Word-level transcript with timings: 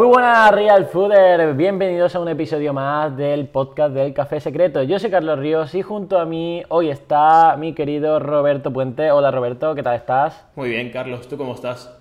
Muy 0.00 0.08
buenas 0.08 0.50
Real 0.52 0.86
Fooder, 0.86 1.52
bienvenidos 1.52 2.16
a 2.16 2.20
un 2.20 2.28
episodio 2.28 2.72
más 2.72 3.14
del 3.18 3.48
podcast 3.48 3.92
del 3.92 4.14
Café 4.14 4.40
Secreto. 4.40 4.82
Yo 4.82 4.98
soy 4.98 5.10
Carlos 5.10 5.38
Ríos 5.38 5.74
y 5.74 5.82
junto 5.82 6.18
a 6.18 6.24
mí 6.24 6.62
hoy 6.70 6.88
está 6.88 7.54
mi 7.58 7.74
querido 7.74 8.18
Roberto 8.18 8.72
Puente. 8.72 9.10
Hola 9.10 9.30
Roberto, 9.30 9.74
¿qué 9.74 9.82
tal 9.82 9.96
estás? 9.96 10.46
Muy 10.56 10.70
bien 10.70 10.88
Carlos, 10.88 11.28
¿tú 11.28 11.36
cómo 11.36 11.52
estás? 11.52 11.94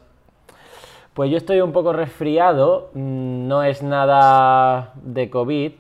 Pues 1.14 1.30
yo 1.30 1.36
estoy 1.36 1.60
un 1.60 1.74
poco 1.74 1.92
resfriado, 1.92 2.90
mm, 2.94 3.50
no 3.50 3.64
es 3.64 3.84
nada 3.84 4.94
de 4.96 5.30
COVID, 5.30 5.74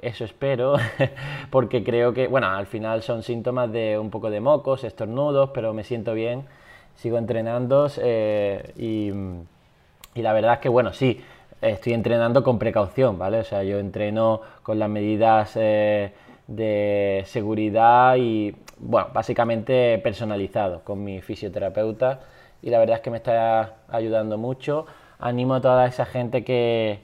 eso 0.00 0.24
espero, 0.24 0.76
porque 1.50 1.84
creo 1.84 2.14
que, 2.14 2.26
bueno, 2.26 2.46
al 2.46 2.68
final 2.68 3.02
son 3.02 3.22
síntomas 3.22 3.70
de 3.70 3.98
un 3.98 4.08
poco 4.08 4.30
de 4.30 4.40
mocos, 4.40 4.82
estornudos, 4.82 5.50
pero 5.52 5.74
me 5.74 5.84
siento 5.84 6.14
bien, 6.14 6.46
sigo 6.94 7.18
entrenando 7.18 7.86
eh, 7.98 8.72
y, 8.78 9.12
y 10.18 10.22
la 10.22 10.32
verdad 10.32 10.54
es 10.54 10.60
que, 10.60 10.70
bueno, 10.70 10.94
sí, 10.94 11.22
estoy 11.60 11.92
entrenando 11.92 12.42
con 12.42 12.58
precaución, 12.58 13.18
¿vale? 13.18 13.40
O 13.40 13.44
sea, 13.44 13.62
yo 13.62 13.78
entreno 13.78 14.40
con 14.62 14.78
las 14.78 14.88
medidas 14.88 15.52
eh, 15.56 16.12
de 16.46 17.22
seguridad 17.26 18.16
y, 18.16 18.54
bueno, 18.78 19.08
básicamente 19.12 19.98
personalizado 19.98 20.82
con 20.84 21.04
mi 21.04 21.20
fisioterapeuta 21.20 22.20
y 22.62 22.70
la 22.70 22.78
verdad 22.78 22.96
es 22.96 23.02
que 23.02 23.10
me 23.10 23.18
está 23.18 23.74
ayudando 23.88 24.38
mucho. 24.38 24.86
Animo 25.18 25.54
a 25.54 25.60
toda 25.60 25.86
esa 25.86 26.06
gente 26.06 26.44
que, 26.44 27.00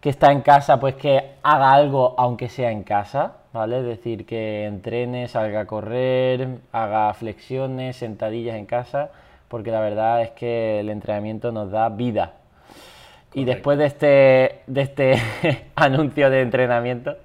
que 0.00 0.08
está 0.10 0.32
en 0.32 0.42
casa, 0.42 0.80
pues 0.80 0.94
que 0.96 1.32
haga 1.42 1.72
algo 1.72 2.14
aunque 2.18 2.48
sea 2.48 2.70
en 2.70 2.82
casa, 2.84 3.36
¿vale? 3.52 3.80
Es 3.80 3.84
decir, 3.84 4.26
que 4.26 4.66
entrene, 4.66 5.28
salga 5.28 5.60
a 5.60 5.66
correr, 5.66 6.58
haga 6.72 7.12
flexiones, 7.14 7.96
sentadillas 7.96 8.56
en 8.56 8.66
casa, 8.66 9.10
porque 9.48 9.70
la 9.70 9.80
verdad 9.80 10.22
es 10.22 10.30
que 10.30 10.80
el 10.80 10.88
entrenamiento 10.90 11.52
nos 11.52 11.70
da 11.70 11.88
vida. 11.88 12.34
Y 13.34 13.44
después 13.44 13.78
de 13.78 13.86
este, 13.86 14.60
de 14.66 14.80
este 14.82 15.14
anuncio 15.74 16.28
de 16.28 16.42
entrenamiento, 16.42 17.16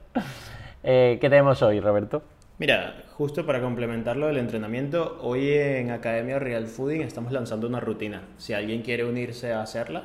eh, 0.83 1.17
¿qué 1.19 1.29
tenemos 1.29 1.61
hoy, 1.61 1.79
Roberto? 1.79 2.21
Mira, 2.59 3.03
justo 3.13 3.45
para 3.45 3.61
complementarlo 3.61 4.27
del 4.27 4.37
entrenamiento, 4.37 5.19
hoy 5.21 5.53
en 5.53 5.91
Academia 5.91 6.39
Real 6.39 6.65
Fooding 6.65 7.01
estamos 7.01 7.31
lanzando 7.31 7.67
una 7.67 7.79
rutina. 7.79 8.21
Si 8.37 8.53
alguien 8.53 8.81
quiere 8.81 9.05
unirse 9.05 9.53
a 9.53 9.61
hacerla, 9.61 10.03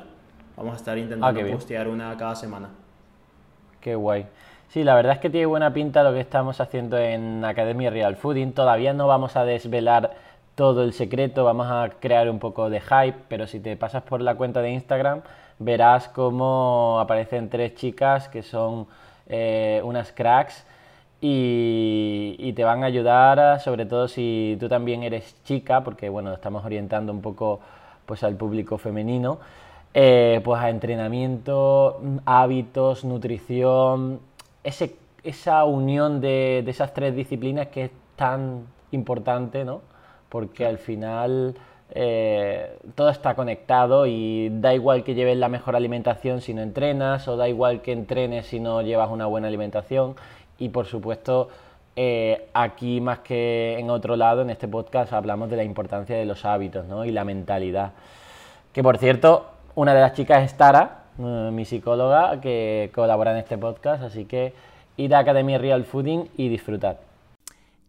vamos 0.57 0.73
a 0.73 0.77
estar 0.77 0.97
intentando 0.97 1.39
Ah, 1.39 1.51
postear 1.51 1.87
una 1.87 2.15
cada 2.17 2.35
semana. 2.35 2.69
Qué 3.79 3.95
guay. 3.95 4.27
Sí, 4.67 4.83
la 4.83 4.95
verdad 4.95 5.13
es 5.13 5.19
que 5.19 5.29
tiene 5.29 5.45
buena 5.45 5.73
pinta 5.73 6.03
lo 6.03 6.13
que 6.13 6.19
estamos 6.19 6.59
haciendo 6.59 6.97
en 6.97 7.45
Academia 7.45 7.89
Real 7.89 8.15
Fooding. 8.15 8.53
Todavía 8.53 8.93
no 8.93 9.07
vamos 9.07 9.35
a 9.35 9.45
desvelar 9.45 10.11
todo 10.55 10.83
el 10.83 10.93
secreto, 10.93 11.43
vamos 11.43 11.67
a 11.69 11.89
crear 11.99 12.29
un 12.29 12.39
poco 12.39 12.69
de 12.69 12.79
hype, 12.79 13.17
pero 13.27 13.47
si 13.47 13.59
te 13.59 13.75
pasas 13.75 14.03
por 14.03 14.21
la 14.21 14.35
cuenta 14.35 14.61
de 14.61 14.71
Instagram, 14.71 15.21
verás 15.59 16.07
cómo 16.09 16.99
aparecen 16.99 17.49
tres 17.49 17.75
chicas 17.75 18.29
que 18.29 18.43
son 18.43 18.87
eh, 19.27 19.81
unas 19.83 20.11
cracks 20.11 20.65
y, 21.21 22.53
te 22.55 22.63
van 22.63 22.83
a 22.83 22.87
ayudar, 22.87 23.59
sobre 23.61 23.85
todo 23.85 24.07
si 24.07 24.57
tú 24.59 24.67
también 24.67 25.03
eres 25.03 25.35
chica, 25.43 25.83
porque 25.83 26.09
bueno, 26.09 26.33
estamos 26.33 26.63
orientando 26.65 27.11
un 27.11 27.21
poco 27.21 27.61
pues 28.05 28.23
al 28.23 28.35
público 28.35 28.77
femenino, 28.77 29.39
eh, 29.93 30.41
pues 30.43 30.61
a 30.61 30.69
entrenamiento, 30.69 32.01
hábitos, 32.25 33.05
nutrición, 33.05 34.19
ese, 34.63 34.97
esa 35.23 35.63
unión 35.63 36.19
de, 36.21 36.61
de 36.63 36.71
esas 36.71 36.93
tres 36.93 37.15
disciplinas 37.15 37.67
que 37.67 37.85
es 37.85 37.91
tan 38.15 38.65
importante, 38.91 39.63
¿no? 39.63 39.92
Porque 40.33 40.65
al 40.65 40.79
final 40.79 41.53
eh, 41.91 42.75
todo 42.95 43.09
está 43.09 43.35
conectado 43.35 44.07
y 44.07 44.49
da 44.49 44.73
igual 44.73 45.03
que 45.03 45.13
lleves 45.13 45.37
la 45.37 45.47
mejor 45.47 45.75
alimentación 45.75 46.41
si 46.41 46.55
no 46.55 46.63
entrenas, 46.63 47.27
o 47.27 47.37
da 47.37 47.47
igual 47.47 47.83
que 47.83 47.91
entrenes 47.91 48.47
si 48.47 48.59
no 48.59 48.81
llevas 48.81 49.11
una 49.11 49.27
buena 49.27 49.47
alimentación. 49.47 50.15
Y 50.57 50.69
por 50.69 50.87
supuesto, 50.87 51.49
eh, 51.95 52.47
aquí 52.53 52.99
más 52.99 53.19
que 53.19 53.77
en 53.77 53.91
otro 53.91 54.15
lado, 54.15 54.41
en 54.41 54.49
este 54.49 54.67
podcast, 54.67 55.13
hablamos 55.13 55.51
de 55.51 55.57
la 55.57 55.63
importancia 55.63 56.17
de 56.17 56.25
los 56.25 56.45
hábitos 56.45 56.87
¿no? 56.87 57.05
y 57.05 57.11
la 57.11 57.25
mentalidad. 57.25 57.91
Que 58.71 58.81
por 58.81 58.97
cierto, 58.97 59.45
una 59.75 59.93
de 59.93 60.01
las 60.01 60.13
chicas 60.13 60.43
es 60.43 60.57
Tara, 60.57 61.03
eh, 61.19 61.49
mi 61.53 61.63
psicóloga, 61.63 62.41
que 62.41 62.89
colabora 62.95 63.33
en 63.33 63.37
este 63.37 63.59
podcast, 63.59 64.01
así 64.01 64.25
que 64.25 64.53
id 64.97 65.13
a 65.13 65.19
Academia 65.19 65.59
Real 65.59 65.83
Fooding 65.83 66.27
y 66.37 66.49
disfrutad. 66.49 66.97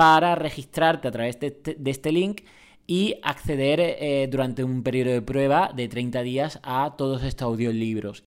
para 0.00 0.34
registrarte 0.34 1.08
a 1.08 1.10
través 1.10 1.38
de 1.40 1.48
este, 1.48 1.76
este 1.84 2.10
link 2.10 2.40
y 2.86 3.16
acceder 3.22 3.80
eh, 3.80 4.28
durante 4.30 4.64
un 4.64 4.82
periodo 4.82 5.10
de 5.10 5.20
prueba 5.20 5.72
de 5.76 5.88
30 5.88 6.22
días 6.22 6.58
a 6.62 6.94
todos 6.96 7.22
estos 7.22 7.44
audiolibros. 7.44 8.24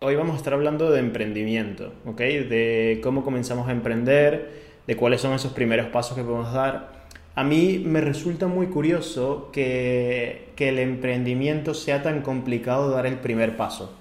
Hoy 0.00 0.16
vamos 0.16 0.34
a 0.34 0.38
estar 0.38 0.52
hablando 0.52 0.90
de 0.90 0.98
emprendimiento, 0.98 1.92
¿ok? 2.06 2.18
De 2.18 2.98
cómo 3.04 3.22
comenzamos 3.22 3.68
a 3.68 3.70
emprender, 3.70 4.50
de 4.84 4.96
cuáles 4.96 5.20
son 5.20 5.32
esos 5.32 5.52
primeros 5.52 5.86
pasos 5.90 6.16
que 6.16 6.24
podemos 6.24 6.52
dar. 6.52 7.06
A 7.36 7.44
mí 7.44 7.80
me 7.86 8.00
resulta 8.00 8.48
muy 8.48 8.66
curioso 8.66 9.50
que, 9.52 10.48
que 10.56 10.70
el 10.70 10.80
emprendimiento 10.80 11.74
sea 11.74 12.02
tan 12.02 12.22
complicado 12.22 12.90
dar 12.90 13.06
el 13.06 13.20
primer 13.20 13.56
paso. 13.56 13.96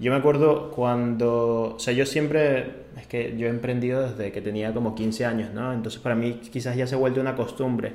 Yo 0.00 0.10
me 0.10 0.16
acuerdo 0.16 0.70
cuando, 0.70 1.74
o 1.76 1.78
sea, 1.78 1.92
yo 1.92 2.06
siempre, 2.06 2.86
es 2.98 3.06
que 3.06 3.36
yo 3.36 3.46
he 3.46 3.50
emprendido 3.50 4.00
desde 4.08 4.32
que 4.32 4.40
tenía 4.40 4.72
como 4.72 4.94
15 4.94 5.26
años, 5.26 5.52
¿no? 5.52 5.74
Entonces 5.74 6.00
para 6.00 6.14
mí 6.14 6.40
quizás 6.50 6.74
ya 6.74 6.86
se 6.86 6.94
ha 6.94 6.98
vuelto 6.98 7.20
una 7.20 7.36
costumbre. 7.36 7.92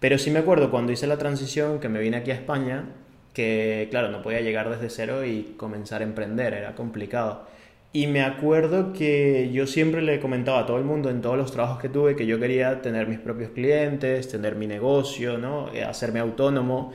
Pero 0.00 0.18
sí 0.18 0.30
me 0.32 0.40
acuerdo 0.40 0.72
cuando 0.72 0.90
hice 0.92 1.06
la 1.06 1.18
transición, 1.18 1.78
que 1.78 1.88
me 1.88 2.00
vine 2.00 2.16
aquí 2.16 2.32
a 2.32 2.34
España, 2.34 2.86
que 3.32 3.86
claro, 3.90 4.10
no 4.10 4.22
podía 4.22 4.40
llegar 4.40 4.68
desde 4.70 4.90
cero 4.90 5.24
y 5.24 5.54
comenzar 5.56 6.00
a 6.02 6.04
emprender, 6.04 6.52
era 6.52 6.74
complicado. 6.74 7.46
Y 7.92 8.08
me 8.08 8.22
acuerdo 8.22 8.92
que 8.92 9.50
yo 9.52 9.66
siempre 9.68 10.02
le 10.02 10.20
comentaba 10.20 10.60
a 10.60 10.66
todo 10.66 10.78
el 10.78 10.84
mundo 10.84 11.10
en 11.10 11.22
todos 11.22 11.36
los 11.38 11.52
trabajos 11.52 11.78
que 11.80 11.88
tuve 11.88 12.16
que 12.16 12.26
yo 12.26 12.40
quería 12.40 12.82
tener 12.82 13.06
mis 13.08 13.20
propios 13.20 13.50
clientes, 13.52 14.28
tener 14.28 14.56
mi 14.56 14.66
negocio, 14.66 15.38
¿no? 15.38 15.72
Eh, 15.72 15.84
hacerme 15.84 16.20
autónomo. 16.20 16.92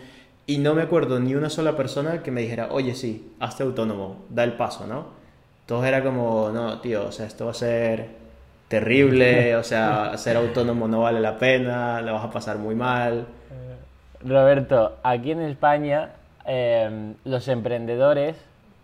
Y 0.48 0.58
no 0.58 0.74
me 0.74 0.82
acuerdo 0.82 1.20
ni 1.20 1.36
una 1.36 1.50
sola 1.50 1.76
persona 1.76 2.24
que 2.24 2.32
me 2.32 2.42
dijera, 2.42 2.70
oye, 2.72 2.96
sí, 2.96 3.34
hazte 3.40 3.64
autónomo, 3.64 4.26
da 4.30 4.44
el 4.44 4.54
paso, 4.54 4.88
¿no? 4.88 5.06
Todo 5.66 5.86
era 5.86 6.04
como, 6.04 6.50
no, 6.50 6.80
tío, 6.82 7.08
o 7.08 7.12
sea, 7.12 7.28
esto 7.28 7.46
va 7.46 7.52
a 7.52 7.56
ser 7.56 8.10
terrible, 8.68 9.56
o 9.58 9.64
sea, 9.64 10.18
ser 10.18 10.38
autónomo 10.38 10.88
no 10.88 11.02
vale 11.02 11.20
la 11.20 11.38
pena, 11.38 12.02
la 12.02 12.12
vas 12.12 12.26
a 12.26 12.32
pasar 12.32 12.58
muy 12.58 12.76
mal. 12.76 13.28
Roberto, 14.24 14.98
aquí 15.04 15.32
en 15.32 15.42
España 15.42 16.12
eh, 16.46 17.14
los 17.24 17.48
emprendedores, 17.48 18.36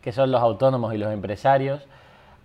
que 0.01 0.11
son 0.11 0.31
los 0.31 0.41
autónomos 0.41 0.93
y 0.93 0.97
los 0.97 1.11
empresarios, 1.11 1.81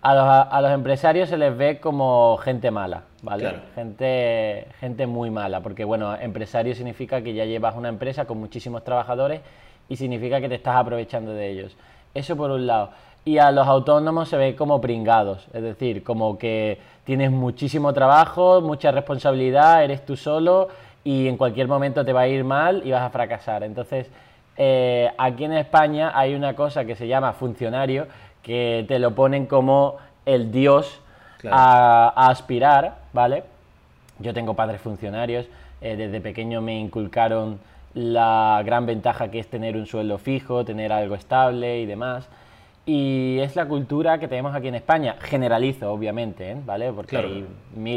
a 0.02 0.14
los, 0.14 0.24
a 0.52 0.60
los 0.60 0.72
empresarios 0.72 1.28
se 1.28 1.38
les 1.38 1.56
ve 1.56 1.78
como 1.78 2.36
gente 2.38 2.72
mala, 2.72 3.04
¿vale? 3.22 3.44
Claro. 3.44 3.58
Gente, 3.76 4.66
gente 4.80 5.06
muy 5.06 5.30
mala, 5.30 5.60
porque 5.60 5.84
bueno, 5.84 6.16
empresario 6.16 6.74
significa 6.74 7.22
que 7.22 7.34
ya 7.34 7.44
llevas 7.44 7.76
una 7.76 7.88
empresa 7.88 8.24
con 8.24 8.38
muchísimos 8.38 8.82
trabajadores 8.82 9.40
y 9.88 9.96
significa 9.96 10.40
que 10.40 10.48
te 10.48 10.56
estás 10.56 10.74
aprovechando 10.74 11.32
de 11.32 11.50
ellos. 11.50 11.76
Eso 12.14 12.36
por 12.36 12.50
un 12.50 12.66
lado. 12.66 12.90
Y 13.24 13.38
a 13.38 13.52
los 13.52 13.68
autónomos 13.68 14.28
se 14.28 14.36
ve 14.36 14.56
como 14.56 14.80
pringados, 14.80 15.46
es 15.52 15.62
decir, 15.62 16.02
como 16.02 16.36
que 16.36 16.78
tienes 17.04 17.30
muchísimo 17.30 17.92
trabajo, 17.92 18.60
mucha 18.60 18.90
responsabilidad, 18.90 19.84
eres 19.84 20.04
tú 20.04 20.16
solo 20.16 20.66
y 21.04 21.28
en 21.28 21.36
cualquier 21.36 21.68
momento 21.68 22.04
te 22.04 22.12
va 22.12 22.22
a 22.22 22.28
ir 22.28 22.42
mal 22.42 22.82
y 22.84 22.90
vas 22.90 23.02
a 23.02 23.10
fracasar. 23.10 23.62
Entonces, 23.62 24.10
eh, 24.56 25.10
aquí 25.16 25.44
en 25.44 25.52
España 25.52 26.10
hay 26.14 26.34
una 26.34 26.54
cosa 26.54 26.84
que 26.84 26.96
se 26.96 27.06
llama 27.06 27.32
funcionario, 27.32 28.08
que 28.42 28.84
te 28.88 28.98
lo 28.98 29.14
ponen 29.14 29.46
como 29.46 29.96
el 30.26 30.50
dios 30.52 31.00
Claro. 31.38 31.56
a, 31.58 32.08
a 32.14 32.30
aspirar, 32.30 32.98
¿vale? 33.12 33.42
Yo 34.20 34.32
tengo 34.32 34.54
padres 34.54 34.80
funcionarios, 34.80 35.46
eh, 35.80 35.96
desde 35.96 36.20
pequeño 36.20 36.60
me 36.60 36.78
inculcaron 36.78 37.58
la 37.94 38.62
gran 38.64 38.86
ventaja 38.86 39.28
que 39.28 39.40
es 39.40 39.48
tener 39.48 39.76
un 39.76 39.86
sueldo 39.86 40.18
fijo, 40.18 40.64
tener 40.64 40.92
algo 40.92 41.16
estable 41.16 41.80
y 41.80 41.86
demás. 41.86 42.28
Y 42.86 43.38
es 43.40 43.54
la 43.56 43.66
cultura 43.66 44.18
que 44.18 44.28
tenemos 44.28 44.54
aquí 44.54 44.68
en 44.68 44.76
España. 44.76 45.16
Generalizo, 45.20 45.92
obviamente, 45.92 46.52
¿eh? 46.52 46.56
¿vale? 46.64 46.92
Porque 46.92 47.16
Claro. 47.16 47.28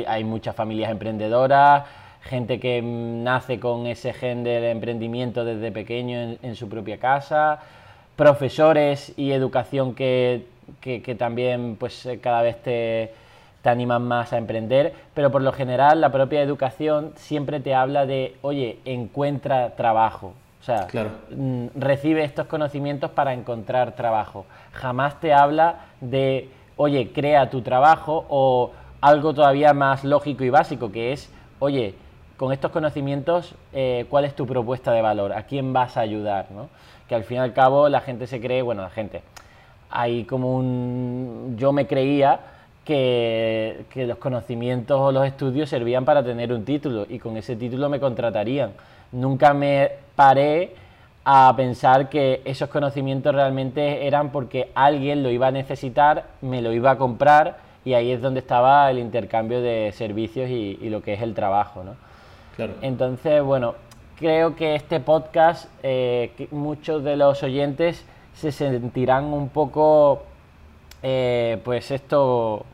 hay, 0.08 0.24
muchas 0.24 0.56
familias 0.56 0.92
emprendedoras, 0.92 1.84
gente 2.22 2.60
que 2.60 2.82
nace 2.84 3.60
con 3.60 3.86
ese 3.88 4.14
gen 4.14 4.44
del 4.44 4.64
emprendimiento 4.66 5.46
desde 5.46 5.72
pequeño 5.72 6.18
en, 6.20 6.40
en 6.42 6.56
su 6.56 6.68
propia 6.68 6.98
casa, 7.00 7.60
profesores 8.16 9.14
y 9.18 9.32
educación 9.32 9.96
que 9.96 10.46
que, 10.82 11.16
también 11.16 11.78
pues 11.80 12.06
eh, 12.06 12.20
cada 12.20 12.42
vez 12.42 12.62
te, 12.62 13.14
te 13.62 13.70
animan 13.70 14.04
más 14.08 14.34
a 14.34 14.38
emprender, 14.38 14.94
pero 15.14 15.32
por 15.32 15.42
lo 15.42 15.52
general 15.52 16.02
la 16.02 16.12
propia 16.12 16.42
educación 16.42 17.14
siempre 17.16 17.60
te 17.60 17.74
habla 17.74 18.06
de, 18.06 18.36
oye, 18.42 18.80
encuentra 18.86 19.76
trabajo. 19.76 20.34
O 20.62 20.64
sea, 20.66 20.88
mm, 21.36 21.68
recibe 21.76 22.24
estos 22.24 22.48
conocimientos 22.48 23.12
para 23.12 23.34
encontrar 23.34 23.92
trabajo. 23.92 24.46
Jamás 24.74 25.20
te 25.20 25.32
habla 25.32 25.86
de, 26.02 26.50
oye, 26.76 27.12
crea 27.14 27.50
tu 27.52 27.62
trabajo 27.62 28.26
o 28.30 28.72
algo 29.02 29.34
todavía 29.34 29.74
más 29.74 30.04
lógico 30.04 30.44
y 30.44 30.50
básico, 30.50 30.92
que 30.92 31.14
es, 31.14 31.30
oye, 31.60 31.94
con 32.38 32.52
estos 32.52 32.72
conocimientos, 32.72 33.54
eh, 33.74 34.08
¿cuál 34.10 34.26
es 34.26 34.36
tu 34.36 34.48
propuesta 34.48 34.92
de 34.92 35.02
valor? 35.02 35.34
¿A 35.34 35.44
quién 35.44 35.72
vas 35.72 35.98
a 35.98 36.02
ayudar? 36.02 36.48
¿no? 36.52 36.70
Que 37.08 37.16
al 37.16 37.24
fin 37.24 37.38
y 37.38 37.40
al 37.40 37.54
cabo 37.54 37.90
la 37.90 38.02
gente 38.02 38.28
se 38.28 38.42
cree, 38.42 38.62
bueno, 38.62 38.82
la 38.82 38.90
gente, 38.90 39.22
hay 39.90 40.24
como 40.26 40.56
un... 40.56 41.56
Yo 41.58 41.72
me 41.72 41.88
creía 41.88 42.40
que, 42.84 43.86
que, 43.90 44.06
los 44.06 44.18
conocimientos 44.18 45.00
o 45.00 45.12
los 45.12 45.26
estudios 45.26 45.70
servían 45.70 46.06
para 46.06 46.24
tener 46.24 46.54
un 46.54 46.66
título 46.66 47.06
y 47.10 47.20
con 47.20 47.38
ese 47.38 47.56
título 47.56 47.90
me 47.90 48.00
contratarían. 48.00 48.72
Nunca 49.12 49.54
me 49.54 49.92
paré 50.16 50.76
a 51.26 51.52
pensar 51.58 52.08
que 52.08 52.42
esos 52.46 52.70
conocimientos 52.70 53.34
realmente 53.34 54.06
eran 54.06 54.32
porque 54.32 54.72
alguien 54.76 55.24
lo 55.24 55.32
iba 55.32 55.48
a 55.48 55.52
necesitar, 55.52 56.26
me 56.42 56.62
lo 56.62 56.72
iba 56.72 56.92
a 56.92 56.98
comprar 56.98 57.58
y 57.84 57.94
ahí 57.94 58.12
es 58.12 58.22
donde 58.22 58.40
estaba 58.40 58.90
el 58.92 59.00
intercambio 59.00 59.60
de 59.60 59.92
servicios 59.92 60.50
y, 60.50 60.78
lo 60.90 61.02
que 61.02 61.14
es 61.14 61.22
el 61.22 61.34
trabajo. 61.34 61.84
¿no? 61.84 61.96
Entonces, 62.82 63.42
bueno, 63.44 63.74
creo 64.18 64.56
que 64.56 64.76
este 64.76 65.00
podcast, 65.00 65.70
eh, 65.84 66.48
muchos 66.52 67.04
de 67.04 67.16
los 67.16 67.44
oyentes 67.44 68.04
se 68.34 68.52
sentirán 68.52 69.26
un 69.26 69.50
poco, 69.50 70.24
eh, 71.04 71.60
pues 71.64 71.92
esto 71.92 72.66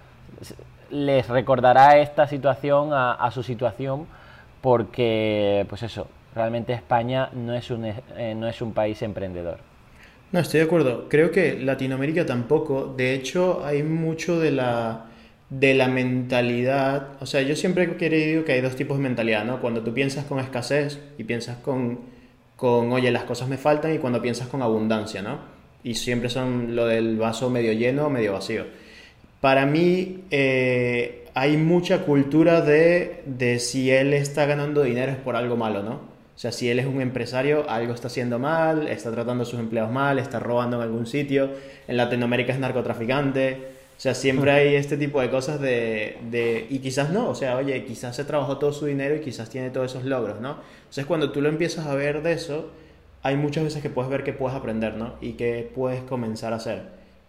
les 0.89 1.27
recordará 1.27 1.97
esta 1.97 2.27
situación 2.27 2.89
a, 2.93 3.29
su 3.31 3.43
situación 3.43 4.07
porque, 4.61 5.65
pues 5.69 5.83
eso, 5.83 6.07
realmente 6.35 6.73
España 6.73 7.29
no 7.33 7.53
es 7.53 7.71
un, 7.71 7.85
eh, 7.85 8.35
no 8.35 8.47
es 8.47 8.61
un 8.61 8.73
país 8.73 9.01
emprendedor. 9.01 9.57
No, 10.31 10.39
estoy 10.39 10.61
de 10.61 10.65
acuerdo. 10.65 11.09
Creo 11.09 11.31
que 11.31 11.59
Latinoamérica 11.59 12.25
tampoco. 12.25 12.93
De 12.95 13.13
hecho, 13.13 13.65
hay 13.65 13.83
mucho 13.83 14.39
de 14.39 14.51
la, 14.51 15.05
de 15.51 15.73
la 15.75 15.87
mentalidad. 15.89 17.09
O 17.19 17.25
sea, 17.27 17.41
yo 17.41 17.55
siempre 17.55 17.83
he 17.83 17.95
querido 17.97 18.45
que 18.45 18.53
hay 18.53 18.61
dos 18.61 18.75
tipos 18.75 18.97
de 18.97 19.03
mentalidad, 19.03 19.45
¿no? 19.45 19.61
Cuando 19.61 19.81
tú 19.81 19.93
piensas 19.93 20.25
con 20.25 20.39
escasez 20.39 20.99
y 21.17 21.25
piensas 21.25 21.57
con, 21.57 21.99
con, 22.55 22.91
oye, 22.91 23.11
las 23.11 23.25
cosas 23.25 23.49
me 23.49 23.57
faltan, 23.57 23.93
y 23.93 23.99
cuando 23.99 24.21
piensas 24.21 24.47
con 24.47 24.61
abundancia, 24.61 25.21
¿no? 25.21 25.39
Y 25.83 25.95
siempre 25.95 26.29
son 26.29 26.75
lo 26.75 26.87
del 26.87 27.17
vaso 27.17 27.49
medio 27.49 27.73
lleno 27.73 28.07
o 28.07 28.09
medio 28.09 28.33
vacío. 28.33 28.65
Para 29.41 29.65
mí 29.65 30.23
eh, 30.31 31.25
hay 31.33 31.57
mucha 31.57 32.05
cultura 32.05 32.61
de, 32.61 33.21
de 33.25 33.59
si 33.59 33.91
él 33.91 34.13
está 34.13 34.45
ganando 34.45 34.83
dinero 34.83 35.11
es 35.11 35.17
por 35.17 35.35
algo 35.35 35.57
malo, 35.57 35.83
¿no? 35.83 36.11
O 36.33 36.39
sea, 36.41 36.53
si 36.53 36.69
él 36.69 36.79
es 36.79 36.85
un 36.85 37.01
empresario, 37.01 37.69
algo 37.69 37.93
está 37.93 38.07
haciendo 38.07 38.39
mal, 38.39 38.87
está 38.87 39.11
tratando 39.11 39.43
a 39.43 39.45
sus 39.45 39.59
empleados 39.59 39.91
mal, 39.91 40.17
está 40.17 40.39
robando 40.39 40.77
en 40.77 40.83
algún 40.83 41.05
sitio, 41.05 41.51
en 41.87 41.97
Latinoamérica 41.97 42.53
es 42.53 42.59
narcotraficante. 42.59 43.80
O 44.01 44.03
sea, 44.03 44.15
siempre 44.15 44.49
hay 44.49 44.73
este 44.73 44.97
tipo 44.97 45.21
de 45.21 45.29
cosas 45.29 45.61
de, 45.61 46.17
de, 46.31 46.65
Y 46.71 46.79
quizás 46.79 47.11
no, 47.11 47.29
o 47.29 47.35
sea, 47.35 47.55
oye, 47.57 47.85
quizás 47.85 48.15
se 48.15 48.23
trabajó 48.23 48.57
todo 48.57 48.73
su 48.73 48.87
dinero 48.87 49.15
y 49.15 49.19
quizás 49.19 49.51
tiene 49.51 49.69
todos 49.69 49.91
esos 49.91 50.05
logros, 50.05 50.41
¿no? 50.41 50.57
Entonces 50.79 51.05
cuando 51.05 51.31
tú 51.31 51.39
lo 51.39 51.49
empiezas 51.49 51.85
a 51.85 51.93
ver 51.93 52.23
de 52.23 52.31
eso, 52.33 52.71
hay 53.21 53.35
muchas 53.37 53.63
veces 53.63 53.83
que 53.83 53.91
puedes 53.91 54.09
ver 54.09 54.23
que 54.23 54.33
puedes 54.33 54.57
aprender, 54.57 54.95
¿no? 54.95 55.17
Y 55.21 55.33
que 55.33 55.69
puedes 55.75 56.01
comenzar 56.01 56.51
a 56.51 56.55
hacer 56.55 56.81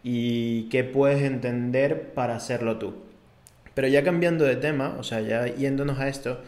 y 0.02 0.70
qué 0.70 0.82
puedes 0.82 1.22
entender 1.22 2.14
para 2.14 2.36
hacerlo 2.36 2.78
tú. 2.78 2.94
Pero 3.74 3.88
ya 3.88 4.02
cambiando 4.02 4.46
de 4.46 4.56
tema, 4.56 4.96
o 4.98 5.02
sea, 5.02 5.20
ya 5.20 5.44
yéndonos 5.48 5.98
a 5.98 6.08
esto, 6.08 6.40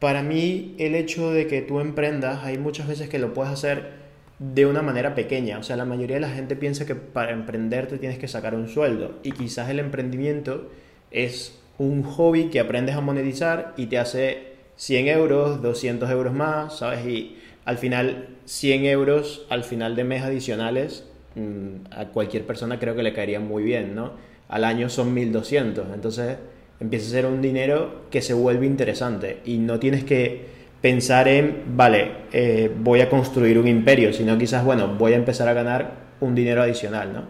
para 0.00 0.24
mí 0.24 0.74
el 0.80 0.96
hecho 0.96 1.30
de 1.30 1.46
que 1.46 1.62
tú 1.62 1.78
emprendas, 1.78 2.42
hay 2.42 2.58
muchas 2.58 2.88
veces 2.88 3.08
que 3.08 3.20
lo 3.20 3.32
puedes 3.32 3.52
hacer 3.52 4.05
de 4.38 4.66
una 4.66 4.82
manera 4.82 5.14
pequeña. 5.14 5.58
O 5.58 5.62
sea, 5.62 5.76
la 5.76 5.84
mayoría 5.84 6.16
de 6.16 6.20
la 6.20 6.30
gente 6.30 6.56
piensa 6.56 6.86
que 6.86 6.94
para 6.94 7.32
emprender 7.32 7.86
te 7.86 7.98
tienes 7.98 8.18
que 8.18 8.28
sacar 8.28 8.54
un 8.54 8.68
sueldo. 8.68 9.18
Y 9.22 9.32
quizás 9.32 9.70
el 9.70 9.78
emprendimiento 9.78 10.70
es 11.10 11.58
un 11.78 12.02
hobby 12.02 12.50
que 12.50 12.60
aprendes 12.60 12.96
a 12.96 13.00
monetizar 13.00 13.74
y 13.76 13.86
te 13.86 13.98
hace 13.98 14.54
100 14.76 15.08
euros, 15.08 15.62
200 15.62 16.10
euros 16.10 16.32
más, 16.32 16.78
¿sabes? 16.78 17.06
Y 17.06 17.36
al 17.64 17.78
final 17.78 18.28
100 18.44 18.84
euros 18.84 19.46
al 19.50 19.64
final 19.64 19.96
de 19.96 20.04
mes 20.04 20.22
adicionales 20.22 21.04
Mm, 21.36 21.84
a 21.90 22.06
cualquier 22.06 22.46
persona 22.46 22.78
creo 22.78 22.96
que 22.96 23.02
le 23.02 23.12
caería 23.12 23.40
muy 23.40 23.62
bien, 23.62 23.94
¿no? 23.94 24.12
Al 24.48 24.64
año 24.64 24.88
son 24.88 25.12
1200, 25.12 25.88
entonces 25.94 26.38
empieza 26.80 27.08
a 27.08 27.10
ser 27.10 27.26
un 27.26 27.42
dinero 27.42 28.06
que 28.10 28.22
se 28.22 28.32
vuelve 28.32 28.64
interesante 28.64 29.40
y 29.44 29.58
no 29.58 29.78
tienes 29.78 30.04
que 30.04 30.46
pensar 30.80 31.28
en, 31.28 31.76
vale, 31.76 32.12
eh, 32.32 32.72
voy 32.78 33.00
a 33.00 33.08
construir 33.08 33.58
un 33.58 33.66
imperio, 33.66 34.12
sino 34.12 34.36
quizás, 34.38 34.64
bueno, 34.64 34.88
voy 34.88 35.12
a 35.14 35.16
empezar 35.16 35.48
a 35.48 35.52
ganar 35.52 35.90
un 36.20 36.34
dinero 36.34 36.62
adicional, 36.62 37.12
¿no? 37.12 37.22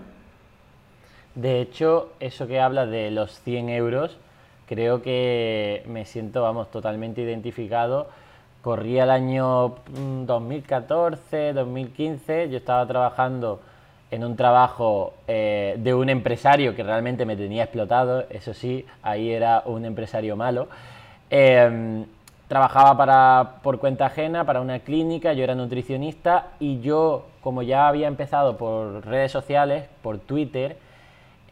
De 1.34 1.60
hecho, 1.60 2.12
eso 2.18 2.46
que 2.46 2.60
habla 2.60 2.86
de 2.86 3.10
los 3.10 3.40
100 3.42 3.68
euros, 3.68 4.16
creo 4.66 5.02
que 5.02 5.82
me 5.86 6.04
siento, 6.04 6.42
vamos, 6.42 6.70
totalmente 6.70 7.22
identificado. 7.22 8.08
Corría 8.62 9.04
el 9.04 9.10
año 9.10 9.76
2014, 10.26 11.52
mm, 11.52 11.54
2015, 11.54 12.48
yo 12.48 12.56
estaba 12.56 12.86
trabajando 12.86 13.60
en 14.10 14.24
un 14.24 14.36
trabajo 14.36 15.14
eh, 15.28 15.76
de 15.78 15.94
un 15.94 16.08
empresario 16.08 16.74
que 16.74 16.82
realmente 16.82 17.26
me 17.26 17.36
tenía 17.36 17.64
explotado, 17.64 18.24
eso 18.30 18.54
sí, 18.54 18.84
ahí 19.02 19.30
era 19.30 19.62
un 19.66 19.84
empresario 19.84 20.36
malo. 20.36 20.68
Em, 21.28 22.06
trabajaba 22.48 22.96
para, 22.96 23.54
por 23.62 23.78
cuenta 23.78 24.06
ajena 24.06 24.44
para 24.44 24.60
una 24.60 24.80
clínica, 24.80 25.32
yo 25.32 25.44
era 25.44 25.54
nutricionista 25.54 26.48
y 26.60 26.80
yo, 26.80 27.26
como 27.42 27.62
ya 27.62 27.88
había 27.88 28.06
empezado 28.06 28.56
por 28.56 29.04
redes 29.04 29.32
sociales, 29.32 29.88
por 30.02 30.18
Twitter, 30.18 30.76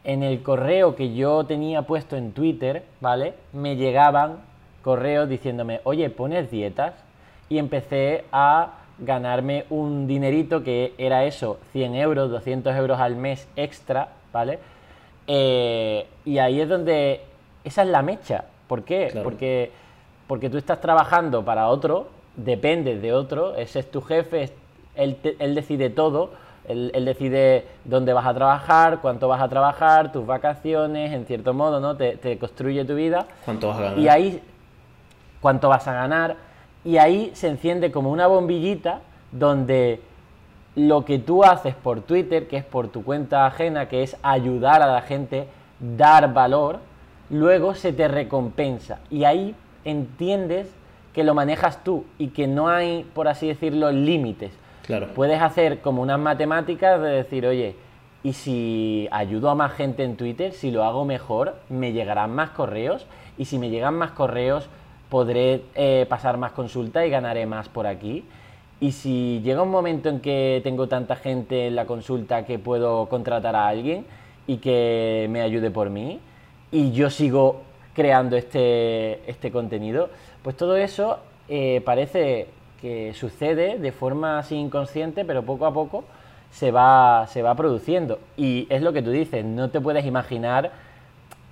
en 0.03 0.23
el 0.23 0.41
correo 0.43 0.95
que 0.95 1.13
yo 1.13 1.43
tenía 1.45 1.81
puesto 1.81 2.15
en 2.15 2.31
Twitter, 2.31 2.83
¿vale? 3.01 3.33
Me 3.51 3.75
llegaban 3.75 4.37
correos 4.83 5.27
diciéndome, 5.27 5.81
oye, 5.83 6.09
¿pones 6.09 6.51
dietas? 6.51 6.93
Y 7.49 7.57
empecé 7.57 8.25
a 8.31 8.73
ganarme 8.99 9.65
un 9.69 10.07
dinerito 10.07 10.63
que 10.63 10.93
era 10.97 11.25
eso, 11.25 11.59
100 11.73 11.95
euros, 11.95 12.29
200 12.29 12.75
euros 12.75 12.99
al 12.99 13.15
mes 13.15 13.47
extra, 13.55 14.09
¿vale? 14.31 14.59
Eh, 15.27 16.05
y 16.23 16.37
ahí 16.37 16.61
es 16.61 16.69
donde, 16.69 17.21
esa 17.63 17.81
es 17.81 17.89
la 17.89 18.01
mecha. 18.01 18.45
¿Por 18.67 18.83
qué? 18.83 19.19
Porque, 19.23 19.71
porque 20.27 20.49
tú 20.49 20.57
estás 20.57 20.81
trabajando 20.81 21.43
para 21.43 21.67
otro, 21.67 22.07
dependes 22.35 23.01
de 23.01 23.13
otro, 23.13 23.55
ese 23.55 23.79
es 23.79 23.91
tu 23.91 24.01
jefe, 24.01 24.51
él, 24.95 25.17
él, 25.39 25.55
decide 25.55 25.89
todo, 25.89 26.31
él, 26.67 26.91
él, 26.93 27.05
decide 27.05 27.65
dónde 27.83 28.13
vas 28.13 28.25
a 28.25 28.33
trabajar, 28.33 28.99
cuánto 29.01 29.27
vas 29.27 29.41
a 29.41 29.49
trabajar, 29.49 30.11
tus 30.11 30.25
vacaciones, 30.25 31.13
en 31.13 31.25
cierto 31.25 31.53
modo, 31.53 31.79
¿no? 31.79 31.95
Te, 31.95 32.17
te 32.17 32.37
construye 32.37 32.85
tu 32.85 32.95
vida. 32.95 33.27
¿Cuánto 33.45 33.67
vas 33.69 33.77
a 33.77 33.81
ganar? 33.81 33.99
Y 33.99 34.07
ahí, 34.07 34.41
cuánto 35.41 35.69
vas 35.69 35.87
a 35.87 35.93
ganar 35.93 36.37
y 36.85 36.97
ahí 36.97 37.31
se 37.33 37.47
enciende 37.47 37.91
como 37.91 38.11
una 38.11 38.27
bombillita 38.27 39.01
donde 39.31 40.01
lo 40.75 41.03
que 41.03 41.17
tú 41.17 41.43
haces 41.43 41.73
por 41.73 42.01
Twitter, 42.01 42.47
que 42.47 42.57
es 42.57 42.63
por 42.63 42.89
tu 42.89 43.03
cuenta 43.03 43.47
ajena, 43.47 43.89
que 43.89 44.03
es 44.03 44.15
ayudar 44.21 44.83
a 44.83 44.87
la 44.87 45.01
gente, 45.01 45.47
dar 45.79 46.31
valor, 46.31 46.79
luego 47.31 47.73
se 47.73 47.91
te 47.91 48.07
recompensa. 48.07 48.99
Y 49.09 49.23
ahí 49.23 49.55
entiendes 49.85 50.67
que 51.13 51.23
lo 51.23 51.33
manejas 51.33 51.83
tú 51.83 52.05
y 52.17 52.27
que 52.27 52.47
no 52.47 52.67
hay, 52.67 53.05
por 53.13 53.29
así 53.29 53.47
decirlo, 53.47 53.91
límites. 53.91 54.51
Claro. 54.85 55.07
Puedes 55.15 55.41
hacer 55.41 55.79
como 55.79 56.01
unas 56.01 56.19
matemáticas 56.19 57.01
de 57.01 57.07
decir, 57.07 57.47
oye, 57.47 57.75
y 58.25 58.33
si 58.33 59.07
ayudo 59.11 59.49
a 59.49 59.55
más 59.55 59.73
gente 59.73 60.03
en 60.03 60.17
Twitter, 60.17 60.51
si 60.51 60.71
lo 60.71 60.83
hago 60.83 61.05
mejor, 61.05 61.55
me 61.69 61.93
llegarán 61.93 62.33
más 62.33 62.49
correos. 62.49 63.05
Y 63.37 63.45
si 63.45 63.59
me 63.59 63.69
llegan 63.69 63.93
más 63.93 64.11
correos, 64.11 64.67
podré 65.09 65.61
eh, 65.75 66.05
pasar 66.09 66.37
más 66.37 66.51
consulta 66.51 67.05
y 67.05 67.11
ganaré 67.11 67.45
más 67.45 67.69
por 67.69 67.85
aquí. 67.85 68.25
Y 68.79 68.93
si 68.93 69.41
llega 69.43 69.61
un 69.61 69.69
momento 69.69 70.09
en 70.09 70.21
que 70.21 70.59
tengo 70.63 70.87
tanta 70.87 71.15
gente 71.15 71.67
en 71.67 71.75
la 71.75 71.85
consulta 71.85 72.45
que 72.45 72.59
puedo 72.59 73.07
contratar 73.09 73.55
a 73.55 73.67
alguien 73.67 74.05
y 74.47 74.57
que 74.57 75.27
me 75.29 75.41
ayude 75.41 75.69
por 75.71 75.89
mí, 75.89 76.19
y 76.71 76.91
yo 76.91 77.09
sigo 77.09 77.61
creando 77.95 78.35
este, 78.35 79.27
este 79.29 79.51
contenido, 79.51 80.09
pues 80.43 80.55
todo 80.55 80.75
eso 80.75 81.19
eh, 81.47 81.81
parece 81.85 82.47
que 82.81 83.13
sucede 83.13 83.79
de 83.79 83.91
forma 83.91 84.37
así 84.37 84.55
inconsciente, 84.55 85.25
pero 85.25 85.43
poco 85.43 85.65
a 85.65 85.73
poco 85.73 86.03
se 86.51 86.71
va, 86.71 87.25
se 87.27 87.41
va 87.41 87.55
produciendo. 87.55 88.19
Y 88.37 88.67
es 88.69 88.81
lo 88.81 88.93
que 88.93 89.01
tú 89.01 89.11
dices, 89.11 89.43
no 89.43 89.69
te 89.69 89.81
puedes 89.81 90.05
imaginar 90.05 90.71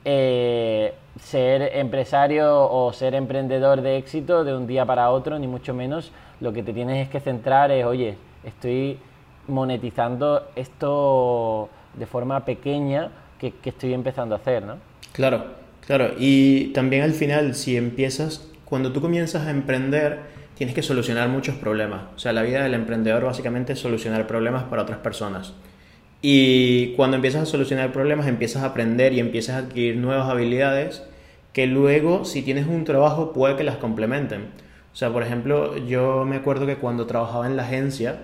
eh, 0.06 0.94
ser 1.20 1.76
empresario 1.78 2.70
o 2.70 2.92
ser 2.92 3.16
emprendedor 3.16 3.82
de 3.82 3.98
éxito 3.98 4.44
de 4.44 4.56
un 4.56 4.68
día 4.68 4.86
para 4.86 5.10
otro, 5.12 5.40
ni 5.40 5.48
mucho 5.48 5.74
menos. 5.74 6.12
Lo 6.42 6.52
que 6.52 6.62
te 6.62 6.74
tienes 6.74 7.06
es 7.06 7.10
que 7.10 7.20
centrar 7.20 7.72
es, 7.72 7.86
oye, 7.86 8.18
estoy 8.44 9.00
monetizando 9.48 10.48
esto 10.56 11.70
de 11.94 12.06
forma 12.06 12.44
pequeña 12.44 13.10
que, 13.40 13.52
que 13.52 13.70
estoy 13.70 13.94
empezando 13.94 14.36
a 14.36 14.38
hacer, 14.40 14.64
¿no? 14.64 14.78
Claro, 15.14 15.44
claro. 15.86 16.14
Y 16.18 16.68
también 16.74 17.04
al 17.04 17.14
final, 17.14 17.56
si 17.56 17.78
empiezas, 17.78 18.48
cuando 18.66 18.92
tú 18.92 19.02
comienzas 19.02 19.48
a 19.48 19.52
emprender, 19.52 20.20
tienes 20.56 20.76
que 20.76 20.82
solucionar 20.82 21.30
muchos 21.30 21.56
problemas. 21.56 22.04
O 22.16 22.20
sea, 22.20 22.34
la 22.34 22.44
vida 22.44 22.64
del 22.64 22.74
emprendedor 22.74 23.24
básicamente 23.24 23.74
es 23.74 23.80
solucionar 23.80 24.28
problemas 24.28 24.64
para 24.64 24.84
otras 24.84 25.00
personas. 25.00 25.54
Y 26.22 26.94
cuando 26.96 27.18
empiezas 27.18 27.44
a 27.44 27.46
solucionar 27.46 27.92
problemas, 27.92 28.28
empiezas 28.28 28.64
a 28.64 28.68
aprender 28.68 29.14
y 29.14 29.20
empiezas 29.20 29.56
a 29.56 29.60
adquirir 29.60 29.98
nuevas 29.98 30.30
habilidades 30.30 31.04
que 31.52 31.68
luego, 31.68 32.26
si 32.26 32.42
tienes 32.42 32.68
un 32.68 32.84
trabajo, 32.86 33.34
puede 33.34 33.56
que 33.56 33.64
las 33.64 33.78
complementen. 33.78 34.48
O 34.94 34.96
sea, 34.96 35.12
por 35.12 35.24
ejemplo, 35.24 35.78
yo 35.78 36.24
me 36.26 36.38
acuerdo 36.38 36.66
que 36.66 36.78
cuando 36.78 37.08
trabajaba 37.08 37.46
en 37.46 37.58
la 37.58 37.64
agencia, 37.64 38.20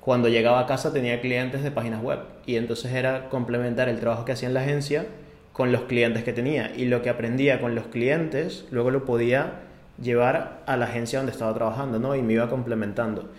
cuando 0.00 0.28
llegaba 0.28 0.60
a 0.60 0.66
casa 0.66 0.92
tenía 0.92 1.20
clientes 1.20 1.62
de 1.62 1.70
páginas 1.70 2.02
web 2.02 2.18
y 2.44 2.56
entonces 2.56 2.92
era 2.92 3.30
complementar 3.30 3.88
el 3.88 4.00
trabajo 4.00 4.24
que 4.24 4.32
hacía 4.32 4.48
en 4.48 4.54
la 4.54 4.60
agencia 4.60 5.06
con 5.54 5.70
los 5.70 5.82
clientes 5.82 6.24
que 6.24 6.32
tenía 6.32 6.72
y 6.76 6.86
lo 6.86 7.00
que 7.00 7.08
aprendía 7.08 7.60
con 7.60 7.76
los 7.76 7.86
clientes 7.86 8.66
luego 8.72 8.90
lo 8.90 9.04
podía 9.04 9.60
llevar 10.02 10.64
a 10.66 10.76
la 10.76 10.86
agencia 10.86 11.20
donde 11.20 11.30
estaba 11.30 11.54
trabajando, 11.54 12.00
¿no? 12.00 12.16
Y 12.16 12.22
me 12.22 12.32
iba 12.32 12.50
complementando. 12.50 13.30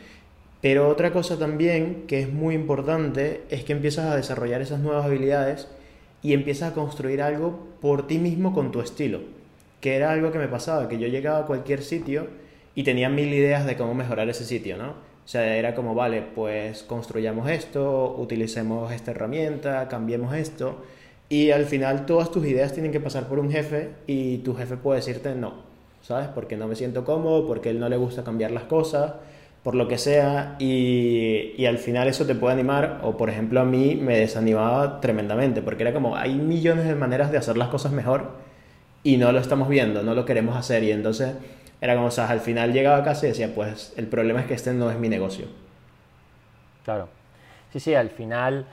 Pero 0.61 0.87
otra 0.87 1.11
cosa 1.11 1.37
también 1.37 2.05
que 2.07 2.21
es 2.21 2.31
muy 2.31 2.55
importante 2.55 3.43
es 3.49 3.65
que 3.65 3.73
empiezas 3.73 4.05
a 4.05 4.15
desarrollar 4.15 4.61
esas 4.61 4.79
nuevas 4.79 5.05
habilidades 5.05 5.67
y 6.23 6.33
empiezas 6.33 6.71
a 6.71 6.73
construir 6.73 7.21
algo 7.21 7.67
por 7.81 8.07
ti 8.07 8.17
mismo 8.17 8.53
con 8.53 8.71
tu 8.71 8.79
estilo, 8.79 9.19
que 9.81 9.97
era 9.97 10.11
algo 10.11 10.31
que 10.31 10.39
me 10.39 10.47
pasaba, 10.47 10.87
que 10.87 10.97
yo 10.97 11.07
llegaba 11.07 11.39
a 11.39 11.45
cualquier 11.45 11.83
sitio 11.83 12.27
y 12.75 12.83
tenía 12.83 13.09
mil 13.09 13.33
ideas 13.33 13.65
de 13.65 13.75
cómo 13.75 13.93
mejorar 13.93 14.29
ese 14.29 14.45
sitio, 14.45 14.77
¿no? 14.77 14.91
O 14.91 15.27
sea, 15.27 15.57
era 15.57 15.75
como, 15.75 15.93
vale, 15.95 16.21
pues 16.21 16.83
construyamos 16.83 17.49
esto, 17.49 18.15
utilicemos 18.17 18.93
esta 18.93 19.11
herramienta, 19.11 19.89
cambiemos 19.89 20.33
esto. 20.33 20.83
Y 21.29 21.51
al 21.51 21.65
final 21.65 22.05
todas 22.05 22.31
tus 22.31 22.45
ideas 22.45 22.73
tienen 22.73 22.91
que 22.91 22.99
pasar 22.99 23.27
por 23.27 23.39
un 23.39 23.51
jefe 23.51 23.91
y 24.05 24.39
tu 24.39 24.55
jefe 24.55 24.77
puede 24.77 24.99
decirte 24.99 25.33
no, 25.33 25.53
¿sabes? 26.01 26.27
Porque 26.27 26.55
no 26.55 26.67
me 26.67 26.75
siento 26.75 27.03
cómodo, 27.03 27.47
porque 27.47 27.71
él 27.71 27.79
no 27.79 27.89
le 27.89 27.97
gusta 27.97 28.23
cambiar 28.23 28.51
las 28.51 28.63
cosas, 28.63 29.13
por 29.63 29.73
lo 29.73 29.87
que 29.87 29.97
sea. 29.97 30.55
Y, 30.59 31.53
y 31.57 31.65
al 31.65 31.79
final 31.79 32.07
eso 32.07 32.25
te 32.25 32.35
puede 32.35 32.53
animar, 32.53 33.01
o 33.03 33.17
por 33.17 33.29
ejemplo 33.29 33.59
a 33.59 33.65
mí 33.65 33.95
me 33.95 34.19
desanimaba 34.19 35.01
tremendamente, 35.01 35.61
porque 35.61 35.83
era 35.83 35.93
como, 35.93 36.15
hay 36.15 36.35
millones 36.35 36.85
de 36.85 36.95
maneras 36.95 37.31
de 37.31 37.39
hacer 37.39 37.57
las 37.57 37.69
cosas 37.69 37.91
mejor 37.91 38.45
y 39.05 39.17
no 39.17 39.31
lo 39.31 39.39
estamos 39.39 39.69
viendo, 39.69 40.03
no 40.03 40.15
lo 40.15 40.25
queremos 40.25 40.55
hacer. 40.55 40.83
Y 40.83 40.91
entonces 40.91 41.33
era 41.79 41.95
como, 41.95 42.07
o 42.07 42.11
sea, 42.11 42.27
al 42.29 42.39
final 42.39 42.73
llegaba 42.73 43.09
a 43.09 43.13
y 43.13 43.27
decía, 43.27 43.53
pues 43.53 43.93
el 43.97 44.07
problema 44.07 44.41
es 44.41 44.47
que 44.47 44.55
este 44.55 44.73
no 44.73 44.89
es 44.89 44.97
mi 44.97 45.09
negocio. 45.09 45.45
Claro. 46.83 47.07
Sí, 47.71 47.79
sí, 47.79 47.93
al 47.93 48.09
final 48.09 48.65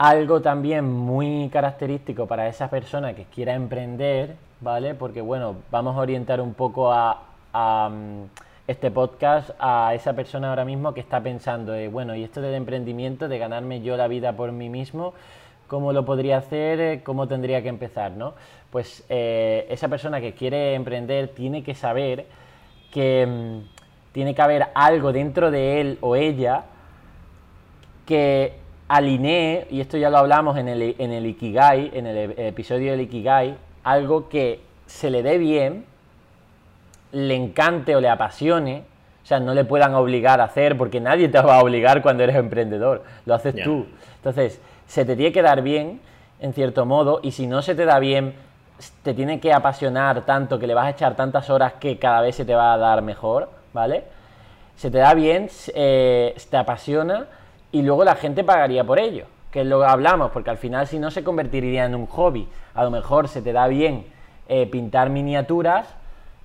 algo 0.00 0.40
también 0.40 0.90
muy 0.90 1.50
característico 1.50 2.26
para 2.26 2.48
esa 2.48 2.70
persona 2.70 3.12
que 3.12 3.24
quiera 3.24 3.52
emprender, 3.52 4.34
¿vale? 4.62 4.94
Porque 4.94 5.20
bueno, 5.20 5.56
vamos 5.70 5.94
a 5.94 6.00
orientar 6.00 6.40
un 6.40 6.54
poco 6.54 6.90
a, 6.90 7.20
mm, 7.52 8.24
este 8.66 8.90
podcast 8.90 9.50
a 9.58 9.92
esa 9.94 10.14
persona 10.14 10.48
ahora 10.48 10.64
mismo 10.64 10.94
que 10.94 11.00
está 11.00 11.22
pensando, 11.22 11.74
bueno, 11.90 12.14
y 12.14 12.24
esto 12.24 12.40
del 12.40 12.54
emprendimiento, 12.54 13.28
de 13.28 13.36
ganarme 13.36 13.82
yo 13.82 13.98
la 13.98 14.08
vida 14.08 14.32
por 14.32 14.52
mí 14.52 14.70
mismo, 14.70 15.12
¿cómo 15.68 15.92
lo 15.92 16.06
podría 16.06 16.38
hacer? 16.38 17.02
¿Cómo 17.02 17.28
tendría 17.28 17.62
que 17.62 17.68
empezar? 17.68 18.12
¿no? 18.12 18.32
Pues 18.70 19.04
eh, 19.10 19.66
esa 19.68 19.88
persona 19.88 20.18
que 20.22 20.32
quiere 20.32 20.76
emprender 20.76 21.28
tiene 21.28 21.62
que 21.62 21.74
saber 21.74 22.24
que 22.90 23.26
mm, 23.26 24.12
tiene 24.12 24.34
que 24.34 24.40
haber 24.40 24.68
algo 24.74 25.12
dentro 25.12 25.50
de 25.50 25.82
él 25.82 25.98
o 26.00 26.16
ella 26.16 26.64
que 28.06 28.59
alinee, 28.90 29.68
y 29.70 29.80
esto 29.80 29.96
ya 29.96 30.10
lo 30.10 30.18
hablamos 30.18 30.58
en 30.58 30.66
el, 30.66 30.96
en 30.98 31.12
el 31.12 31.24
Ikigai, 31.24 31.92
en 31.94 32.08
el 32.08 32.34
episodio 32.36 32.90
del 32.90 33.02
Ikigai, 33.02 33.56
algo 33.84 34.28
que 34.28 34.62
se 34.86 35.10
le 35.10 35.22
dé 35.22 35.38
bien, 35.38 35.84
le 37.12 37.36
encante 37.36 37.94
o 37.94 38.00
le 38.00 38.08
apasione, 38.08 38.82
o 39.22 39.26
sea, 39.26 39.38
no 39.38 39.54
le 39.54 39.64
puedan 39.64 39.94
obligar 39.94 40.40
a 40.40 40.44
hacer, 40.44 40.76
porque 40.76 40.98
nadie 40.98 41.28
te 41.28 41.40
va 41.40 41.58
a 41.58 41.62
obligar 41.62 42.02
cuando 42.02 42.24
eres 42.24 42.34
emprendedor, 42.34 43.04
lo 43.26 43.34
haces 43.34 43.54
tú. 43.62 43.86
Entonces, 44.16 44.60
se 44.88 45.04
te 45.04 45.14
tiene 45.14 45.30
que 45.30 45.42
dar 45.42 45.62
bien, 45.62 46.00
en 46.40 46.52
cierto 46.52 46.84
modo, 46.84 47.20
y 47.22 47.30
si 47.30 47.46
no 47.46 47.62
se 47.62 47.76
te 47.76 47.84
da 47.84 48.00
bien, 48.00 48.34
te 49.04 49.14
tiene 49.14 49.38
que 49.38 49.52
apasionar 49.52 50.26
tanto 50.26 50.58
que 50.58 50.66
le 50.66 50.74
vas 50.74 50.86
a 50.86 50.90
echar 50.90 51.14
tantas 51.14 51.48
horas 51.48 51.74
que 51.74 52.00
cada 52.00 52.22
vez 52.22 52.34
se 52.34 52.44
te 52.44 52.56
va 52.56 52.72
a 52.72 52.78
dar 52.78 53.02
mejor, 53.02 53.50
¿vale? 53.72 54.02
Se 54.74 54.90
te 54.90 54.98
da 54.98 55.14
bien, 55.14 55.48
eh, 55.76 56.34
te 56.50 56.56
apasiona 56.56 57.28
y 57.72 57.82
luego 57.82 58.04
la 58.04 58.14
gente 58.14 58.44
pagaría 58.44 58.84
por 58.84 58.98
ello, 58.98 59.26
que 59.50 59.60
es 59.60 59.66
lo 59.66 59.80
que 59.80 59.86
hablamos, 59.86 60.30
porque 60.30 60.50
al 60.50 60.58
final 60.58 60.86
si 60.86 60.98
no 60.98 61.10
se 61.10 61.24
convertiría 61.24 61.84
en 61.84 61.94
un 61.94 62.06
hobby, 62.06 62.48
a 62.74 62.84
lo 62.84 62.90
mejor 62.90 63.28
se 63.28 63.42
te 63.42 63.52
da 63.52 63.66
bien 63.68 64.06
eh, 64.48 64.66
pintar 64.66 65.10
miniaturas, 65.10 65.86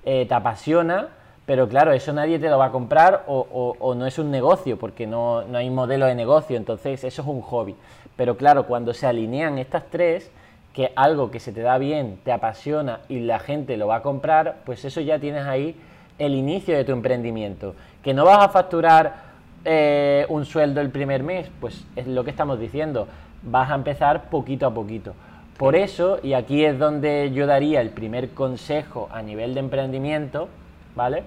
eh, 0.04 0.26
te 0.26 0.34
apasiona, 0.34 1.08
pero 1.46 1.68
claro, 1.68 1.92
eso 1.92 2.12
nadie 2.12 2.38
te 2.38 2.48
lo 2.48 2.58
va 2.58 2.66
a 2.66 2.72
comprar 2.72 3.24
o, 3.28 3.94
no 3.96 4.06
es 4.06 4.18
un 4.18 4.30
negocio, 4.30 4.78
porque 4.78 5.06
no, 5.06 5.42
no, 5.42 5.58
hay 5.58 5.70
modelo 5.70 6.06
de 6.06 6.14
negocio, 6.14 6.56
entonces 6.56 7.04
eso 7.04 7.22
es 7.22 7.28
un 7.28 7.40
hobby. 7.40 7.76
Pero 8.16 8.36
claro, 8.36 8.66
cuando 8.66 8.92
se 8.92 9.06
alinean 9.06 9.58
estas 9.58 9.84
tres, 9.90 10.30
que 10.72 10.92
algo 10.94 11.30
que 11.30 11.40
se 11.40 11.52
te 11.52 11.62
da 11.62 11.78
bien, 11.78 12.18
te 12.24 12.32
apasiona 12.32 13.00
y 13.08 13.20
la 13.20 13.38
gente 13.38 13.76
lo 13.76 13.86
va 13.86 13.96
a 13.96 14.02
comprar, 14.02 14.58
pues 14.64 14.84
eso 14.84 15.00
ya 15.00 15.18
tienes 15.18 15.46
ahí 15.46 15.74
el 16.18 16.34
inicio 16.34 16.76
de 16.76 16.84
tu 16.84 16.92
emprendimiento. 16.92 17.74
Que 18.02 18.12
no 18.12 18.24
vas 18.24 18.44
a 18.44 18.48
facturar 18.48 19.25
eh, 19.66 20.24
un 20.28 20.46
sueldo 20.46 20.80
el 20.80 20.90
primer 20.90 21.22
mes, 21.22 21.50
pues 21.60 21.84
es 21.96 22.06
lo 22.06 22.24
que 22.24 22.30
estamos 22.30 22.58
diciendo, 22.58 23.08
vas 23.42 23.70
a 23.70 23.74
empezar 23.74 24.30
poquito 24.30 24.66
a 24.66 24.72
poquito. 24.72 25.14
Por 25.58 25.74
eso, 25.74 26.18
y 26.22 26.34
aquí 26.34 26.64
es 26.64 26.78
donde 26.78 27.32
yo 27.32 27.46
daría 27.46 27.80
el 27.80 27.90
primer 27.90 28.30
consejo 28.30 29.08
a 29.12 29.22
nivel 29.22 29.54
de 29.54 29.60
emprendimiento, 29.60 30.48
¿vale? 30.94 31.24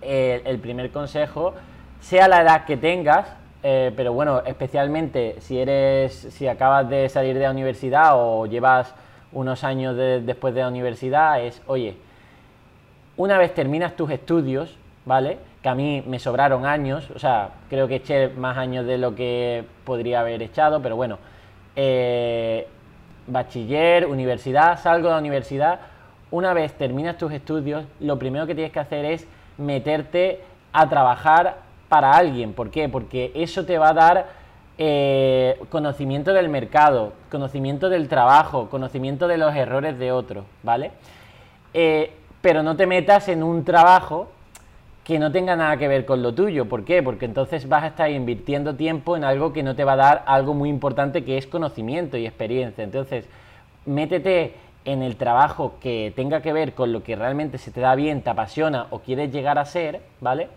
el 0.00 0.58
primer 0.60 0.92
consejo, 0.92 1.54
sea 2.00 2.28
la 2.28 2.42
edad 2.42 2.64
que 2.64 2.76
tengas, 2.76 3.26
eh, 3.62 3.92
pero 3.96 4.12
bueno, 4.12 4.42
especialmente 4.46 5.36
si 5.40 5.58
eres, 5.58 6.14
si 6.14 6.46
acabas 6.46 6.88
de 6.88 7.08
salir 7.08 7.34
de 7.34 7.40
la 7.40 7.50
universidad 7.50 8.12
o 8.14 8.46
llevas 8.46 8.94
unos 9.32 9.64
años 9.64 9.96
después 9.96 10.54
de 10.54 10.60
la 10.60 10.68
universidad, 10.68 11.42
es, 11.44 11.60
oye, 11.66 11.96
una 13.16 13.36
vez 13.36 13.52
terminas 13.52 13.96
tus 13.96 14.10
estudios, 14.10 14.76
¿vale? 15.04 15.38
A 15.68 15.74
mí 15.74 16.02
me 16.06 16.18
sobraron 16.18 16.66
años, 16.66 17.10
o 17.14 17.18
sea, 17.18 17.50
creo 17.68 17.88
que 17.88 17.96
eché 17.96 18.28
más 18.28 18.56
años 18.56 18.86
de 18.86 18.98
lo 18.98 19.14
que 19.14 19.64
podría 19.84 20.20
haber 20.20 20.42
echado, 20.42 20.82
pero 20.82 20.96
bueno, 20.96 21.18
eh, 21.76 22.66
bachiller, 23.26 24.06
universidad, 24.06 24.80
salgo 24.80 25.08
de 25.08 25.14
la 25.14 25.20
universidad, 25.20 25.80
una 26.30 26.52
vez 26.52 26.72
terminas 26.74 27.16
tus 27.16 27.32
estudios, 27.32 27.84
lo 28.00 28.18
primero 28.18 28.46
que 28.46 28.54
tienes 28.54 28.72
que 28.72 28.80
hacer 28.80 29.04
es 29.04 29.26
meterte 29.56 30.42
a 30.72 30.88
trabajar 30.88 31.56
para 31.88 32.12
alguien. 32.12 32.52
¿Por 32.52 32.70
qué? 32.70 32.88
Porque 32.88 33.32
eso 33.34 33.64
te 33.64 33.78
va 33.78 33.90
a 33.90 33.94
dar 33.94 34.26
eh, 34.76 35.58
conocimiento 35.70 36.32
del 36.32 36.48
mercado, 36.48 37.12
conocimiento 37.30 37.88
del 37.88 38.08
trabajo, 38.08 38.68
conocimiento 38.68 39.26
de 39.26 39.38
los 39.38 39.54
errores 39.54 39.98
de 39.98 40.12
otros, 40.12 40.44
¿vale? 40.62 40.92
Eh, 41.74 42.12
pero 42.40 42.62
no 42.62 42.76
te 42.76 42.86
metas 42.86 43.28
en 43.28 43.42
un 43.42 43.64
trabajo 43.64 44.28
que 45.08 45.18
no 45.18 45.32
tenga 45.32 45.56
nada 45.56 45.78
que 45.78 45.88
ver 45.88 46.04
con 46.04 46.22
lo 46.22 46.34
tuyo. 46.34 46.66
¿Por 46.68 46.84
qué? 46.84 47.02
Porque 47.02 47.24
entonces 47.24 47.66
vas 47.66 47.82
a 47.82 47.86
estar 47.86 48.10
invirtiendo 48.10 48.74
tiempo 48.74 49.16
en 49.16 49.24
algo 49.24 49.54
que 49.54 49.62
no 49.62 49.74
te 49.74 49.82
va 49.82 49.94
a 49.94 49.96
dar 49.96 50.22
algo 50.26 50.52
muy 50.52 50.68
importante 50.68 51.24
que 51.24 51.38
es 51.38 51.46
conocimiento 51.46 52.18
y 52.18 52.26
experiencia. 52.26 52.84
Entonces, 52.84 53.26
métete 53.86 54.52
en 54.84 55.02
el 55.02 55.16
trabajo 55.16 55.76
que 55.80 56.12
tenga 56.14 56.42
que 56.42 56.52
ver 56.52 56.74
con 56.74 56.92
lo 56.92 57.02
que 57.02 57.16
realmente 57.16 57.56
se 57.56 57.70
te 57.70 57.80
da 57.80 57.94
bien, 57.94 58.20
te 58.20 58.28
apasiona 58.28 58.88
o 58.90 58.98
quieres 58.98 59.32
llegar 59.32 59.58
a 59.58 59.64
ser, 59.64 60.02
¿vale? 60.20 60.48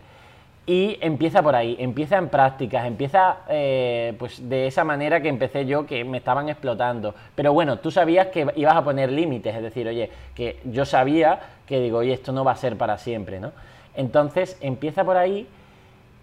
Y 0.66 0.98
empieza 1.00 1.42
por 1.42 1.56
ahí, 1.56 1.78
empieza 1.80 2.18
en 2.18 2.28
prácticas, 2.28 2.86
empieza 2.86 3.38
eh, 3.48 4.16
pues 4.20 4.50
de 4.50 4.68
esa 4.68 4.84
manera 4.84 5.22
que 5.22 5.30
empecé 5.30 5.66
yo, 5.66 5.86
que 5.86 6.04
me 6.04 6.18
estaban 6.18 6.50
explotando. 6.50 7.16
Pero 7.36 7.54
bueno, 7.54 7.80
tú 7.80 7.90
sabías 7.90 8.28
que 8.28 8.46
ibas 8.58 8.76
a 8.76 8.84
poner 8.84 9.14
límites, 9.14 9.56
es 9.56 9.64
decir, 9.64 9.88
oye, 9.88 10.10
que 10.36 10.60
yo 10.66 10.84
sabía 10.84 11.40
que 11.66 11.80
digo, 11.80 12.00
oye, 12.00 12.12
esto 12.12 12.34
no 12.34 12.44
va 12.44 12.52
a 12.52 12.58
ser 12.58 12.76
para 12.76 12.98
siempre, 12.98 13.40
¿no? 13.40 13.54
Entonces 13.96 14.58
empieza 14.62 15.04
por 15.04 15.18
ahí, 15.18 15.48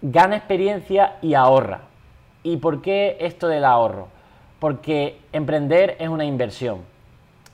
gana 0.01 0.37
experiencia 0.37 1.15
y 1.21 1.33
ahorra. 1.33 1.81
¿Y 2.43 2.57
por 2.57 2.81
qué 2.81 3.17
esto 3.19 3.47
del 3.47 3.65
ahorro? 3.65 4.07
Porque 4.59 5.19
emprender 5.33 5.95
es 5.99 6.09
una 6.09 6.25
inversión 6.25 6.79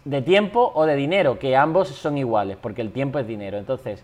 de 0.05 0.21
tiempo 0.21 0.71
o 0.75 0.85
de 0.85 0.95
dinero, 0.95 1.39
que 1.39 1.55
ambos 1.55 1.89
son 1.89 2.17
iguales, 2.17 2.57
porque 2.61 2.81
el 2.81 2.91
tiempo 2.91 3.19
es 3.19 3.27
dinero. 3.27 3.57
Entonces, 3.57 4.03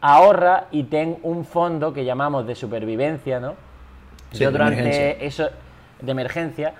ahorra 0.00 0.66
y 0.70 0.84
ten 0.84 1.18
un 1.22 1.44
fondo 1.44 1.92
que 1.92 2.04
llamamos 2.04 2.46
de 2.46 2.54
supervivencia, 2.54 3.40
¿no? 3.40 3.54
Yo 4.32 4.52
durante 4.52 5.24
eso 5.24 5.48
de 6.00 6.12
emergencia, 6.12 6.74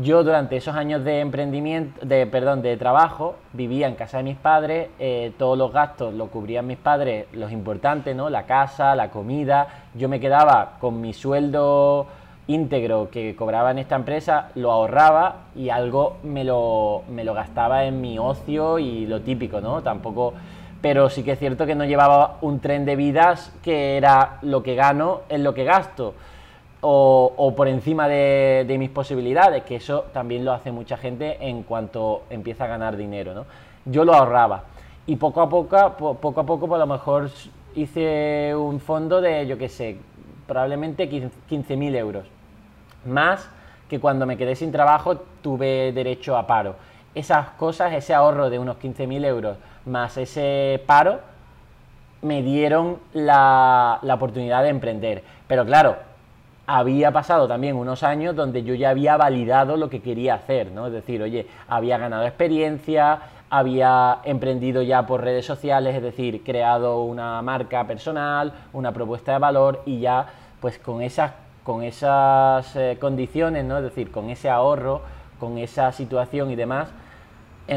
yo 0.00 0.24
durante 0.24 0.56
esos 0.56 0.74
años 0.74 1.04
de 1.04 1.20
emprendimiento, 1.20 2.04
de 2.04 2.26
perdón, 2.26 2.62
de 2.62 2.76
trabajo, 2.76 3.36
vivía 3.52 3.86
en 3.86 3.94
casa 3.94 4.18
de 4.18 4.24
mis 4.24 4.36
padres, 4.36 4.88
eh, 4.98 5.32
todos 5.38 5.56
los 5.56 5.72
gastos 5.72 6.12
los 6.14 6.30
cubrían 6.30 6.66
mis 6.66 6.78
padres, 6.78 7.26
los 7.32 7.52
importantes, 7.52 8.14
¿no? 8.16 8.28
La 8.28 8.44
casa, 8.44 8.96
la 8.96 9.10
comida, 9.10 9.68
yo 9.94 10.08
me 10.08 10.18
quedaba 10.18 10.72
con 10.80 11.00
mi 11.00 11.12
sueldo 11.12 12.06
íntegro 12.46 13.08
que 13.10 13.34
cobraba 13.36 13.70
en 13.70 13.78
esta 13.78 13.96
empresa, 13.96 14.50
lo 14.54 14.72
ahorraba 14.72 15.44
y 15.54 15.70
algo 15.70 16.16
me 16.22 16.44
lo, 16.44 17.02
me 17.08 17.24
lo 17.24 17.32
gastaba 17.32 17.84
en 17.84 18.00
mi 18.00 18.18
ocio 18.18 18.78
y 18.78 19.06
lo 19.06 19.20
típico, 19.20 19.60
¿no? 19.60 19.82
Tampoco... 19.82 20.34
Pero 20.82 21.08
sí 21.08 21.22
que 21.22 21.32
es 21.32 21.38
cierto 21.38 21.64
que 21.64 21.74
no 21.74 21.86
llevaba 21.86 22.36
un 22.42 22.60
tren 22.60 22.84
de 22.84 22.94
vidas 22.94 23.50
que 23.62 23.96
era 23.96 24.36
lo 24.42 24.62
que 24.62 24.74
gano 24.74 25.22
en 25.30 25.42
lo 25.42 25.54
que 25.54 25.64
gasto. 25.64 26.12
O, 26.86 27.54
por 27.56 27.66
encima 27.66 28.08
de, 28.08 28.76
mis 28.78 28.90
posibilidades, 28.90 29.64
que 29.64 29.76
eso 29.76 30.04
también 30.12 30.44
lo 30.44 30.52
hace 30.52 30.70
mucha 30.70 30.98
gente 30.98 31.38
en 31.40 31.62
cuanto 31.62 32.24
empieza 32.28 32.64
a 32.64 32.66
ganar 32.66 32.98
dinero, 32.98 33.32
¿no? 33.32 33.46
Yo 33.86 34.04
lo 34.04 34.14
ahorraba 34.14 34.64
y 35.06 35.16
poco 35.16 35.40
a 35.40 35.48
poco, 35.48 36.16
poco 36.20 36.40
a 36.40 36.44
poco, 36.44 36.68
por 36.68 36.78
lo 36.78 36.86
mejor 36.86 37.30
hice 37.74 38.54
un 38.54 38.80
fondo 38.80 39.22
de, 39.22 39.46
yo 39.46 39.56
qué 39.56 39.70
sé, 39.70 39.96
probablemente 40.46 41.08
15.000 41.10 41.96
euros 41.96 42.26
más 43.06 43.48
que 43.88 43.98
cuando 43.98 44.26
me 44.26 44.36
quedé 44.36 44.54
sin 44.54 44.70
trabajo 44.70 45.16
tuve 45.40 45.90
derecho 45.92 46.36
a 46.36 46.46
paro. 46.46 46.76
Esas 47.14 47.48
cosas, 47.52 47.94
ese 47.94 48.12
ahorro 48.12 48.50
de 48.50 48.58
unos 48.58 48.76
15.000 48.76 49.24
euros 49.24 49.56
más 49.86 50.18
ese 50.18 50.82
paro, 50.86 51.20
me 52.20 52.42
dieron 52.42 52.98
la 53.14 54.00
oportunidad 54.02 54.62
de 54.62 54.68
emprender. 54.68 55.24
Pero 55.46 55.64
claro, 55.64 55.96
había 56.66 57.12
pasado 57.12 57.46
también 57.46 57.76
unos 57.76 58.02
años 58.02 58.34
donde 58.34 58.62
yo 58.62 58.74
ya 58.74 58.90
había 58.90 59.16
validado 59.16 59.76
lo 59.76 59.90
que 59.90 60.00
quería 60.00 60.34
hacer, 60.34 60.70
¿no? 60.70 60.86
Es 60.86 60.92
decir, 60.92 61.22
oye, 61.22 61.46
había 61.68 61.98
ganado 61.98 62.24
experiencia, 62.24 63.20
había 63.50 64.18
emprendido 64.24 64.82
ya 64.82 65.06
por 65.06 65.22
redes 65.22 65.44
sociales, 65.44 65.94
es 65.94 66.02
decir, 66.02 66.42
creado 66.42 67.02
una 67.02 67.40
marca 67.42 67.86
personal, 67.86 68.52
una 68.72 68.92
propuesta 68.92 69.32
de 69.32 69.38
valor 69.38 69.82
y 69.84 70.00
ya 70.00 70.26
pues 70.60 70.78
con 70.78 71.02
esas 71.02 71.32
con 71.64 71.82
esas 71.82 72.76
eh, 72.76 72.98
condiciones, 73.00 73.64
¿no? 73.64 73.78
Es 73.78 73.84
decir, 73.84 74.10
con 74.10 74.28
ese 74.28 74.50
ahorro, 74.50 75.00
con 75.40 75.56
esa 75.56 75.92
situación 75.92 76.50
y 76.50 76.56
demás, 76.56 76.90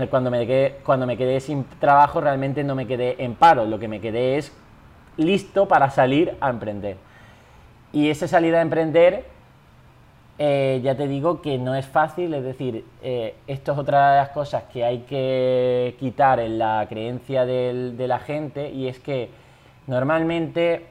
cuando, 0.10 0.30
me 0.30 0.46
quedé, 0.46 0.80
cuando 0.84 1.08
me 1.08 1.16
quedé 1.16 1.40
sin 1.40 1.64
trabajo 1.80 2.20
realmente 2.20 2.64
no 2.64 2.76
me 2.76 2.86
quedé 2.86 3.24
en 3.24 3.36
paro, 3.36 3.66
lo 3.66 3.80
que 3.80 3.88
me 3.88 4.02
quedé 4.02 4.38
es 4.38 4.52
listo 5.16 5.68
para 5.68 5.90
salir 5.90 6.36
a 6.42 6.50
emprender. 6.50 6.98
Y 7.94 8.10
esa 8.10 8.28
salida 8.28 8.60
a 8.60 8.62
emprender, 8.62 9.26
eh, 10.40 10.82
ya 10.84 10.96
te 10.96 11.08
digo 11.08 11.42
que 11.42 11.58
no 11.58 11.76
es 11.76 11.86
fácil, 11.86 12.34
es 12.34 12.44
decir, 12.44 12.86
eh, 13.02 13.36
esto 13.48 13.72
es 13.72 13.78
otra 13.78 14.12
de 14.12 14.18
las 14.18 14.30
cosas 14.30 14.64
que 14.72 14.84
hay 14.84 15.00
que 15.00 15.96
quitar 16.00 16.40
en 16.40 16.60
la 16.60 16.86
creencia 16.90 17.46
de 17.46 18.08
la 18.08 18.20
gente 18.20 18.70
y 18.70 18.88
es 18.88 19.00
que 19.00 19.30
normalmente 19.88 20.86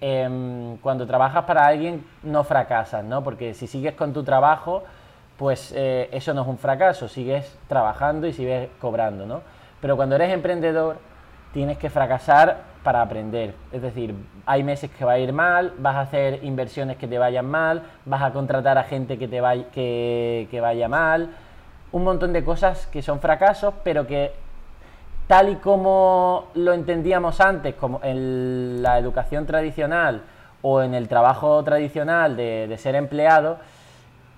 Em, 0.00 0.76
cuando 0.78 1.06
trabajas 1.06 1.44
para 1.44 1.66
alguien 1.66 2.04
no 2.22 2.44
fracasas, 2.44 3.02
¿no? 3.02 3.24
Porque 3.24 3.54
si 3.54 3.66
sigues 3.66 3.94
con 3.94 4.12
tu 4.12 4.22
trabajo, 4.24 4.84
pues 5.38 5.72
eh, 5.74 6.10
eso 6.12 6.34
no 6.34 6.42
es 6.42 6.48
un 6.48 6.58
fracaso, 6.58 7.08
sigues 7.08 7.56
trabajando 7.66 8.26
y 8.26 8.34
sigues 8.34 8.68
cobrando, 8.78 9.24
¿no? 9.24 9.40
Pero 9.80 9.96
cuando 9.96 10.16
eres 10.16 10.32
emprendedor, 10.32 10.98
tienes 11.54 11.78
que 11.78 11.88
fracasar 11.88 12.58
para 12.86 13.02
aprender. 13.02 13.52
Es 13.72 13.82
decir, 13.82 14.14
hay 14.46 14.62
meses 14.62 14.88
que 14.92 15.04
va 15.04 15.14
a 15.14 15.18
ir 15.18 15.32
mal, 15.32 15.72
vas 15.78 15.96
a 15.96 16.02
hacer 16.02 16.44
inversiones 16.44 16.96
que 16.96 17.08
te 17.08 17.18
vayan 17.18 17.44
mal, 17.44 17.82
vas 18.04 18.22
a 18.22 18.32
contratar 18.32 18.78
a 18.78 18.84
gente 18.84 19.18
que 19.18 19.26
te 19.26 19.40
vaya, 19.40 19.64
que, 19.72 20.58
vaya 20.62 20.88
mal, 20.88 21.30
un 21.90 22.04
montón 22.04 22.32
de 22.32 22.44
cosas 22.44 22.86
que 22.86 23.02
son 23.02 23.18
fracasos, 23.18 23.74
pero 23.82 24.06
que 24.06 24.30
tal 25.26 25.48
y 25.48 25.56
como 25.56 26.44
lo 26.54 26.74
entendíamos 26.74 27.40
antes, 27.40 27.74
como 27.74 27.98
en 28.04 28.80
la 28.84 28.98
educación 28.98 29.46
tradicional 29.46 30.22
o 30.62 30.80
en 30.80 30.94
el 30.94 31.08
trabajo 31.08 31.64
tradicional 31.64 32.36
de, 32.36 32.72
ser 32.78 32.94
empleado, 32.94 33.58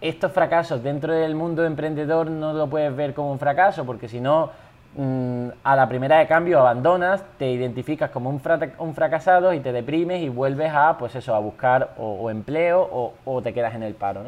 estos 0.01 0.33
fracasos 0.33 0.83
dentro 0.83 1.13
del 1.13 1.35
mundo 1.35 1.67
emprendedor 1.67 2.31
no 2.31 2.55
lo 2.55 2.67
puedes 2.67 2.97
ver 2.97 3.13
como 3.13 3.31
un 3.31 3.39
fracaso, 3.39 3.85
porque 3.85 4.09
si 4.09 4.23
no, 4.23 4.53
mm, 4.97 5.49
a 5.63 5.77
la 5.77 5.89
primera 5.89 6.19
de 6.19 6.27
cambio 6.27 6.61
abandonas, 6.61 7.23
te 7.39 7.51
identificas 7.51 8.11
como 8.11 8.31
un, 8.31 8.41
fracasado 8.41 9.53
y 9.53 9.61
te 9.61 9.73
deprimes 9.73 10.23
y 10.23 10.29
vuelves 10.29 10.73
a, 10.75 10.97
pues 10.99 11.15
eso, 11.15 11.35
a 11.35 11.39
buscar 11.39 11.95
o, 11.99 12.31
empleo 12.31 13.15
o, 13.25 13.43
te 13.43 13.53
quedas 13.53 13.75
en 13.75 13.83
el 13.83 13.95
paro. 13.95 14.23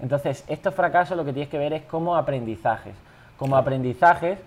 Entonces, 0.00 0.44
estos 0.48 0.74
fracasos 0.74 1.16
lo 1.16 1.24
que 1.24 1.32
tienes 1.32 1.48
que 1.48 1.58
ver 1.58 1.72
es 1.72 1.82
como 1.82 2.16
aprendizajes. 2.16 2.94
Como 3.38 3.56
aprendizajes 3.56 4.38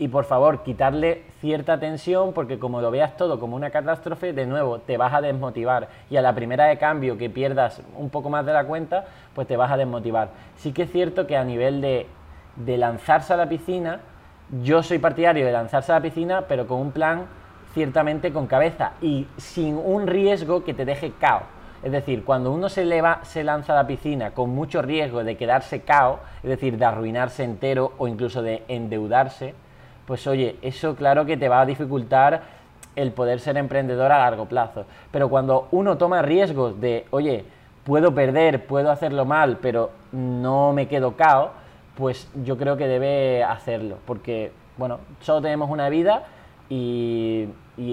y 0.00 0.08
por 0.08 0.24
favor 0.24 0.62
quitarle 0.62 1.24
cierta 1.40 1.78
tensión 1.78 2.32
porque 2.32 2.58
como 2.58 2.80
lo 2.80 2.90
veas 2.90 3.18
todo 3.18 3.38
como 3.38 3.54
una 3.54 3.68
catástrofe, 3.68 4.32
de 4.32 4.46
nuevo 4.46 4.78
te 4.78 4.96
vas 4.96 5.12
a 5.12 5.20
desmotivar 5.20 5.88
y 6.08 6.16
a 6.16 6.22
la 6.22 6.34
primera 6.34 6.64
de 6.64 6.78
cambio 6.78 7.18
que 7.18 7.28
pierdas 7.28 7.82
un 7.96 8.08
poco 8.08 8.30
más 8.30 8.46
de 8.46 8.54
la 8.54 8.64
cuenta, 8.64 9.04
pues 9.34 9.46
te 9.46 9.58
vas 9.58 9.70
a 9.70 9.76
desmotivar. 9.76 10.30
Sí 10.56 10.72
que 10.72 10.84
es 10.84 10.90
cierto 10.90 11.26
que 11.26 11.36
a 11.36 11.44
nivel 11.44 11.82
de, 11.82 12.06
de 12.56 12.78
lanzarse 12.78 13.34
a 13.34 13.36
la 13.36 13.48
piscina, 13.48 14.00
yo 14.62 14.82
soy 14.82 14.98
partidario 14.98 15.46
de 15.46 15.52
lanzarse 15.52 15.92
a 15.92 15.96
la 15.96 16.02
piscina, 16.02 16.42
pero 16.48 16.66
con 16.66 16.80
un 16.80 16.92
plan 16.92 17.26
ciertamente 17.72 18.32
con 18.32 18.46
cabeza 18.46 18.92
y 19.00 19.26
sin 19.36 19.76
un 19.76 20.06
riesgo 20.06 20.64
que 20.64 20.74
te 20.74 20.84
deje 20.84 21.12
cao. 21.20 21.42
Es 21.82 21.92
decir, 21.92 22.24
cuando 22.24 22.52
uno 22.52 22.68
se, 22.68 22.84
leva, 22.84 23.20
se 23.22 23.42
lanza 23.42 23.72
a 23.72 23.76
la 23.76 23.86
piscina 23.86 24.32
con 24.32 24.50
mucho 24.50 24.82
riesgo 24.82 25.24
de 25.24 25.36
quedarse 25.36 25.80
cao, 25.80 26.20
es 26.42 26.50
decir, 26.50 26.76
de 26.76 26.84
arruinarse 26.84 27.42
entero 27.42 27.92
o 27.96 28.06
incluso 28.06 28.42
de 28.42 28.64
endeudarse, 28.68 29.54
pues 30.06 30.26
oye, 30.26 30.56
eso 30.62 30.94
claro 30.94 31.24
que 31.24 31.36
te 31.36 31.48
va 31.48 31.60
a 31.60 31.66
dificultar 31.66 32.42
el 32.96 33.12
poder 33.12 33.40
ser 33.40 33.56
emprendedor 33.56 34.12
a 34.12 34.18
largo 34.18 34.46
plazo. 34.46 34.84
Pero 35.10 35.30
cuando 35.30 35.68
uno 35.70 35.96
toma 35.96 36.20
riesgos 36.20 36.80
de, 36.80 37.06
oye, 37.10 37.44
puedo 37.84 38.14
perder, 38.14 38.66
puedo 38.66 38.90
hacerlo 38.90 39.24
mal, 39.24 39.58
pero 39.62 39.90
no 40.12 40.72
me 40.72 40.86
quedo 40.86 41.16
cao, 41.16 41.52
pues 41.96 42.28
yo 42.44 42.56
creo 42.56 42.76
que 42.76 42.86
debe 42.86 43.44
hacerlo, 43.44 43.98
porque, 44.06 44.52
bueno, 44.76 44.98
solo 45.20 45.40
tenemos 45.40 45.70
una 45.70 45.88
vida 45.88 46.24
y, 46.68 47.48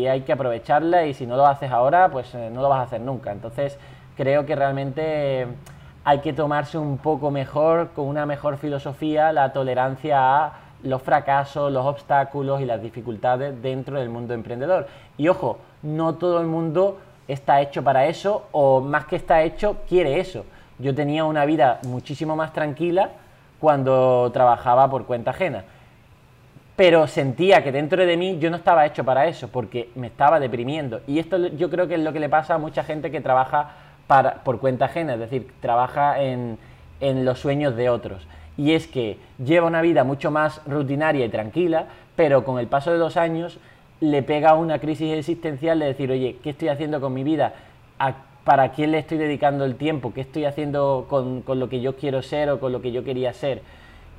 hay 0.10 0.21
que 0.21 0.33
aprovecharla 0.33 1.05
y 1.05 1.13
si 1.13 1.25
no 1.25 1.38
lo 1.38 1.45
haces 1.47 1.71
ahora, 1.71 2.10
pues 2.10 2.36
eh, 2.36 2.49
no 2.51 2.62
lo 2.62 2.67
vas 2.67 2.79
a 2.79 2.83
hacer 2.83 2.99
nunca. 2.99 3.31
Entonces, 3.31 3.79
creo 4.17 4.45
que 4.45 4.53
realmente 4.53 5.47
hay 6.03 6.19
que 6.19 6.33
tomarse 6.33 6.77
un 6.77 6.97
poco 6.97 7.31
mejor, 7.31 7.89
con 7.95 8.05
una 8.05 8.25
mejor 8.25 8.57
filosofía, 8.57 9.31
la 9.31 9.53
tolerancia 9.53 10.45
a 10.45 10.53
los 10.83 11.01
fracasos, 11.01 11.71
los 11.71 11.86
obstáculos 11.86 12.62
y 12.62 12.65
las 12.65 12.81
dificultades 12.81 13.62
dentro 13.62 13.97
del 13.97 14.10
mundo 14.10 14.33
emprendedor. 14.33 14.88
Y 15.17 15.27
ojo, 15.29 15.60
no 15.81 16.15
todo 16.15 16.41
el 16.41 16.47
mundo 16.47 16.99
está 17.27 17.62
hecho 17.62 17.83
para 17.83 18.07
eso 18.07 18.47
o 18.51 18.81
más 18.81 19.05
que 19.05 19.15
está 19.15 19.41
hecho, 19.43 19.77
quiere 19.88 20.19
eso. 20.19 20.45
Yo 20.79 20.93
tenía 20.93 21.25
una 21.25 21.45
vida 21.45 21.79
muchísimo 21.83 22.36
más 22.36 22.53
tranquila 22.53 23.12
cuando 23.59 24.29
trabajaba 24.33 24.89
por 24.89 25.05
cuenta 25.05 25.31
ajena. 25.31 25.63
Pero 26.75 27.07
sentía 27.07 27.63
que 27.63 27.71
dentro 27.71 28.05
de 28.05 28.17
mí 28.17 28.37
yo 28.39 28.51
no 28.51 28.57
estaba 28.57 28.85
hecho 28.85 29.03
para 29.03 29.27
eso, 29.27 29.47
porque 29.47 29.89
me 29.95 30.07
estaba 30.07 30.39
deprimiendo. 30.39 31.01
Y 31.07 31.19
esto 31.19 31.47
yo 31.47 31.69
creo 31.69 31.87
que 31.87 31.95
es 31.95 32.01
lo 32.01 32.13
que 32.13 32.19
le 32.19 32.29
pasa 32.29 32.55
a 32.55 32.57
mucha 32.59 32.83
gente 32.83 33.09
que 33.09 33.21
trabaja 33.21 33.71
para, 34.05 34.43
por 34.43 34.59
cuenta 34.59 34.85
ajena, 34.85 35.15
es 35.15 35.19
decir, 35.19 35.51
trabaja 35.59 36.21
en, 36.21 36.57
en 36.99 37.25
los 37.25 37.39
sueños 37.39 37.75
de 37.75 37.89
otros 37.89 38.27
y 38.57 38.73
es 38.73 38.87
que 38.87 39.17
lleva 39.43 39.67
una 39.67 39.81
vida 39.81 40.03
mucho 40.03 40.31
más 40.31 40.61
rutinaria 40.65 41.25
y 41.25 41.29
tranquila, 41.29 41.85
pero 42.15 42.43
con 42.43 42.59
el 42.59 42.67
paso 42.67 42.91
de 42.91 42.97
dos 42.97 43.15
años 43.15 43.59
le 44.01 44.23
pega 44.23 44.55
una 44.55 44.79
crisis 44.79 45.13
existencial 45.13 45.79
de 45.79 45.85
decir, 45.85 46.11
oye, 46.11 46.37
¿qué 46.43 46.49
estoy 46.49 46.69
haciendo 46.69 46.99
con 46.99 47.13
mi 47.13 47.23
vida? 47.23 47.53
¿Para 48.47 48.71
quién 48.71 48.93
le 48.93 48.99
estoy 48.99 49.17
dedicando 49.17 49.65
el 49.65 49.75
tiempo? 49.75 50.13
¿Qué 50.13 50.21
estoy 50.21 50.45
haciendo 50.45 51.07
con, 51.10 51.43
lo 51.45 51.67
que 51.67 51.81
yo 51.81 51.97
quiero 51.97 52.21
ser 52.21 52.49
o 52.49 52.62
con 52.62 52.71
lo 52.71 52.81
que 52.81 52.93
yo 52.93 53.03
quería 53.03 53.33
ser? 53.33 53.62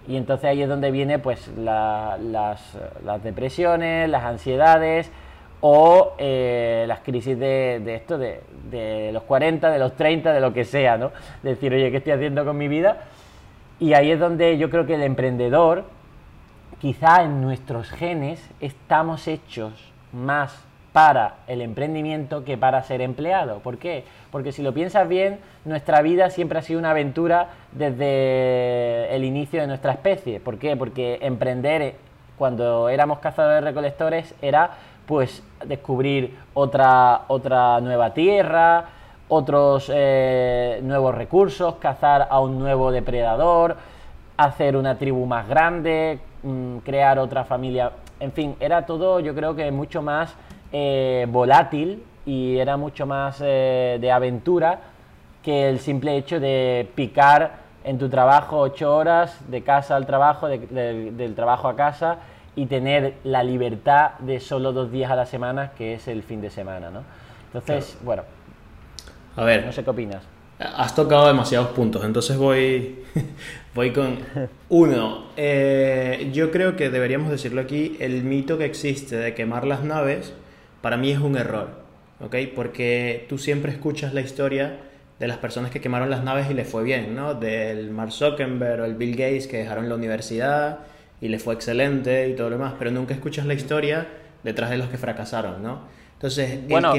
Y 0.07 0.17
entonces 0.19 0.51
ahí 0.51 0.61
es 0.61 0.69
donde 0.69 0.91
viene 0.91 1.19
pues 1.19 1.49
las, 1.57 2.77
depresiones, 3.23 4.07
las 4.11 4.25
ansiedades 4.25 5.11
o 5.62 6.12
eh, 6.19 6.85
las 6.87 7.01
crisis 7.01 7.38
de, 7.38 7.83
esto, 7.95 8.19
de, 8.19 8.43
de, 8.71 9.12
los 9.14 9.23
40, 9.23 9.71
de 9.71 9.79
los 9.79 9.97
30, 9.97 10.35
de 10.35 10.41
lo 10.41 10.53
que 10.53 10.67
sea, 10.67 10.99
¿no? 10.99 11.11
decir, 11.43 11.73
oye, 11.73 11.91
¿qué 11.91 11.97
estoy 11.97 12.12
haciendo 12.12 12.45
con 12.45 12.59
mi 12.59 12.69
vida? 12.69 13.05
Y 13.81 13.95
ahí 13.95 14.11
es 14.11 14.21
donde 14.21 14.59
yo 14.59 14.69
creo 14.69 14.85
que 14.85 14.97
el 14.97 15.05
emprendedor, 15.05 15.85
quizá 16.83 17.23
en 17.23 17.41
nuestros 17.41 17.88
genes, 17.88 18.47
estamos 18.61 19.27
hechos 19.27 19.73
más 20.12 20.68
para 20.99 21.35
el 21.47 21.61
emprendimiento 21.61 22.43
que 22.43 22.59
para 22.59 22.83
ser 22.83 23.03
empleado. 23.03 23.61
¿Por 23.61 23.79
qué? 23.79 24.03
Porque 24.33 24.51
si 24.51 24.63
lo 24.63 24.75
piensas 24.75 25.07
bien, 25.07 25.39
nuestra 25.65 26.03
vida 26.03 26.29
siempre 26.29 26.59
ha 26.59 26.63
sido 26.63 26.81
una 26.81 26.91
aventura 26.91 27.51
desde 27.71 29.15
el 29.15 29.23
inicio 29.23 29.61
de 29.61 29.69
nuestra 29.69 29.93
especie. 29.93 30.41
¿Por 30.41 30.59
qué? 30.59 30.77
Porque 30.77 31.21
emprender 31.23 31.95
cuando 32.37 32.89
éramos 32.89 33.21
cazadores 33.21 33.63
recolectores 33.63 34.35
era 34.43 34.73
pues 35.07 35.41
descubrir 35.65 36.37
otra, 36.53 37.21
otra 37.29 37.81
nueva 37.81 38.13
tierra, 38.13 38.87
otros 39.29 39.93
eh, 39.95 40.81
nuevos 40.83 41.15
recursos, 41.15 41.77
cazar 41.77 42.27
a 42.29 42.41
un 42.41 42.59
nuevo 42.59 42.91
depredador, 42.91 43.77
hacer 44.37 44.77
una 44.77 44.99
tribu 44.99 45.27
más 45.27 45.49
grande, 45.49 46.19
mm, 46.43 46.79
crear 46.79 47.21
otra 47.21 47.45
familia, 47.45 47.93
en 48.19 48.33
fin, 48.33 48.57
era 48.59 48.85
todo 48.85 49.21
yo 49.21 49.33
creo 49.33 49.55
que 49.55 49.71
mucho 49.71 50.03
más 50.03 50.35
eh, 50.73 51.27
volátil 51.29 52.03
y 52.27 52.59
era 52.59 52.77
mucho 52.77 53.07
más 53.07 53.41
eh, 53.43 53.99
de 54.01 54.13
aventura 54.13 54.81
que 55.43 55.69
el 55.69 55.81
simple 55.81 56.17
hecho 56.17 56.41
de 56.41 56.89
picar 56.95 57.69
en 57.85 57.99
tu 57.99 58.09
trabajo 58.09 58.59
ocho 58.59 58.95
horas, 58.95 59.39
de 59.49 59.63
casa 59.63 59.97
al 59.97 60.05
trabajo, 60.05 60.47
del 60.49 61.35
trabajo 61.35 61.69
a 61.69 61.77
casa, 61.77 62.19
y 62.55 62.67
tener 62.67 63.15
la 63.25 63.43
libertad 63.43 64.19
de 64.19 64.41
solo 64.41 64.73
dos 64.73 64.91
días 64.91 65.11
a 65.11 65.17
la 65.17 65.27
semana, 65.27 65.73
que 65.79 65.95
es 65.95 66.09
el 66.09 66.23
fin 66.23 66.41
de 66.41 66.51
semana, 66.51 66.91
¿no? 66.91 67.03
Entonces, 67.47 67.97
bueno. 68.03 68.25
A 69.37 69.45
ver. 69.45 69.65
No 69.65 69.73
sé 69.73 69.85
qué 69.85 69.91
opinas. 69.91 70.23
Has 70.59 70.95
tocado 70.95 71.29
demasiados 71.29 71.69
puntos, 71.69 72.05
entonces 72.05 72.37
voy, 72.37 73.05
voy 73.75 73.93
con 73.93 74.19
uno. 74.69 75.27
Eh, 75.37 76.31
yo 76.33 76.51
creo 76.51 76.75
que 76.75 76.91
deberíamos 76.91 77.31
decirlo 77.31 77.61
aquí, 77.61 77.97
el 78.01 78.25
mito 78.25 78.59
que 78.59 78.65
existe 78.65 79.17
de 79.17 79.35
quemar 79.35 79.65
las 79.65 79.85
naves, 79.85 80.35
para 80.81 80.97
mí 80.97 81.11
es 81.11 81.19
un 81.19 81.37
error, 81.37 81.69
¿ok? 82.21 82.37
Porque 82.55 83.27
tú 83.29 83.38
siempre 83.38 83.73
escuchas 83.73 84.14
la 84.14 84.21
historia 84.21 84.81
de 85.19 85.27
las 85.27 85.38
personas 85.38 85.71
que 85.71 85.81
quemaron 85.81 86.11
las 86.11 86.23
naves 86.23 86.51
y 86.51 86.55
les 86.55 86.69
fue 86.69 86.85
bien, 86.85 87.14
¿no? 87.14 87.35
Del 87.35 87.91
Mark 87.91 88.12
Zuckerberg 88.12 88.83
o 88.83 88.85
el 88.85 88.95
Bill 88.95 89.12
Gates 89.17 89.49
que 89.49 89.59
dejaron 89.59 89.88
la 89.88 89.97
universidad 89.97 90.81
y 91.21 91.29
les 91.29 91.43
fue 91.43 91.55
excelente 91.55 92.29
y 92.29 92.35
todo 92.35 92.51
lo 92.51 92.57
demás, 92.57 92.75
pero 92.79 92.91
nunca 92.91 93.14
escuchas 93.14 93.47
la 93.47 93.55
historia 93.55 94.07
detrás 94.45 94.71
de 94.71 94.79
los 94.79 94.88
que 94.88 94.99
fracasaron, 94.99 95.62
¿no? 95.62 95.81
Entonces, 96.14 96.67
bueno, 96.69 96.93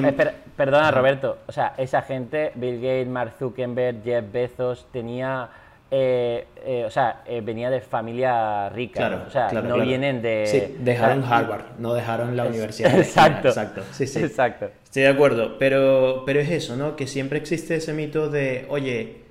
perdona 0.56 0.92
Roberto, 0.92 1.40
o 1.46 1.52
sea, 1.52 1.74
esa 1.78 2.02
gente, 2.02 2.54
Bill 2.56 2.76
Gates, 2.76 3.08
Mark 3.08 3.34
Zuckerberg, 3.38 4.02
Jeff 4.02 4.24
Bezos, 4.32 4.88
tenía, 4.94 5.50
eh, 5.92 6.46
eh, 6.66 6.84
o 6.86 6.92
sea, 6.92 7.24
eh, 7.26 7.42
venía 7.42 7.70
de 7.70 7.82
familia 7.82 8.70
rica, 8.70 9.08
claro, 9.08 9.24
o 9.28 9.32
sea, 9.32 9.52
no 9.52 9.80
vienen 9.80 10.22
de... 10.22 10.46
Sí, 10.46 10.76
dejaron 10.80 11.24
Harvard, 11.24 11.64
no 11.80 11.94
dejaron 11.94 12.38
la 12.38 12.46
universidad. 12.46 12.98
Exacto, 12.98 13.48
exacto, 13.48 13.82
sí, 13.92 14.06
sí. 14.06 14.20
Exacto. 14.20 14.70
Estoy 14.84 15.04
de 15.04 15.10
acuerdo, 15.10 15.58
pero, 15.58 16.24
pero 16.26 16.40
es 16.40 16.50
eso, 16.50 16.76
¿no? 16.76 16.96
Que 16.96 17.08
siempre 17.08 17.40
existe 17.40 17.76
ese 17.76 17.94
mito 17.94 18.30
de, 18.30 18.66
oye, 18.70 19.24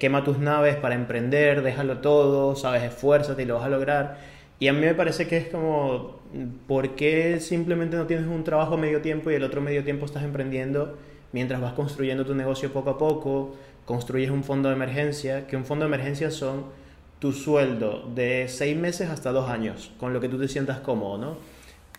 quema 0.00 0.24
tus 0.24 0.38
naves 0.38 0.76
para 0.76 0.94
emprender, 0.94 1.62
déjalo 1.62 1.98
todo, 1.98 2.56
sabes, 2.56 2.82
esfuérzate 2.82 3.42
y 3.42 3.46
lo 3.46 3.54
vas 3.54 3.64
a 3.64 3.68
lograr. 3.68 4.16
Y 4.58 4.68
a 4.68 4.72
mí 4.72 4.80
me 4.80 4.94
parece 4.94 5.26
que 5.26 5.36
es 5.38 5.48
como 5.48 6.22
¿por 6.66 6.94
qué 6.94 7.40
simplemente 7.40 7.96
no 7.96 8.06
tienes 8.06 8.26
un 8.26 8.44
trabajo 8.44 8.76
medio 8.76 9.00
tiempo 9.00 9.30
y 9.30 9.34
el 9.34 9.44
otro 9.44 9.60
medio 9.60 9.84
tiempo 9.84 10.06
estás 10.06 10.22
emprendiendo 10.22 10.96
mientras 11.32 11.60
vas 11.60 11.72
construyendo 11.72 12.24
tu 12.24 12.34
negocio 12.34 12.72
poco 12.72 12.90
a 12.90 12.98
poco? 12.98 13.56
Construyes 13.92 14.30
un 14.30 14.42
fondo 14.42 14.70
de 14.70 14.74
emergencia, 14.74 15.46
que 15.46 15.54
un 15.54 15.66
fondo 15.66 15.84
de 15.84 15.94
emergencia 15.94 16.30
son 16.30 16.64
tu 17.18 17.30
sueldo 17.30 18.10
de 18.14 18.48
seis 18.48 18.74
meses 18.74 19.10
hasta 19.10 19.32
dos 19.32 19.50
años, 19.50 19.92
con 19.98 20.14
lo 20.14 20.20
que 20.22 20.30
tú 20.30 20.38
te 20.38 20.48
sientas 20.48 20.80
cómodo, 20.80 21.18
¿no? 21.18 21.36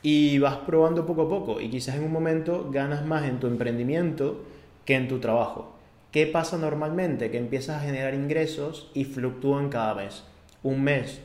Y 0.02 0.40
vas 0.40 0.56
probando 0.66 1.06
poco 1.06 1.22
a 1.22 1.30
poco 1.30 1.62
y 1.62 1.70
quizás 1.70 1.94
en 1.98 2.06
un 2.06 2.12
momento 2.12 2.72
ganas 2.72 3.06
más 3.06 3.26
en 3.26 3.40
tu 3.40 3.46
emprendimiento 3.46 4.44
que 4.86 4.96
en 4.96 5.08
tu 5.08 5.20
trabajo. 5.20 5.76
¿Qué 6.12 6.26
pasa 6.26 6.58
normalmente? 6.58 7.30
Que 7.30 7.38
empiezas 7.38 7.78
a 7.78 7.86
generar 7.86 8.16
ingresos 8.16 8.90
y 8.96 9.06
fluctúan 9.06 9.70
cada 9.70 9.94
vez. 9.94 10.24
Un 10.64 10.84
mes 10.84 11.22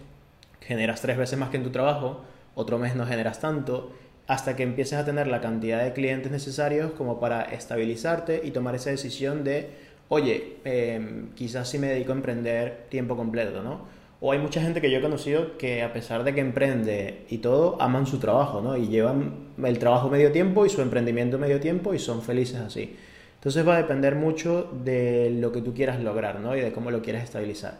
generas 0.61 1.01
tres 1.01 1.17
veces 1.17 1.39
más 1.39 1.49
que 1.49 1.57
en 1.57 1.65
tu 1.65 1.71
trabajo, 1.71 2.25
otro 2.55 2.79
mes 2.79 2.95
no 2.95 3.07
generas 3.07 3.41
tanto, 3.41 3.91
hasta 4.27 4.55
que 4.55 4.65
empieces 4.65 4.99
a 4.99 5.07
tener 5.07 5.29
la 5.29 5.41
cantidad 5.41 5.83
de 5.83 5.95
clientes 5.95 6.31
necesarios 6.31 6.93
como 6.93 7.19
para 7.21 7.41
estabilizarte 7.41 8.43
y 8.45 8.51
tomar 8.51 8.75
esa 8.75 8.91
decisión 8.91 9.45
de, 9.45 9.88
oye, 10.09 10.57
em, 10.65 11.31
quizás 11.35 11.69
si 11.69 11.79
me 11.79 11.89
dedico 11.89 12.13
a 12.13 12.17
emprender 12.17 12.87
tiempo 12.89 13.17
completo, 13.17 13.63
¿no? 13.63 13.87
O 14.21 14.33
hay 14.33 14.39
mucha 14.39 14.61
gente 14.61 14.81
que 14.81 14.91
yo 14.91 14.99
he 14.99 15.03
conocido 15.03 15.57
que 15.59 15.83
a 15.83 15.93
pesar 15.93 16.25
de 16.25 16.35
que 16.35 16.41
emprende 16.41 17.25
y 17.29 17.39
todo, 17.39 17.81
aman 17.81 18.07
su 18.07 18.19
trabajo, 18.19 18.61
¿no? 18.61 18.77
Y 18.77 18.89
llevan 18.89 19.49
el 19.63 19.79
trabajo 19.79 20.09
medio 20.11 20.33
tiempo 20.33 20.67
y 20.67 20.71
su 20.71 20.83
emprendimiento 20.83 21.39
medio 21.39 21.61
tiempo 21.61 21.95
y 21.95 21.99
son 21.99 22.23
felices 22.23 22.57
así. 22.57 22.97
Entonces 23.37 23.67
va 23.67 23.77
a 23.77 23.79
depender 23.79 24.17
mucho 24.17 24.69
de 24.85 25.31
lo 25.31 25.53
que 25.53 25.63
tú 25.63 25.73
quieras 25.73 26.01
lograr, 26.01 26.41
¿no? 26.41 26.57
Y 26.57 26.61
de 26.61 26.73
cómo 26.73 26.91
lo 26.91 27.03
quieras 27.03 27.23
estabilizar. 27.23 27.79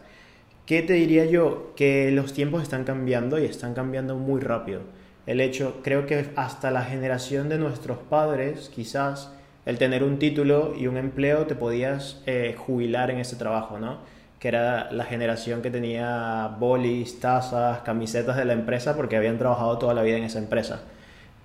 ¿Qué 0.65 0.81
te 0.81 0.93
diría 0.93 1.25
yo? 1.25 1.73
Que 1.75 2.11
los 2.11 2.31
tiempos 2.31 2.63
están 2.63 2.85
cambiando 2.85 3.39
y 3.39 3.45
están 3.45 3.73
cambiando 3.73 4.15
muy 4.15 4.39
rápido. 4.39 4.81
El 5.25 5.41
hecho, 5.41 5.81
creo 5.83 6.05
que 6.05 6.27
hasta 6.35 6.71
la 6.71 6.83
generación 6.83 7.49
de 7.49 7.57
nuestros 7.57 7.97
padres, 7.97 8.69
quizás 8.73 9.33
el 9.69 9.77
tener 9.77 10.03
un 10.03 10.17
título 10.17 10.73
y 10.75 10.87
un 10.87 10.97
empleo 10.97 11.45
te 11.45 11.53
podías 11.53 12.23
eh, 12.25 12.55
jubilar 12.57 13.11
en 13.11 13.19
ese 13.19 13.35
trabajo, 13.35 13.77
¿no? 13.77 13.99
Que 14.39 14.47
era 14.47 14.91
la 14.91 15.05
generación 15.05 15.61
que 15.61 15.69
tenía 15.69 16.55
bolis, 16.59 17.19
tazas, 17.19 17.81
camisetas 17.81 18.35
de 18.35 18.45
la 18.45 18.53
empresa 18.53 18.95
porque 18.95 19.15
habían 19.15 19.37
trabajado 19.37 19.77
toda 19.77 19.93
la 19.93 20.01
vida 20.01 20.17
en 20.17 20.23
esa 20.23 20.39
empresa. 20.39 20.81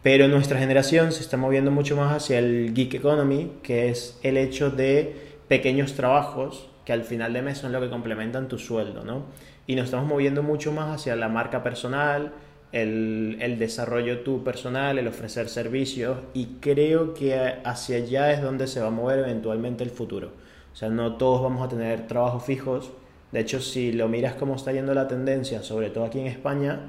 Pero 0.02 0.26
nuestra 0.26 0.58
generación 0.58 1.12
se 1.12 1.20
está 1.20 1.36
moviendo 1.36 1.70
mucho 1.70 1.96
más 1.96 2.16
hacia 2.16 2.38
el 2.38 2.72
geek 2.72 2.94
economy, 2.94 3.52
que 3.62 3.90
es 3.90 4.18
el 4.22 4.38
hecho 4.38 4.70
de 4.70 5.14
pequeños 5.48 5.92
trabajos 5.92 6.70
que 6.86 6.94
al 6.94 7.04
final 7.04 7.34
de 7.34 7.42
mes 7.42 7.58
son 7.58 7.72
lo 7.72 7.80
que 7.82 7.90
complementan 7.90 8.48
tu 8.48 8.58
sueldo, 8.58 9.04
¿no? 9.04 9.24
Y 9.66 9.76
nos 9.76 9.86
estamos 9.86 10.06
moviendo 10.06 10.42
mucho 10.42 10.72
más 10.72 10.94
hacia 10.94 11.14
la 11.14 11.28
marca 11.28 11.62
personal, 11.62 12.32
el, 12.74 13.56
desarrollo 13.58 14.20
tu 14.20 14.42
personal, 14.42 14.98
el 14.98 15.06
ofrecer 15.06 15.48
servicios 15.48 16.18
y 16.34 16.56
creo 16.60 17.14
que 17.14 17.36
hacia 17.64 17.98
allá 17.98 18.32
es 18.32 18.42
donde 18.42 18.66
se 18.66 18.80
va 18.80 18.88
a 18.88 18.90
mover 18.90 19.20
eventualmente 19.20 19.84
el 19.84 19.90
futuro. 19.90 20.32
O 20.72 20.76
sea, 20.76 20.88
no 20.88 21.14
todos 21.14 21.40
vamos 21.40 21.64
a 21.64 21.68
tener 21.68 22.08
trabajos 22.08 22.44
fijos. 22.44 22.90
De 23.30 23.40
hecho, 23.40 23.60
si 23.60 23.92
lo 23.92 24.08
miras 24.08 24.34
cómo 24.34 24.56
está 24.56 24.72
yendo 24.72 24.92
la 24.92 25.06
tendencia, 25.06 25.62
sobre 25.62 25.90
todo 25.90 26.04
aquí 26.04 26.18
en 26.18 26.26
España, 26.26 26.80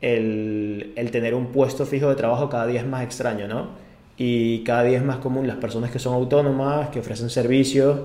el, 0.00 0.92
el 0.94 1.10
tener 1.10 1.34
un 1.34 1.48
puesto 1.48 1.84
fijo 1.84 2.08
de 2.08 2.14
trabajo 2.14 2.48
cada 2.48 2.66
día 2.66 2.80
es 2.80 2.86
más 2.86 3.02
extraño, 3.02 3.48
¿no? 3.48 3.70
Y 4.16 4.62
cada 4.62 4.84
día 4.84 4.98
es 4.98 5.04
más 5.04 5.16
común 5.16 5.48
las 5.48 5.56
personas 5.56 5.90
que 5.90 5.98
son 5.98 6.14
autónomas, 6.14 6.90
que 6.90 7.00
ofrecen 7.00 7.28
servicios 7.28 7.98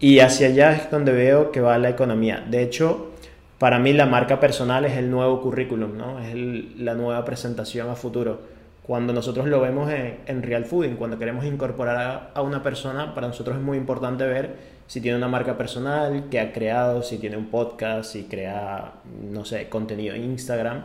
y 0.00 0.20
hacia 0.20 0.46
allá 0.46 0.72
es 0.72 0.90
donde 0.90 1.12
veo 1.12 1.52
que 1.52 1.60
va 1.60 1.76
la 1.76 1.90
economía. 1.90 2.42
De 2.48 2.62
hecho, 2.62 3.13
para 3.58 3.78
mí 3.78 3.92
la 3.92 4.06
marca 4.06 4.40
personal 4.40 4.84
es 4.84 4.96
el 4.96 5.10
nuevo 5.10 5.40
currículum, 5.40 5.96
¿no? 5.96 6.18
es 6.18 6.34
la 6.78 6.94
nueva 6.94 7.24
presentación 7.24 7.88
a 7.88 7.94
futuro. 7.94 8.40
Cuando 8.86 9.14
nosotros 9.14 9.46
lo 9.46 9.60
vemos 9.62 9.90
en, 9.90 10.42
Real 10.42 10.66
Fooding, 10.66 10.96
cuando 10.96 11.18
queremos 11.18 11.46
incorporar 11.46 12.32
a, 12.34 12.42
una 12.42 12.62
persona, 12.62 13.14
para 13.14 13.28
nosotros 13.28 13.56
es 13.56 13.62
muy 13.62 13.78
importante 13.78 14.26
ver 14.26 14.74
si 14.86 15.00
tiene 15.00 15.16
una 15.16 15.28
marca 15.28 15.56
personal, 15.56 16.24
que 16.30 16.38
ha 16.38 16.52
creado, 16.52 17.02
si 17.02 17.16
tiene 17.16 17.38
un 17.38 17.46
podcast, 17.46 18.12
si 18.12 18.24
crea, 18.24 18.92
no 19.30 19.46
sé, 19.46 19.70
contenido 19.70 20.14
en 20.14 20.24
Instagram. 20.24 20.84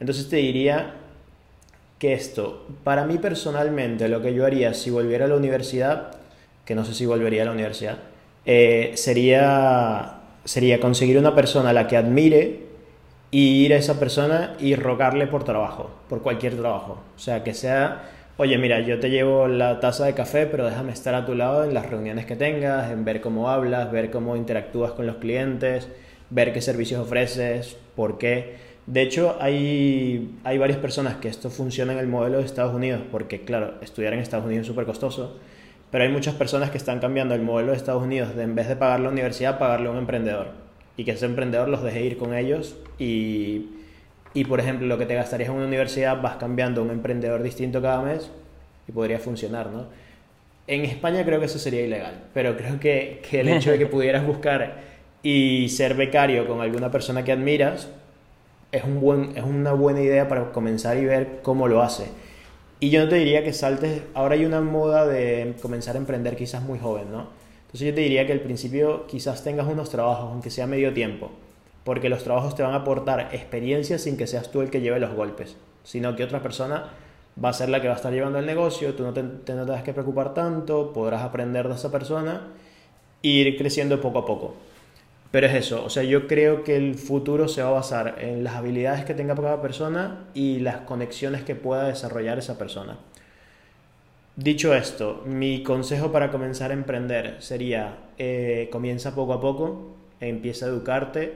Entonces 0.00 0.30
te 0.30 0.36
diría 0.36 0.94
que 1.98 2.14
esto, 2.14 2.66
para 2.82 3.04
mí 3.04 3.18
personalmente, 3.18 4.08
lo 4.08 4.22
que 4.22 4.32
yo 4.32 4.46
haría 4.46 4.72
si 4.72 4.88
volviera 4.88 5.26
a 5.26 5.28
la 5.28 5.36
universidad, 5.36 6.12
que 6.64 6.74
no 6.74 6.86
sé 6.86 6.94
si 6.94 7.04
volvería 7.04 7.42
a 7.42 7.44
la 7.44 7.52
universidad, 7.52 7.98
eh, 8.46 8.92
sería, 8.96 10.13
sería 10.44 10.80
conseguir 10.80 11.18
una 11.18 11.34
persona 11.34 11.70
a 11.70 11.72
la 11.72 11.86
que 11.86 11.96
admire 11.96 12.60
y 13.30 13.64
ir 13.64 13.74
a 13.74 13.76
esa 13.76 13.98
persona 13.98 14.54
y 14.60 14.76
rogarle 14.76 15.26
por 15.26 15.44
trabajo, 15.44 15.90
por 16.08 16.22
cualquier 16.22 16.56
trabajo. 16.56 17.02
O 17.16 17.18
sea, 17.18 17.42
que 17.42 17.54
sea, 17.54 18.02
oye, 18.36 18.58
mira, 18.58 18.80
yo 18.80 19.00
te 19.00 19.10
llevo 19.10 19.48
la 19.48 19.80
taza 19.80 20.04
de 20.06 20.14
café, 20.14 20.46
pero 20.46 20.66
déjame 20.66 20.92
estar 20.92 21.14
a 21.14 21.26
tu 21.26 21.34
lado 21.34 21.64
en 21.64 21.74
las 21.74 21.90
reuniones 21.90 22.26
que 22.26 22.36
tengas, 22.36 22.92
en 22.92 23.04
ver 23.04 23.20
cómo 23.20 23.50
hablas, 23.50 23.90
ver 23.90 24.10
cómo 24.10 24.36
interactúas 24.36 24.92
con 24.92 25.06
los 25.06 25.16
clientes, 25.16 25.88
ver 26.30 26.52
qué 26.52 26.60
servicios 26.60 27.00
ofreces, 27.00 27.76
por 27.96 28.18
qué. 28.18 28.56
De 28.86 29.02
hecho, 29.02 29.36
hay, 29.40 30.36
hay 30.44 30.58
varias 30.58 30.78
personas 30.78 31.16
que 31.16 31.28
esto 31.28 31.50
funciona 31.50 31.94
en 31.94 31.98
el 31.98 32.06
modelo 32.06 32.38
de 32.38 32.44
Estados 32.44 32.74
Unidos, 32.74 33.00
porque 33.10 33.44
claro, 33.44 33.74
estudiar 33.80 34.12
en 34.12 34.20
Estados 34.20 34.44
Unidos 34.44 34.62
es 34.62 34.68
súper 34.68 34.84
costoso 34.84 35.38
pero 35.94 36.06
hay 36.06 36.10
muchas 36.10 36.34
personas 36.34 36.72
que 36.72 36.76
están 36.76 36.98
cambiando 36.98 37.36
el 37.36 37.42
modelo 37.42 37.70
de 37.70 37.76
Estados 37.76 38.02
Unidos 38.02 38.34
de 38.34 38.42
en 38.42 38.56
vez 38.56 38.66
de 38.66 38.74
pagar 38.74 38.98
la 38.98 39.10
universidad, 39.10 39.60
pagarle 39.60 39.86
a 39.86 39.92
un 39.92 39.98
emprendedor. 39.98 40.48
Y 40.96 41.04
que 41.04 41.12
ese 41.12 41.24
emprendedor 41.24 41.68
los 41.68 41.84
deje 41.84 42.02
ir 42.04 42.18
con 42.18 42.34
ellos 42.34 42.76
y, 42.98 43.68
y 44.34 44.44
por 44.44 44.58
ejemplo, 44.58 44.88
lo 44.88 44.98
que 44.98 45.06
te 45.06 45.14
gastarías 45.14 45.50
en 45.50 45.54
una 45.54 45.68
universidad 45.68 46.20
vas 46.20 46.34
cambiando 46.34 46.80
a 46.80 46.84
un 46.84 46.90
emprendedor 46.90 47.44
distinto 47.44 47.80
cada 47.80 48.02
mes 48.02 48.28
y 48.88 48.90
podría 48.90 49.20
funcionar, 49.20 49.70
¿no? 49.70 49.86
En 50.66 50.84
España 50.84 51.24
creo 51.24 51.38
que 51.38 51.46
eso 51.46 51.60
sería 51.60 51.82
ilegal, 51.82 52.24
pero 52.34 52.56
creo 52.56 52.80
que, 52.80 53.22
que 53.30 53.42
el 53.42 53.48
hecho 53.50 53.70
de 53.70 53.78
que 53.78 53.86
pudieras 53.96 54.26
buscar 54.26 54.78
y 55.22 55.68
ser 55.68 55.94
becario 55.94 56.48
con 56.48 56.60
alguna 56.60 56.90
persona 56.90 57.22
que 57.22 57.30
admiras 57.30 57.88
es, 58.72 58.82
un 58.82 59.00
buen, 59.00 59.36
es 59.36 59.44
una 59.44 59.72
buena 59.74 60.00
idea 60.00 60.26
para 60.26 60.50
comenzar 60.50 60.96
y 60.96 61.04
ver 61.04 61.38
cómo 61.44 61.68
lo 61.68 61.82
hace. 61.82 62.08
Y 62.80 62.90
yo 62.90 63.02
no 63.02 63.08
te 63.08 63.16
diría 63.16 63.44
que 63.44 63.52
saltes, 63.52 64.02
ahora 64.14 64.34
hay 64.34 64.44
una 64.44 64.60
moda 64.60 65.06
de 65.06 65.54
comenzar 65.62 65.94
a 65.94 65.98
emprender 65.98 66.36
quizás 66.36 66.62
muy 66.62 66.78
joven, 66.78 67.10
¿no? 67.12 67.28
Entonces 67.66 67.88
yo 67.88 67.94
te 67.94 68.02
diría 68.02 68.26
que 68.26 68.32
al 68.32 68.40
principio 68.40 69.06
quizás 69.06 69.42
tengas 69.42 69.66
unos 69.66 69.90
trabajos, 69.90 70.30
aunque 70.30 70.50
sea 70.50 70.66
medio 70.66 70.92
tiempo, 70.92 71.30
porque 71.82 72.08
los 72.08 72.22
trabajos 72.22 72.54
te 72.54 72.62
van 72.62 72.72
a 72.72 72.78
aportar 72.78 73.30
experiencia 73.32 73.98
sin 73.98 74.16
que 74.16 74.26
seas 74.26 74.50
tú 74.50 74.60
el 74.60 74.70
que 74.70 74.80
lleve 74.80 75.00
los 75.00 75.14
golpes, 75.14 75.56
sino 75.82 76.14
que 76.14 76.24
otra 76.24 76.42
persona 76.42 76.90
va 77.42 77.48
a 77.48 77.52
ser 77.52 77.68
la 77.68 77.80
que 77.80 77.88
va 77.88 77.94
a 77.94 77.96
estar 77.96 78.12
llevando 78.12 78.38
el 78.38 78.46
negocio, 78.46 78.94
tú 78.94 79.02
no 79.02 79.12
te, 79.12 79.22
te 79.22 79.54
que 79.84 79.92
preocupar 79.92 80.34
tanto, 80.34 80.92
podrás 80.92 81.22
aprender 81.22 81.68
de 81.68 81.74
esa 81.74 81.90
persona 81.90 82.42
e 83.22 83.28
ir 83.28 83.56
creciendo 83.56 84.00
poco 84.00 84.20
a 84.20 84.26
poco. 84.26 84.54
Pero 85.34 85.48
es 85.48 85.54
eso, 85.54 85.84
o 85.84 85.90
sea, 85.90 86.04
yo 86.04 86.28
creo 86.28 86.62
que 86.62 86.76
el 86.76 86.94
futuro 86.94 87.48
se 87.48 87.60
va 87.60 87.66
a 87.66 87.72
basar 87.72 88.18
en 88.20 88.44
las 88.44 88.54
habilidades 88.54 89.04
que 89.04 89.14
tenga 89.14 89.34
cada 89.34 89.60
persona 89.60 90.28
y 90.32 90.60
las 90.60 90.82
conexiones 90.82 91.42
que 91.42 91.56
pueda 91.56 91.88
desarrollar 91.88 92.38
esa 92.38 92.56
persona. 92.56 92.98
Dicho 94.36 94.72
esto, 94.76 95.24
mi 95.26 95.64
consejo 95.64 96.12
para 96.12 96.30
comenzar 96.30 96.70
a 96.70 96.74
emprender 96.74 97.34
sería, 97.40 97.96
eh, 98.16 98.68
comienza 98.70 99.16
poco 99.16 99.32
a 99.32 99.40
poco, 99.40 99.96
empieza 100.20 100.66
a 100.66 100.68
educarte, 100.68 101.34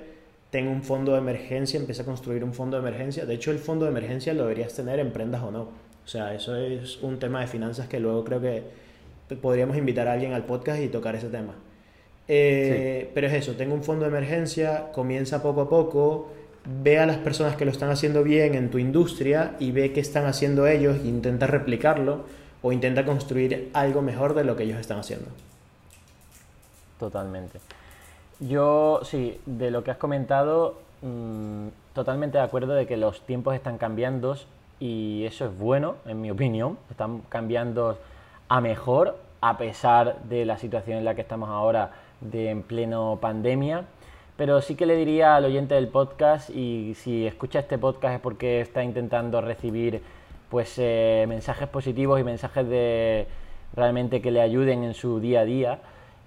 ten 0.50 0.68
un 0.68 0.84
fondo 0.84 1.14
de 1.14 1.18
emergencia, 1.18 1.80
empieza 1.80 2.02
a 2.02 2.06
construir 2.06 2.44
un 2.44 2.54
fondo 2.54 2.80
de 2.80 2.88
emergencia. 2.88 3.26
De 3.26 3.34
hecho, 3.34 3.50
el 3.50 3.58
fondo 3.58 3.84
de 3.84 3.90
emergencia 3.90 4.32
lo 4.32 4.42
deberías 4.42 4.74
tener, 4.74 5.00
emprendas 5.00 5.42
o 5.42 5.50
no. 5.50 5.62
O 5.62 6.06
sea, 6.06 6.34
eso 6.34 6.54
es 6.54 7.02
un 7.02 7.18
tema 7.18 7.40
de 7.40 7.48
finanzas 7.48 7.88
que 7.88 7.98
luego 7.98 8.22
creo 8.22 8.40
que 8.40 8.62
podríamos 9.42 9.76
invitar 9.76 10.06
a 10.06 10.12
alguien 10.12 10.34
al 10.34 10.44
podcast 10.44 10.80
y 10.80 10.86
tocar 10.86 11.16
ese 11.16 11.30
tema. 11.30 11.56
Eh, 12.28 13.10
pero 13.14 13.26
es 13.26 13.32
eso, 13.32 13.54
tengo 13.54 13.74
un 13.74 13.82
fondo 13.82 14.04
de 14.04 14.10
emergencia, 14.10 14.92
comienza 14.92 15.42
poco 15.42 15.62
a 15.62 15.68
poco, 15.68 16.28
ve 16.82 16.98
a 16.98 17.06
las 17.06 17.16
personas 17.16 17.56
que 17.56 17.64
lo 17.64 17.70
están 17.70 17.90
haciendo 17.90 18.22
bien 18.22 18.54
en 18.54 18.70
tu 18.70 18.78
industria 18.78 19.54
y 19.58 19.72
ve 19.72 19.92
qué 19.92 20.00
están 20.00 20.26
haciendo 20.26 20.66
ellos 20.66 20.98
e 21.02 21.08
intenta 21.08 21.46
replicarlo 21.46 22.24
o 22.60 22.72
intenta 22.72 23.04
construir 23.04 23.70
algo 23.72 24.02
mejor 24.02 24.34
de 24.34 24.44
lo 24.44 24.56
que 24.56 24.64
ellos 24.64 24.78
están 24.78 24.98
haciendo. 24.98 25.26
Totalmente. 26.98 27.60
Yo, 28.40 29.00
sí, 29.04 29.40
de 29.46 29.70
lo 29.70 29.82
que 29.82 29.90
has 29.92 29.96
comentado, 29.96 30.78
mm, 31.02 31.68
totalmente 31.94 32.38
de 32.38 32.44
acuerdo 32.44 32.74
de 32.74 32.86
que 32.86 32.96
los 32.96 33.22
tiempos 33.22 33.54
están 33.54 33.78
cambiando 33.78 34.36
y 34.80 35.24
eso 35.24 35.46
es 35.46 35.58
bueno, 35.58 35.96
en 36.06 36.20
mi 36.20 36.30
opinión. 36.30 36.78
Están 36.90 37.20
cambiando 37.28 37.98
a 38.48 38.60
mejor, 38.60 39.16
a 39.40 39.58
pesar 39.58 40.22
de 40.24 40.44
la 40.44 40.58
situación 40.58 40.98
en 40.98 41.04
la 41.04 41.14
que 41.14 41.22
estamos 41.22 41.48
ahora 41.48 41.92
de 42.20 42.50
en 42.50 42.62
pleno 42.62 43.18
pandemia. 43.20 43.84
Pero 44.36 44.60
sí 44.60 44.76
que 44.76 44.86
le 44.86 44.96
diría 44.96 45.36
al 45.36 45.44
oyente 45.44 45.74
del 45.74 45.88
podcast, 45.88 46.50
y 46.50 46.94
si 46.94 47.26
escucha 47.26 47.58
este 47.58 47.76
podcast 47.78 48.14
es 48.14 48.20
porque 48.20 48.60
está 48.60 48.84
intentando 48.84 49.40
recibir 49.40 50.02
pues 50.48 50.74
eh, 50.78 51.26
mensajes 51.28 51.68
positivos 51.68 52.20
y 52.20 52.24
mensajes 52.24 52.68
de 52.68 53.26
realmente 53.74 54.22
que 54.22 54.30
le 54.30 54.40
ayuden 54.40 54.84
en 54.84 54.94
su 54.94 55.20
día 55.20 55.40
a 55.40 55.44
día, 55.44 55.78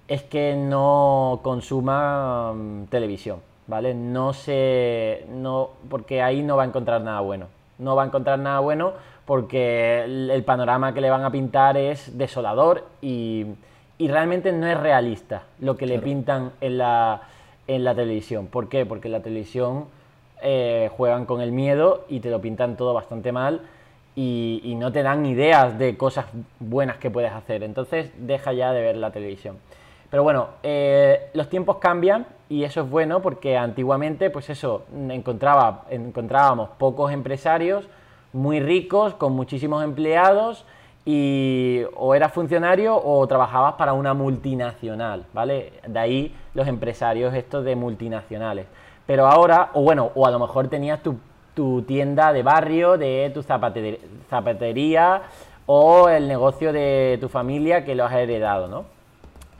es 0.08 0.24
que 0.24 0.56
no 0.56 1.40
consuma 1.42 2.54
mm, 2.54 2.86
televisión, 2.88 3.40
¿vale? 3.68 3.94
No 3.94 4.34
se. 4.34 5.26
No, 5.30 5.70
porque 5.90 6.22
ahí 6.22 6.44
no 6.44 6.58
va 6.58 6.64
a 6.64 6.66
encontrar 6.68 7.02
nada 7.02 7.22
bueno. 7.22 7.48
No 7.80 7.96
va 7.96 8.04
a 8.04 8.06
encontrar 8.08 8.38
nada 8.38 8.60
bueno 8.60 8.94
porque 9.26 10.04
el, 10.04 10.44
panorama 10.44 10.94
que 10.94 11.02
le 11.02 11.10
van 11.10 11.24
a 11.24 11.32
pintar 11.32 11.78
es 11.78 12.18
desolador 12.18 12.86
y, 13.02 13.46
y 14.02 14.08
realmente 14.08 14.52
no 14.52 14.66
es 14.66 14.80
realista 14.80 15.44
lo 15.60 15.78
que 15.78 15.86
le 15.86 16.00
pintan 16.00 16.54
en 16.60 16.80
la, 16.80 17.22
en 17.68 17.84
la 17.84 17.94
televisión. 17.94 18.48
¿Por 18.48 18.68
qué? 18.68 18.84
Porque 18.84 19.10
en 19.10 19.12
la 19.12 19.20
televisión 19.20 19.86
eh, 20.42 20.90
juegan 20.98 21.28
con 21.28 21.40
el 21.40 21.52
miedo 21.52 22.06
y 22.10 22.20
te 22.20 22.32
lo 22.32 22.42
pintan 22.42 22.78
todo 22.78 22.96
bastante 22.96 23.32
mal 23.32 23.62
y, 24.16 24.76
no 24.80 24.92
te 24.92 25.04
dan 25.04 25.24
ideas 25.28 25.78
de 25.78 25.98
cosas 25.98 26.26
buenas 26.60 26.98
que 26.98 27.12
puedes 27.12 27.32
hacer. 27.32 27.62
Entonces 27.62 28.12
deja 28.18 28.54
ya 28.54 28.74
de 28.74 28.82
ver 28.82 28.98
la 28.98 29.12
televisión. 29.12 29.58
Pero 30.10 30.24
bueno, 30.24 30.48
eh, 30.64 31.30
los 31.36 31.48
tiempos 31.48 31.78
cambian 31.78 32.26
y 32.50 32.64
eso 32.64 32.82
es 32.82 32.90
bueno 32.90 33.22
porque 33.22 33.56
antiguamente, 33.56 34.32
pues 34.32 34.50
eso, 34.50 34.86
encontraba, 35.10 35.86
encontrábamos 35.92 36.72
pocos 36.80 37.12
empresarios 37.12 37.88
muy 38.34 38.62
ricos, 38.62 39.14
con 39.14 39.34
muchísimos 39.34 39.84
empleados 39.84 40.66
y 41.06 41.82
o 41.96 42.14
eras 42.14 42.32
funcionario 42.32 42.96
o 42.96 43.26
trabajabas 43.28 43.74
para 43.74 43.94
una 43.94 44.14
multinacional, 44.14 45.26
¿vale? 45.34 45.74
De 45.88 46.00
ahí 46.00 46.36
los 46.54 46.68
empresarios 46.68 47.34
estos 47.34 47.66
de 47.66 47.76
multinacionales. 47.76 48.68
Pero 49.08 49.28
ahora, 49.28 49.72
o 49.74 49.82
bueno, 49.82 50.12
o 50.16 50.28
a 50.28 50.32
lo 50.32 50.40
mejor 50.40 50.68
tenías 50.68 51.02
tu 51.02 51.18
tu 51.54 51.82
tienda 51.84 52.34
de 52.34 52.44
barrio, 52.44 52.98
de 52.98 53.32
tu 53.34 53.44
zapatería 53.44 55.22
o 55.66 56.10
el 56.10 56.28
negocio 56.28 56.74
de 56.74 57.18
tu 57.20 57.30
familia 57.30 57.86
que 57.86 57.96
lo 57.96 58.06
has 58.06 58.14
heredado, 58.14 58.68
¿no? 58.68 58.86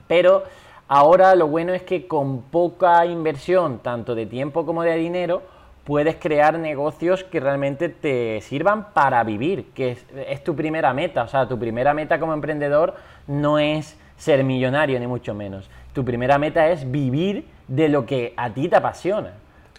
Pero 0.08 0.44
ahora 0.88 1.36
lo 1.36 1.48
bueno 1.48 1.74
es 1.74 1.84
que 1.84 2.08
con 2.08 2.42
poca 2.44 3.06
inversión, 3.06 3.80
tanto 3.80 4.16
de 4.16 4.26
tiempo 4.26 4.66
como 4.66 4.84
de 4.84 4.96
dinero, 4.96 5.42
puedes 5.84 6.16
crear 6.16 6.58
negocios 6.60 7.24
que 7.24 7.40
realmente 7.40 7.90
te 7.90 8.40
sirvan 8.42 8.94
para 8.94 9.24
vivir, 9.24 9.72
que 9.74 9.98
es, 10.28 10.44
tu 10.44 10.56
primera 10.56 10.94
meta. 10.94 11.24
O 11.24 11.28
sea, 11.28 11.48
tu 11.48 11.58
primera 11.58 11.94
meta 11.94 12.20
como 12.20 12.34
emprendedor 12.34 12.96
no 13.28 13.60
es 13.60 13.98
ser 14.18 14.44
millonario, 14.44 15.00
ni 15.00 15.08
mucho 15.08 15.34
menos. 15.34 15.70
Tu 15.94 16.06
primera 16.06 16.38
meta 16.38 16.70
es 16.70 16.90
vivir 16.90 17.46
de 17.68 17.90
lo 17.90 18.06
que 18.06 18.34
a 18.38 18.50
ti 18.50 18.68
te 18.68 18.76
apasiona. 18.76 19.34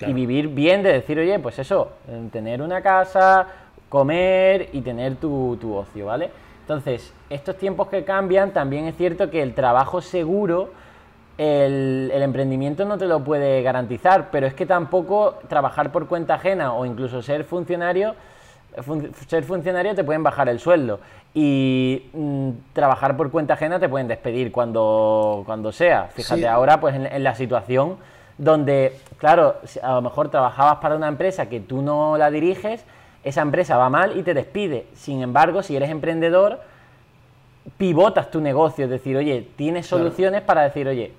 Y 0.04 0.12
vivir 0.12 0.48
bien 0.48 0.82
de 0.82 0.92
decir, 0.92 1.16
oye, 1.16 1.38
pues 1.38 1.60
eso, 1.60 1.92
tener 2.32 2.60
una 2.60 2.82
casa, 2.82 3.46
comer 3.88 4.70
y 4.72 4.80
tener 4.80 5.14
tu, 5.14 5.76
ocio, 5.76 6.06
¿vale? 6.06 6.30
Entonces, 6.62 7.12
estos 7.30 7.56
tiempos 7.56 7.86
que 7.86 8.02
cambian, 8.02 8.52
también 8.52 8.86
es 8.86 8.96
cierto 8.96 9.30
que 9.30 9.42
el 9.42 9.54
trabajo 9.54 10.00
seguro, 10.00 10.72
el, 11.42 12.10
emprendimiento 12.22 12.84
no 12.84 12.98
te 12.98 13.06
lo 13.06 13.22
puede 13.24 13.62
garantizar, 13.62 14.30
pero 14.30 14.46
es 14.46 14.54
que 14.54 14.66
tampoco 14.66 15.38
trabajar 15.48 15.92
por 15.92 16.06
cuenta 16.06 16.34
ajena 16.34 16.72
o 16.74 16.86
incluso 16.86 17.22
ser 17.22 17.44
funcionario, 17.44 18.14
ser 19.26 19.44
funcionario 19.44 19.94
te 19.94 20.04
pueden 20.04 20.22
bajar 20.22 20.48
el 20.48 20.58
sueldo 20.58 21.00
y 21.34 22.10
mm, 22.12 22.50
trabajar 22.72 23.16
por 23.16 23.30
cuenta 23.30 23.54
ajena 23.54 23.78
te 23.78 23.88
pueden 23.88 24.08
despedir 24.08 24.52
cuando, 24.52 25.42
cuando 25.46 25.72
sea. 25.72 26.08
Fíjate, 26.14 26.46
ahora 26.46 26.80
pues 26.80 26.94
en 26.94 27.22
la 27.22 27.34
situación 27.34 27.96
donde, 28.38 28.98
claro, 29.18 29.56
a 29.82 29.92
lo 29.92 30.02
mejor 30.02 30.28
trabajabas 30.28 30.78
para 30.78 30.96
una 30.96 31.08
empresa 31.08 31.48
que 31.48 31.60
tú 31.60 31.82
no 31.82 32.16
la 32.16 32.30
diriges, 32.30 32.84
esa 33.24 33.42
empresa 33.42 33.76
va 33.76 33.88
mal 33.88 34.18
y 34.18 34.22
te 34.22 34.34
despide. 34.34 34.86
Sin 34.94 35.22
embargo, 35.22 35.62
si 35.62 35.76
eres 35.76 35.90
emprendedor, 35.90 36.60
pivotas 37.78 38.30
tu 38.30 38.40
negocio, 38.40 38.84
es 38.84 38.90
decir, 38.90 39.16
oye, 39.16 39.46
tienes 39.56 39.86
soluciones 39.86 40.42
para 40.42 40.62
decir, 40.62 40.88
oye. 40.88 41.12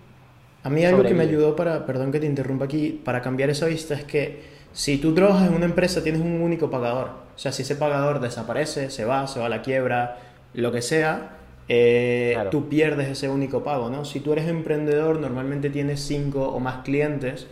A 0.63 0.69
mí 0.69 0.85
algo 0.85 1.03
que 1.03 1.13
me 1.13 1.23
ayudó 1.23 1.55
para, 1.55 1.85
perdón 1.85 2.11
que 2.11 2.19
te 2.19 2.25
interrumpa 2.25 2.65
aquí, 2.65 3.01
para 3.03 3.21
cambiar 3.21 3.49
esa 3.49 3.65
vista 3.65 3.95
es 3.95 4.05
que 4.05 4.41
si 4.71 4.97
tú 4.97 5.13
trabajas 5.13 5.49
en 5.49 5.55
una 5.55 5.65
empresa 5.65 6.01
tienes 6.03 6.21
un 6.21 6.41
único 6.41 6.69
pagador. 6.69 7.09
O 7.35 7.37
sea, 7.37 7.51
si 7.51 7.63
ese 7.63 7.75
pagador 7.75 8.19
desaparece, 8.19 8.89
se 8.89 9.05
va, 9.05 9.27
se 9.27 9.39
va 9.39 9.47
a 9.47 9.49
la 9.49 9.61
quiebra, 9.61 10.17
lo 10.53 10.71
que 10.71 10.81
sea, 10.81 11.37
eh, 11.69 12.37
tú 12.51 12.69
pierdes 12.69 13.09
ese 13.09 13.29
único 13.29 13.63
pago, 13.63 13.89
¿no? 13.89 14.05
Si 14.05 14.19
tú 14.19 14.33
eres 14.33 14.47
emprendedor, 14.47 15.19
normalmente 15.19 15.69
tienes 15.69 16.01
cinco 16.01 16.49
o 16.49 16.59
más 16.59 16.83
clientes 16.83 17.47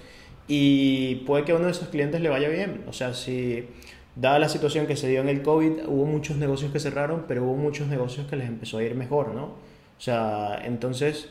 y 0.47 1.15
puede 1.28 1.45
que 1.45 1.52
a 1.52 1.56
uno 1.56 1.65
de 1.65 1.71
esos 1.71 1.89
clientes 1.89 2.21
le 2.21 2.30
vaya 2.30 2.50
bien. 2.50 2.84
O 2.88 2.93
sea, 2.93 3.13
si 3.13 3.67
dada 4.15 4.39
la 4.39 4.50
situación 4.50 4.88
que 4.88 4.95
se 4.95 5.08
dio 5.08 5.21
en 5.21 5.30
el 5.30 5.41
COVID, 5.41 5.88
hubo 5.88 6.06
muchos 6.06 6.38
negocios 6.38 6.71
que 6.71 6.80
cerraron, 6.80 7.26
pero 7.28 7.43
hubo 7.43 7.56
muchos 7.56 7.88
negocios 7.88 8.28
que 8.28 8.36
les 8.36 8.47
empezó 8.47 8.78
a 8.78 8.84
ir 8.84 8.95
mejor, 8.95 9.34
¿no? 9.34 9.43
O 9.45 10.04
sea, 10.04 10.62
entonces, 10.65 11.30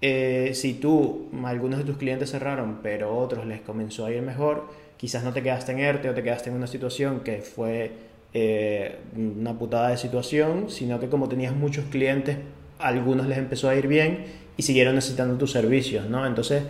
eh, 0.00 0.52
si 0.54 0.74
tú, 0.74 1.28
algunos 1.44 1.78
de 1.78 1.84
tus 1.84 1.96
clientes 1.96 2.30
cerraron, 2.30 2.78
pero 2.82 3.16
otros 3.16 3.46
les 3.46 3.60
comenzó 3.60 4.06
a 4.06 4.12
ir 4.12 4.22
mejor, 4.22 4.68
quizás 4.96 5.24
no 5.24 5.32
te 5.32 5.42
quedaste 5.42 5.72
en 5.72 5.80
ERTE 5.80 6.10
o 6.10 6.14
te 6.14 6.22
quedaste 6.22 6.50
en 6.50 6.56
una 6.56 6.66
situación 6.66 7.20
que 7.20 7.40
fue 7.40 7.92
eh, 8.32 8.96
una 9.16 9.58
putada 9.58 9.90
de 9.90 9.96
situación, 9.96 10.70
sino 10.70 11.00
que 11.00 11.08
como 11.08 11.28
tenías 11.28 11.54
muchos 11.54 11.86
clientes, 11.86 12.36
a 12.78 12.88
algunos 12.88 13.26
les 13.26 13.38
empezó 13.38 13.68
a 13.68 13.74
ir 13.74 13.88
bien 13.88 14.26
y 14.56 14.62
siguieron 14.62 14.94
necesitando 14.94 15.36
tus 15.36 15.50
servicios, 15.50 16.08
¿no? 16.08 16.26
Entonces, 16.26 16.62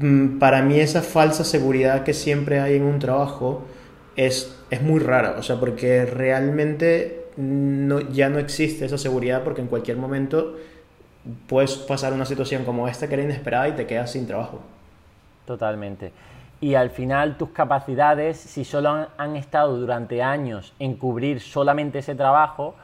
mm, 0.00 0.38
para 0.38 0.62
mí 0.62 0.80
esa 0.80 1.02
falsa 1.02 1.44
seguridad 1.44 2.02
que 2.02 2.14
siempre 2.14 2.60
hay 2.60 2.76
en 2.76 2.82
un 2.82 2.98
trabajo 2.98 3.64
es, 4.16 4.56
es 4.70 4.82
muy 4.82 5.00
rara, 5.00 5.36
o 5.38 5.42
sea, 5.42 5.60
porque 5.60 6.04
realmente 6.06 7.26
no, 7.36 8.00
ya 8.10 8.28
no 8.28 8.38
existe 8.38 8.86
esa 8.86 8.98
seguridad 8.98 9.44
porque 9.44 9.60
en 9.60 9.68
cualquier 9.68 9.98
momento 9.98 10.56
puedes 11.48 11.76
pasar 11.76 12.12
una 12.12 12.24
situación 12.24 12.64
como 12.64 12.88
esta 12.88 13.08
que 13.08 13.14
era 13.14 13.22
inesperada 13.22 13.68
y 13.68 13.72
te 13.72 13.86
quedas 13.86 14.12
sin 14.12 14.26
trabajo. 14.26 14.60
Totalmente 15.46 16.12
y 16.60 16.74
al 16.74 16.90
final 16.90 17.36
tus 17.36 17.50
capacidades, 17.50 18.38
si 18.38 18.64
solo 18.64 19.08
han, 19.16 19.36
estado 19.36 19.76
durante 19.76 20.22
años 20.22 20.72
en 20.78 20.94
cubrir 20.94 21.40
solamente 21.40 21.98
ese 21.98 22.14
trabajo, 22.14 22.74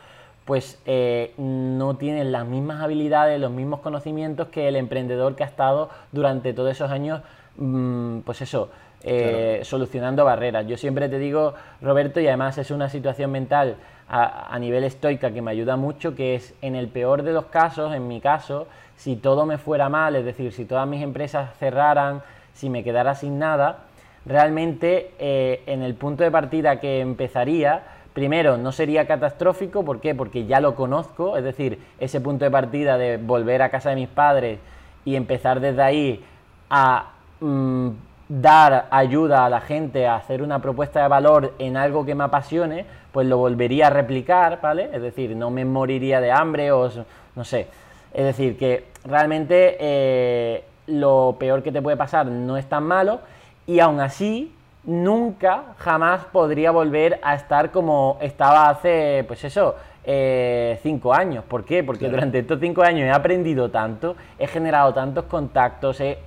pues 0.44 0.80
eh, 0.84 1.32
no 1.38 1.96
tienen 1.96 2.32
las 2.32 2.46
mismas 2.46 2.82
habilidades, 2.82 3.40
los 3.40 3.50
mismos 3.50 3.80
conocimientos 3.80 4.48
que 4.48 4.68
el 4.68 4.76
emprendedor 4.76 5.36
que 5.36 5.44
ha 5.44 5.46
estado 5.46 5.88
durante 6.10 6.52
todos 6.52 6.72
esos 6.72 6.90
años, 6.90 7.22
mm, 7.56 8.20
pues 8.20 8.42
eso, 8.42 8.70
eh, 9.04 9.60
solucionando 9.64 10.24
barreras. 10.24 10.66
Yo 10.66 10.76
siempre 10.76 11.08
te 11.08 11.18
digo, 11.18 11.54
Roberto, 11.80 12.20
y 12.20 12.28
además 12.28 12.58
es 12.58 12.70
una 12.70 12.88
situación 12.88 13.30
mental 13.30 13.76
a, 14.14 14.58
nivel 14.58 14.84
estoica 14.84 15.32
que 15.32 15.40
me 15.40 15.50
ayuda 15.50 15.76
mucho, 15.76 16.14
que 16.14 16.34
es 16.34 16.54
en 16.60 16.74
el 16.74 16.88
peor 16.88 17.22
de 17.22 17.32
los 17.32 17.46
casos, 17.46 17.94
en 17.94 18.08
mi 18.08 18.20
caso, 18.20 18.66
si 18.94 19.16
todo 19.16 19.46
me 19.46 19.56
fuera 19.56 19.88
mal, 19.88 20.14
es 20.16 20.24
decir, 20.26 20.52
si 20.52 20.66
todas 20.66 20.86
mis 20.86 21.02
empresas 21.02 21.56
cerraran, 21.58 22.20
si 22.52 22.68
me 22.68 22.84
quedara 22.84 23.14
sin 23.14 23.38
nada, 23.38 23.78
realmente 24.26 25.12
eh, 25.18 25.62
en 25.64 25.80
el 25.80 25.94
punto 25.94 26.24
de 26.24 26.30
partida 26.30 26.78
que 26.78 27.00
empezaría, 27.00 27.84
primero 28.12 28.58
no 28.58 28.70
sería 28.70 29.06
catastrófico, 29.06 29.82
¿por 29.82 30.00
qué? 30.00 30.14
Porque 30.14 30.44
ya 30.44 30.60
lo 30.60 30.74
conozco, 30.74 31.38
es 31.38 31.44
decir, 31.44 31.78
ese 31.98 32.20
punto 32.20 32.44
de 32.44 32.50
partida 32.50 32.98
de 32.98 33.16
volver 33.16 33.62
a 33.62 33.70
casa 33.70 33.90
de 33.90 33.96
mis 33.96 34.08
padres 34.08 34.58
y 35.06 35.16
empezar 35.16 35.58
desde 35.58 35.82
ahí 35.82 36.24
a 36.68 37.12
mm, 37.40 37.88
dar 38.28 38.88
ayuda 38.90 39.46
a 39.46 39.50
la 39.50 39.62
gente 39.62 40.06
a 40.06 40.16
hacer 40.16 40.42
una 40.42 40.60
propuesta 40.60 41.00
de 41.00 41.08
valor 41.08 41.54
en 41.58 41.78
algo 41.78 42.04
que 42.04 42.14
me 42.14 42.24
apasione, 42.24 42.84
pues 43.12 43.26
lo 43.26 43.38
volvería 43.38 43.88
a 43.88 43.90
replicar, 43.90 44.60
¿vale? 44.60 44.90
Es 44.92 45.02
decir, 45.02 45.36
no 45.36 45.50
me 45.50 45.64
moriría 45.64 46.20
de 46.20 46.32
hambre 46.32 46.72
o 46.72 46.90
no 47.36 47.44
sé. 47.44 47.66
Es 48.12 48.24
decir, 48.24 48.58
que 48.58 48.86
realmente 49.04 49.76
eh, 49.78 50.64
lo 50.86 51.36
peor 51.38 51.62
que 51.62 51.72
te 51.72 51.82
puede 51.82 51.96
pasar 51.96 52.26
no 52.26 52.56
es 52.56 52.66
tan 52.68 52.84
malo 52.84 53.20
y 53.66 53.80
aún 53.80 54.00
así 54.00 54.54
nunca, 54.84 55.74
jamás 55.78 56.24
podría 56.24 56.70
volver 56.70 57.20
a 57.22 57.34
estar 57.34 57.70
como 57.70 58.18
estaba 58.20 58.68
hace, 58.68 59.24
pues 59.28 59.44
eso, 59.44 59.76
eh, 60.04 60.78
cinco 60.82 61.14
años. 61.14 61.44
¿Por 61.44 61.64
qué? 61.64 61.84
Porque 61.84 62.08
durante 62.08 62.40
estos 62.40 62.58
cinco 62.60 62.82
años 62.82 63.06
he 63.06 63.10
aprendido 63.10 63.70
tanto, 63.70 64.16
he 64.38 64.46
generado 64.46 64.92
tantos 64.92 65.24
contactos, 65.26 66.00
he, 66.00 66.18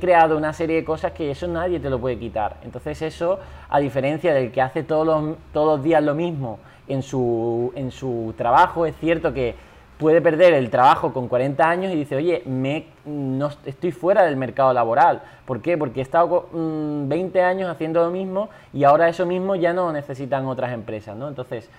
creado 0.00 0.36
una 0.36 0.52
serie 0.52 0.76
de 0.76 0.84
cosas 0.84 1.12
que 1.12 1.30
eso 1.30 1.48
nadie 1.48 1.80
te 1.80 1.90
lo 1.90 2.00
puede 2.00 2.18
quitar. 2.18 2.56
Entonces 2.64 3.02
eso, 3.02 3.38
a 3.68 3.80
diferencia 3.80 4.32
del 4.32 4.52
que 4.52 4.62
hace 4.62 4.82
todos 4.82 5.06
los, 5.06 5.36
todos 5.52 5.76
los 5.76 5.84
días 5.84 6.02
lo 6.02 6.14
mismo 6.14 6.58
en 6.88 7.02
su, 7.02 7.72
en 7.74 7.90
su 7.90 8.34
trabajo, 8.36 8.86
es 8.86 8.96
cierto 8.96 9.32
que 9.32 9.54
puede 10.02 10.20
perder 10.20 10.54
el 10.54 10.68
trabajo 10.68 11.12
con 11.12 11.28
40 11.28 11.68
años 11.68 11.92
y 11.92 11.96
dice, 11.96 12.16
oye, 12.16 12.42
me, 12.44 12.86
no, 13.04 13.50
estoy 13.64 13.92
fuera 13.92 14.24
del 14.24 14.36
mercado 14.36 14.72
laboral. 14.72 15.22
¿Por 15.46 15.62
qué? 15.62 15.78
Porque 15.78 16.00
he 16.00 16.02
estado 16.02 16.48
20 16.52 17.40
mm, 17.40 17.44
años 17.44 17.70
haciendo 17.70 18.04
lo 18.04 18.10
mismo 18.10 18.48
y 18.72 18.82
ahora 18.84 19.08
eso 19.08 19.26
mismo 19.26 19.54
ya 19.54 19.72
no 19.72 19.92
necesitan 19.92 20.46
otras 20.46 20.72
empresas, 20.72 21.16
¿no? 21.16 21.28
Entonces, 21.28 21.70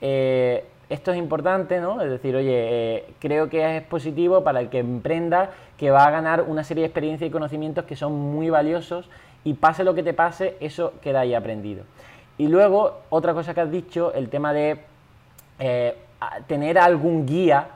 eh, 0.00 0.64
esto 0.88 1.12
es 1.12 1.18
importante, 1.18 1.80
¿no? 1.80 2.00
Es 2.00 2.10
decir, 2.10 2.34
oye, 2.34 2.54
eh, 2.54 3.04
creo 3.18 3.50
que 3.50 3.76
es 3.76 3.82
positivo 3.82 4.42
para 4.42 4.60
el 4.60 4.70
que 4.70 4.78
emprenda, 4.78 5.50
que 5.78 5.90
va 5.90 6.04
a 6.04 6.10
ganar 6.10 6.42
una 6.42 6.64
serie 6.64 6.82
de 6.82 6.88
experiencias 6.88 7.28
y 7.28 7.32
conocimientos 7.32 7.84
que 7.86 7.96
son 7.96 8.12
muy 8.12 8.50
valiosos 8.50 9.08
y 9.44 9.54
pase 9.54 9.84
lo 9.84 9.94
que 9.94 10.02
te 10.02 10.12
pase, 10.12 10.56
eso 10.60 10.92
queda 11.00 11.20
ahí 11.20 11.34
aprendido. 11.34 11.84
Y 12.36 12.48
luego, 12.48 13.00
otra 13.08 13.32
cosa 13.32 13.54
que 13.54 13.60
has 13.62 13.70
dicho, 13.70 14.12
el 14.12 14.28
tema 14.28 14.52
de... 14.52 14.80
Eh, 15.58 15.96
tener 16.46 16.78
algún 16.78 17.26
guía, 17.26 17.68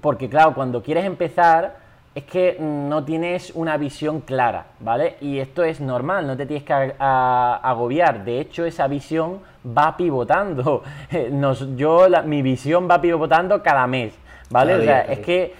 porque 0.00 0.28
claro, 0.28 0.54
cuando 0.54 0.82
quieres 0.82 1.04
empezar 1.04 1.82
es 2.14 2.24
que 2.24 2.58
no 2.60 3.04
tienes 3.04 3.52
una 3.54 3.76
visión 3.78 4.20
clara, 4.20 4.66
¿vale? 4.80 5.16
Y 5.22 5.38
esto 5.38 5.64
es 5.64 5.80
normal, 5.80 6.26
no 6.26 6.36
te 6.36 6.44
tienes 6.44 6.64
que 6.64 6.94
agobiar. 6.98 8.24
De 8.24 8.38
hecho, 8.38 8.66
esa 8.66 8.86
visión 8.86 9.40
va 9.66 9.96
pivotando. 9.96 10.82
Yo, 11.76 12.06
mi 12.26 12.42
visión 12.42 12.86
va 12.90 13.00
pivotando 13.00 13.62
cada 13.62 13.86
mes, 13.86 14.12
¿vale? 14.52 14.74
o 14.74 14.82
sea, 14.82 15.00
es 15.00 15.18
que, 15.20 15.54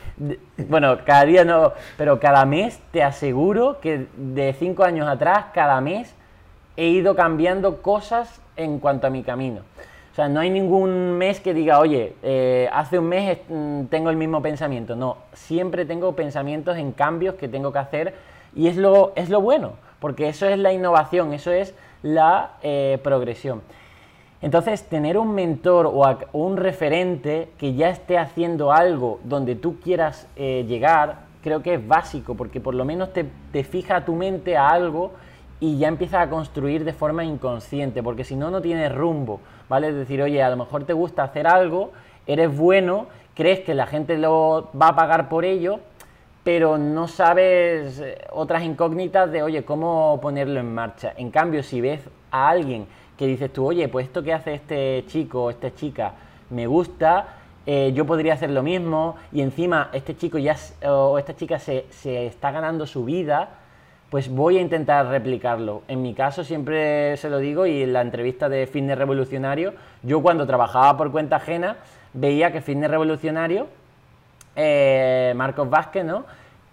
bueno, 0.68 0.98
cada 1.04 1.24
día 1.24 1.44
no, 1.44 1.72
pero 1.96 2.20
cada 2.20 2.44
mes 2.44 2.80
te 2.92 3.02
aseguro 3.02 3.80
que 3.80 4.06
de 4.16 4.52
cinco 4.52 4.84
años 4.84 5.08
atrás, 5.08 5.46
cada 5.52 5.80
mes 5.80 6.14
he 6.76 6.86
ido 6.86 7.16
cambiando 7.16 7.82
cosas 7.82 8.40
en 8.56 8.78
cuanto 8.78 9.06
a 9.06 9.10
mi 9.10 9.22
camino. 9.22 9.62
O 10.12 10.14
sea, 10.14 10.28
no 10.28 10.40
hay 10.40 10.50
ningún 10.50 11.16
mes 11.16 11.40
que 11.40 11.54
diga, 11.54 11.78
oye, 11.78 12.14
eh, 12.22 12.68
hace 12.70 12.98
un 12.98 13.08
mes 13.08 13.38
mm, 13.48 13.84
tengo 13.84 14.10
el 14.10 14.16
mismo 14.16 14.42
pensamiento. 14.42 14.94
No, 14.94 15.16
siempre 15.32 15.86
tengo 15.86 16.14
pensamientos 16.14 16.76
en 16.76 16.92
cambios 16.92 17.36
que 17.36 17.48
tengo 17.48 17.72
que 17.72 17.78
hacer 17.78 18.14
y 18.54 18.68
es 18.68 18.76
lo, 18.76 19.12
es 19.16 19.30
lo 19.30 19.40
bueno, 19.40 19.72
porque 20.00 20.28
eso 20.28 20.46
es 20.46 20.58
la 20.58 20.72
innovación, 20.72 21.32
eso 21.32 21.50
es 21.50 21.74
la 22.02 22.52
eh, 22.62 22.98
progresión. 23.02 23.62
Entonces, 24.42 24.82
tener 24.82 25.16
un 25.16 25.34
mentor 25.34 25.86
o, 25.86 26.18
un 26.32 26.56
referente 26.56 27.48
que 27.58 27.74
ya 27.74 27.88
esté 27.90 28.18
haciendo 28.18 28.72
algo 28.72 29.20
donde 29.24 29.54
tú 29.54 29.78
quieras 29.80 30.26
eh, 30.36 30.64
llegar, 30.66 31.20
creo 31.42 31.62
que 31.62 31.74
es 31.74 31.88
básico, 31.88 32.34
porque 32.34 32.60
por 32.60 32.74
lo 32.74 32.84
menos 32.84 33.12
te, 33.12 33.24
te 33.52 33.62
fija 33.62 34.04
tu 34.04 34.14
mente 34.14 34.56
a 34.56 34.68
algo 34.68 35.12
y 35.60 35.78
ya 35.78 35.86
empiezas 35.86 36.26
a 36.26 36.28
construir 36.28 36.84
de 36.84 36.92
forma 36.92 37.24
inconsciente, 37.24 38.02
porque 38.02 38.24
si 38.24 38.34
no, 38.34 38.50
no 38.50 38.60
tienes 38.60 38.92
rumbo, 38.92 39.38
¿vale? 39.68 39.90
Es 39.90 39.94
decir, 39.94 40.20
oye, 40.20 40.42
a 40.42 40.50
lo 40.50 40.56
mejor 40.56 40.84
te 40.84 40.92
gusta 40.92 41.22
hacer 41.22 41.46
algo, 41.46 41.92
eres 42.26 42.56
bueno, 42.56 43.06
crees 43.34 43.60
que 43.60 43.74
la 43.74 43.86
gente 43.86 44.18
lo 44.18 44.70
va 44.80 44.88
a 44.88 44.96
pagar 44.96 45.28
por 45.28 45.44
ello, 45.44 45.78
pero 46.42 46.78
no 46.78 47.06
sabes 47.06 48.00
eh, 48.00 48.18
otras 48.32 48.64
incógnitas 48.64 49.30
de, 49.30 49.44
oye, 49.44 49.64
cómo 49.64 50.18
ponerlo 50.20 50.58
en 50.58 50.74
marcha. 50.74 51.12
En 51.16 51.30
cambio, 51.30 51.62
si 51.62 51.80
ves 51.80 52.00
a 52.32 52.48
alguien 52.48 52.88
que 53.22 53.28
dices 53.28 53.52
tú, 53.52 53.64
oye, 53.64 53.86
pues 53.86 54.06
esto 54.06 54.20
que 54.24 54.32
hace 54.32 54.52
este 54.52 55.04
chico 55.06 55.44
o 55.44 55.50
esta 55.50 55.72
chica 55.72 56.12
me 56.50 56.66
gusta, 56.66 57.28
eh, 57.64 57.92
yo 57.94 58.04
podría 58.04 58.34
hacer 58.34 58.50
lo 58.50 58.64
mismo, 58.64 59.14
y 59.30 59.42
encima 59.42 59.90
este 59.92 60.16
chico 60.16 60.38
ya 60.38 60.56
o 60.88 61.16
esta 61.20 61.36
chica 61.36 61.60
se, 61.60 61.86
se 61.90 62.26
está 62.26 62.50
ganando 62.50 62.84
su 62.84 63.04
vida, 63.04 63.50
pues 64.10 64.28
voy 64.28 64.58
a 64.58 64.60
intentar 64.60 65.06
replicarlo. 65.06 65.82
En 65.86 66.02
mi 66.02 66.14
caso 66.14 66.42
siempre 66.42 67.16
se 67.16 67.30
lo 67.30 67.38
digo 67.38 67.64
y 67.64 67.84
en 67.84 67.92
la 67.92 68.00
entrevista 68.00 68.48
de 68.48 68.66
Fitness 68.66 68.98
Revolucionario, 68.98 69.72
yo 70.02 70.20
cuando 70.20 70.44
trabajaba 70.44 70.96
por 70.96 71.12
cuenta 71.12 71.36
ajena 71.36 71.76
veía 72.14 72.50
que 72.50 72.60
Fitness 72.60 72.90
Revolucionario, 72.90 73.68
eh, 74.56 75.32
Marcos 75.36 75.70
Vázquez, 75.70 76.04
¿no? 76.04 76.24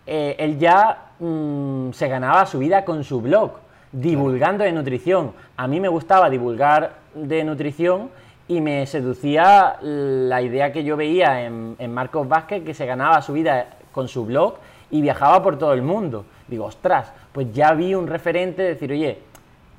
Eh, 0.07 0.35
él 0.39 0.57
ya 0.57 1.12
mm, 1.19 1.91
se 1.91 2.07
ganaba 2.07 2.47
su 2.47 2.57
vida 2.57 2.83
con 2.83 3.03
su 3.03 3.21
blog, 3.21 3.51
divulgando 3.91 4.63
de 4.63 4.71
nutrición. 4.71 5.34
A 5.58 5.67
mí 5.67 5.80
me 5.80 5.88
gustaba 5.88 6.30
divulgar 6.30 6.93
de 7.13 7.43
nutrición 7.43 8.10
y 8.47 8.62
me 8.62 8.86
seducía 8.86 9.78
la 9.82 10.41
idea 10.41 10.71
que 10.71 10.84
yo 10.84 10.97
veía 10.97 11.45
en, 11.45 11.75
en 11.80 11.93
Marcos 11.93 12.28
Vázquez, 12.28 12.63
que 12.63 12.73
se 12.73 12.86
ganaba 12.86 13.21
su 13.21 13.34
vida 13.34 13.67
con 13.91 14.08
su 14.08 14.25
blog 14.25 14.56
y 14.91 15.02
viajaba 15.02 15.41
por 15.43 15.58
todo 15.58 15.73
el 15.73 15.82
mundo. 15.82 16.25
Digo, 16.47 16.65
ostras, 16.65 17.12
pues 17.32 17.54
ya 17.54 17.73
vi 17.73 17.93
un 17.93 18.08
referente 18.08 18.63
de 18.63 18.69
decir, 18.69 18.91
oye, 18.91 19.19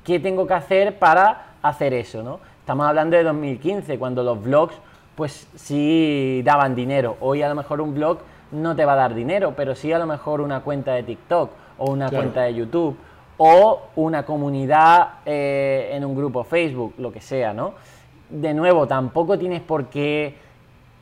¿qué 0.03 0.19
tengo 0.19 0.47
que 0.47 0.53
hacer 0.53 0.99
para 0.99 1.55
hacer 1.61 1.93
eso? 1.93 2.23
¿no? 2.23 2.39
Estamos 2.59 2.87
hablando 2.87 3.17
de 3.17 3.23
2015, 3.23 3.99
cuando 3.99 4.23
los 4.23 4.41
vlogs 4.41 4.75
pues 5.15 5.47
sí 5.55 6.41
daban 6.45 6.73
dinero. 6.73 7.17
Hoy 7.19 7.41
a 7.41 7.49
lo 7.49 7.55
mejor 7.55 7.81
un 7.81 7.93
blog 7.93 8.19
no 8.51 8.75
te 8.75 8.85
va 8.85 8.93
a 8.93 8.95
dar 8.95 9.13
dinero, 9.13 9.53
pero 9.55 9.75
sí 9.75 9.91
a 9.91 9.99
lo 9.99 10.05
mejor 10.05 10.41
una 10.41 10.61
cuenta 10.61 10.93
de 10.93 11.03
TikTok 11.03 11.51
o 11.77 11.91
una 11.91 12.09
cuenta 12.09 12.41
de 12.43 12.53
YouTube 12.53 12.97
o 13.43 13.81
una 13.95 14.23
comunidad 14.23 15.13
eh, 15.25 15.89
en 15.93 16.05
un 16.05 16.15
grupo 16.15 16.43
Facebook, 16.43 16.93
lo 16.99 17.11
que 17.11 17.21
sea, 17.21 17.53
¿no? 17.53 17.73
De 18.29 18.53
nuevo, 18.53 18.87
tampoco 18.87 19.39
tienes 19.39 19.61
por 19.61 19.87
qué 19.87 20.35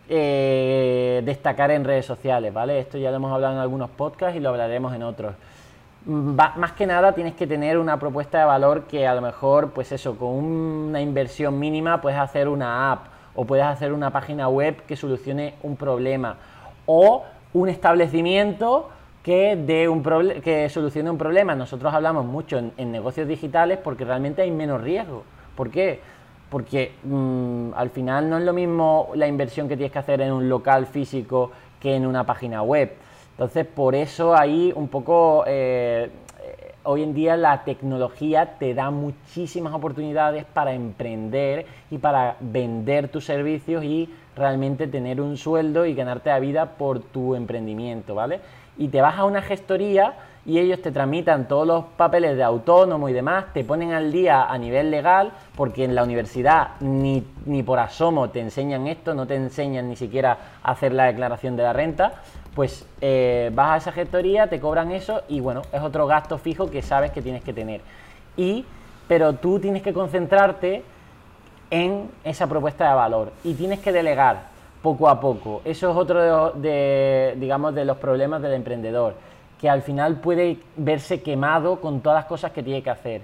eh, 0.07 1.21
destacar 1.25 1.71
en 1.71 1.83
redes 1.83 2.05
sociales, 2.05 2.53
¿vale? 2.53 2.79
Esto 2.79 2.97
ya 2.97 3.09
lo 3.09 3.17
hemos 3.17 3.33
hablado 3.33 3.55
en 3.55 3.59
algunos 3.59 3.89
podcasts 3.89 4.37
y 4.37 4.39
lo 4.39 4.49
hablaremos 4.49 4.95
en 4.95 5.03
otros 5.03 5.33
más 6.05 6.71
que 6.71 6.87
nada 6.87 7.11
tienes 7.11 7.33
que 7.33 7.45
tener 7.45 7.77
una 7.77 7.99
propuesta 7.99 8.39
de 8.39 8.45
valor 8.45 8.83
que 8.83 9.05
a 9.05 9.13
lo 9.13 9.21
mejor, 9.21 9.71
pues 9.71 9.91
eso, 9.91 10.15
con 10.17 10.29
una 10.29 11.01
inversión 11.01 11.59
mínima 11.59 11.99
puedes 11.99 12.17
hacer 12.17 12.47
una 12.47 12.93
app 12.93 13.07
o 13.35 13.43
puedes 13.43 13.65
hacer 13.65 13.91
una 13.91 14.09
página 14.09 14.47
web 14.47 14.77
que 14.87 14.95
solucione 14.95 15.55
un 15.61 15.75
problema 15.75 16.37
o 16.85 17.25
un 17.53 17.67
establecimiento 17.67 18.89
que, 19.23 19.55
de 19.55 19.87
un 19.87 20.03
que 20.41 20.69
solucione 20.69 21.09
un 21.09 21.17
problema. 21.17 21.55
Nosotros 21.55 21.93
hablamos 21.93 22.25
mucho 22.25 22.57
en, 22.57 22.91
negocios 22.91 23.27
digitales 23.27 23.79
porque 23.83 24.05
realmente 24.05 24.41
hay 24.41 24.51
menos 24.51 24.81
riesgo. 24.81 25.23
¿Por 25.55 25.69
qué? 25.69 25.99
Porque 26.49 26.93
mm, 27.03 27.71
al 27.75 27.89
final 27.89 28.29
no 28.29 28.37
es 28.37 28.43
lo 28.43 28.53
mismo 28.53 29.11
la 29.15 29.27
inversión 29.27 29.67
que 29.67 29.75
tienes 29.75 29.91
que 29.91 29.99
hacer 29.99 30.21
en 30.21 30.31
un 30.31 30.49
local 30.49 30.85
físico 30.87 31.51
que 31.79 31.95
en 31.95 32.05
una 32.05 32.25
página 32.25 32.61
web. 32.61 32.93
Entonces, 33.31 33.65
por 33.65 33.95
eso 33.95 34.35
ahí 34.35 34.73
un 34.75 34.89
poco, 34.89 35.45
eh, 35.47 36.09
hoy 36.83 37.03
en 37.03 37.13
día 37.13 37.37
la 37.37 37.63
tecnología 37.63 38.57
te 38.57 38.73
da 38.73 38.89
muchísimas 38.91 39.73
oportunidades 39.73 40.43
para 40.45 40.73
emprender 40.73 41.65
y 41.89 41.97
para 41.99 42.35
vender 42.39 43.07
tus 43.09 43.25
servicios 43.25 43.83
y 43.83 44.09
realmente 44.35 44.87
tener 44.87 45.21
un 45.21 45.37
sueldo 45.37 45.85
y 45.85 45.93
ganarte 45.93 46.29
la 46.29 46.39
vida 46.39 46.65
por 46.77 46.99
tu 46.99 47.35
emprendimiento, 47.35 48.15
¿vale? 48.15 48.39
Y 48.79 48.87
te 48.87 49.01
vas 49.01 49.19
a 49.19 49.25
una 49.25 49.43
gestoría 49.43 50.15
y 50.45 50.57
ellos 50.57 50.81
te 50.81 50.91
tramitan 50.91 51.47
todos 51.47 51.67
los 51.67 51.85
papeles 51.95 52.35
de 52.35 52.43
autónomo 52.43 53.07
y 53.07 53.13
demás, 53.13 53.45
te 53.53 53.63
ponen 53.63 53.91
al 53.91 54.11
día 54.11 54.45
a 54.45 54.57
nivel 54.57 54.89
legal, 54.89 55.31
porque 55.55 55.83
en 55.83 55.93
la 55.93 56.03
universidad 56.03 56.69
ni, 56.79 57.23
ni 57.45 57.61
por 57.61 57.77
asomo 57.77 58.29
te 58.29 58.39
enseñan 58.39 58.87
esto, 58.87 59.13
no 59.13 59.27
te 59.27 59.35
enseñan 59.35 59.89
ni 59.89 59.95
siquiera 59.95 60.37
a 60.63 60.71
hacer 60.71 60.93
la 60.93 61.05
declaración 61.05 61.55
de 61.55 61.63
la 61.63 61.73
renta 61.73 62.23
pues 62.59 62.85
eh, 62.99 63.51
vas 63.53 63.71
a 63.71 63.77
esa 63.77 63.91
gestoría, 63.93 64.47
te 64.47 64.59
cobran 64.59 64.91
eso 64.91 65.21
y 65.29 65.39
bueno, 65.39 65.61
es 65.71 65.81
otro 65.81 66.07
gasto 66.07 66.37
fijo 66.37 66.69
que 66.69 66.81
sabes 66.81 67.11
que 67.11 67.21
tienes 67.21 67.41
que 67.41 67.53
tener. 67.53 67.79
Y, 68.35 68.65
pero 69.07 69.33
tú 69.33 69.59
tienes 69.59 69.81
que 69.81 69.93
concentrarte 69.93 70.83
en 71.71 72.09
esa 72.25 72.47
propuesta 72.47 72.89
de 72.89 72.95
valor 72.95 73.31
y 73.45 73.53
tienes 73.53 73.79
que 73.79 73.93
delegar 73.93 74.47
poco 74.81 75.09
a 75.09 75.19
poco. 75.19 75.61
Eso 75.65 75.91
es 75.91 75.97
otro 75.97 76.51
de, 76.51 77.35
digamos, 77.37 77.75
de 77.75 77.85
los 77.85 77.97
problemas 77.97 78.41
del 78.41 78.53
emprendedor, 78.53 79.15
que 79.59 79.69
al 79.69 79.81
final 79.81 80.17
puede 80.17 80.57
verse 80.77 81.21
quemado 81.21 81.81
con 81.81 82.01
todas 82.01 82.17
las 82.17 82.25
cosas 82.25 82.51
que 82.51 82.63
tiene 82.63 82.81
que 82.81 82.89
hacer. 82.89 83.21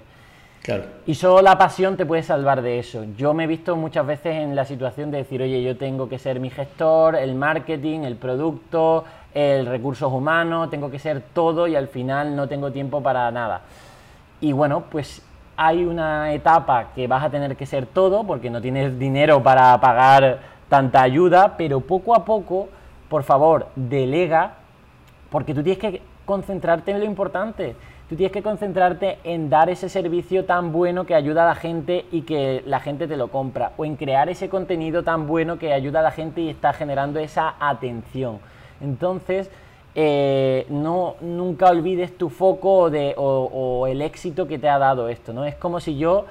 Y 1.06 1.14
solo 1.14 1.42
la 1.42 1.56
pasión 1.56 1.96
te 1.96 2.04
puede 2.04 2.24
salvar 2.24 2.60
de 2.60 2.80
eso. 2.80 3.04
Yo 3.16 3.32
me 3.34 3.44
he 3.44 3.46
visto 3.46 3.76
muchas 3.76 4.04
veces 4.04 4.34
en 4.34 4.56
la 4.56 4.64
situación 4.64 5.12
de 5.12 5.18
decir, 5.18 5.40
oye, 5.40 5.62
yo 5.62 5.76
tengo 5.76 6.08
que 6.08 6.18
ser 6.18 6.40
mi 6.40 6.50
gestor, 6.50 7.14
el 7.14 7.36
marketing, 7.36 8.00
el 8.00 8.16
producto, 8.16 9.04
el 9.32 9.66
recursos 9.66 10.12
humanos, 10.12 10.68
tengo 10.68 10.90
que 10.90 10.98
ser 10.98 11.22
todo 11.32 11.68
y 11.68 11.76
al 11.76 11.86
final 11.86 12.34
no 12.34 12.48
tengo 12.48 12.72
tiempo 12.72 13.00
para 13.00 13.30
nada. 13.30 13.60
Y 14.40 14.52
bueno, 14.52 14.84
pues 14.90 15.22
hay 15.56 15.84
una 15.84 16.32
etapa 16.32 16.88
que 16.94 17.06
vas 17.06 17.24
a 17.24 17.30
tener 17.30 17.56
que 17.56 17.64
ser 17.64 17.86
todo 17.86 18.24
porque 18.24 18.50
no 18.50 18.60
tienes 18.60 18.98
dinero 18.98 19.42
para 19.42 19.80
pagar 19.80 20.55
tanta 20.68 21.02
ayuda, 21.02 21.56
pero 21.56 21.80
poco 21.80 22.14
a 22.14 22.24
poco, 22.24 22.68
por 23.08 23.22
favor, 23.22 23.68
delega, 23.76 24.54
porque 25.30 25.54
tú 25.54 25.62
tienes 25.62 25.78
que 25.78 26.02
concentrarte 26.24 26.90
en 26.90 26.98
lo 26.98 27.04
importante. 27.04 27.76
Tú 28.08 28.14
tienes 28.14 28.32
que 28.32 28.42
concentrarte 28.42 29.18
en 29.24 29.50
dar 29.50 29.68
ese 29.68 29.88
servicio 29.88 30.44
tan 30.44 30.70
bueno 30.70 31.06
que 31.06 31.14
ayuda 31.16 31.42
a 31.42 31.46
la 31.46 31.54
gente 31.56 32.06
y 32.12 32.22
que 32.22 32.62
la 32.64 32.78
gente 32.78 33.08
te 33.08 33.16
lo 33.16 33.28
compra, 33.28 33.72
o 33.76 33.84
en 33.84 33.96
crear 33.96 34.28
ese 34.28 34.48
contenido 34.48 35.02
tan 35.02 35.26
bueno 35.26 35.58
que 35.58 35.72
ayuda 35.72 36.00
a 36.00 36.02
la 36.02 36.12
gente 36.12 36.40
y 36.40 36.48
está 36.48 36.72
generando 36.72 37.18
esa 37.18 37.56
atención. 37.58 38.38
Entonces, 38.80 39.50
eh, 39.96 40.66
no, 40.68 41.16
nunca 41.20 41.70
olvides 41.70 42.16
tu 42.16 42.28
foco 42.28 42.90
de, 42.90 43.14
o, 43.16 43.86
el 43.88 44.02
éxito 44.02 44.46
que 44.46 44.58
te 44.58 44.68
ha 44.68 44.78
dado 44.78 45.08
esto, 45.08 45.32
¿no? 45.32 45.44
Es 45.44 45.56
como 45.56 45.80
si 45.80 45.96
yo 45.96 46.26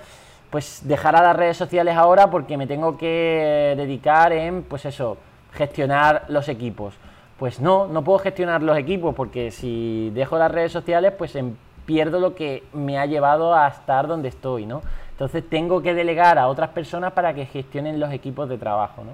pues 0.55 0.83
dejara 0.85 1.21
las 1.21 1.35
redes 1.35 1.57
sociales 1.57 1.97
ahora 1.97 2.29
porque 2.31 2.55
me 2.55 2.65
tengo 2.65 2.97
que 2.97 3.73
dedicar 3.75 4.31
en, 4.31 4.63
pues 4.63 4.85
eso, 4.85 5.17
gestionar 5.51 6.23
los 6.29 6.47
equipos. 6.47 6.93
Pues 7.37 7.59
no, 7.59 7.87
no 7.87 8.05
puedo 8.05 8.19
gestionar 8.19 8.63
los 8.63 8.77
equipos 8.77 9.13
porque 9.15 9.51
si 9.51 10.11
dejo 10.11 10.37
las 10.37 10.49
redes 10.49 10.71
sociales, 10.71 11.11
pues 11.17 11.35
em, 11.35 11.55
pierdo 11.85 12.21
lo 12.21 12.35
que 12.35 12.63
me 12.71 12.97
ha 12.97 13.05
llevado 13.05 13.53
a 13.53 13.67
estar 13.67 14.07
donde 14.07 14.29
estoy, 14.29 14.65
¿no? 14.65 14.81
Entonces 15.11 15.43
tengo 15.49 15.81
que 15.81 15.93
delegar 15.93 16.39
a 16.39 16.47
otras 16.47 16.69
personas 16.69 17.11
para 17.11 17.33
que 17.33 17.45
gestionen 17.47 17.99
los 17.99 18.13
equipos 18.13 18.47
de 18.47 18.57
trabajo, 18.57 19.03
¿no? 19.03 19.11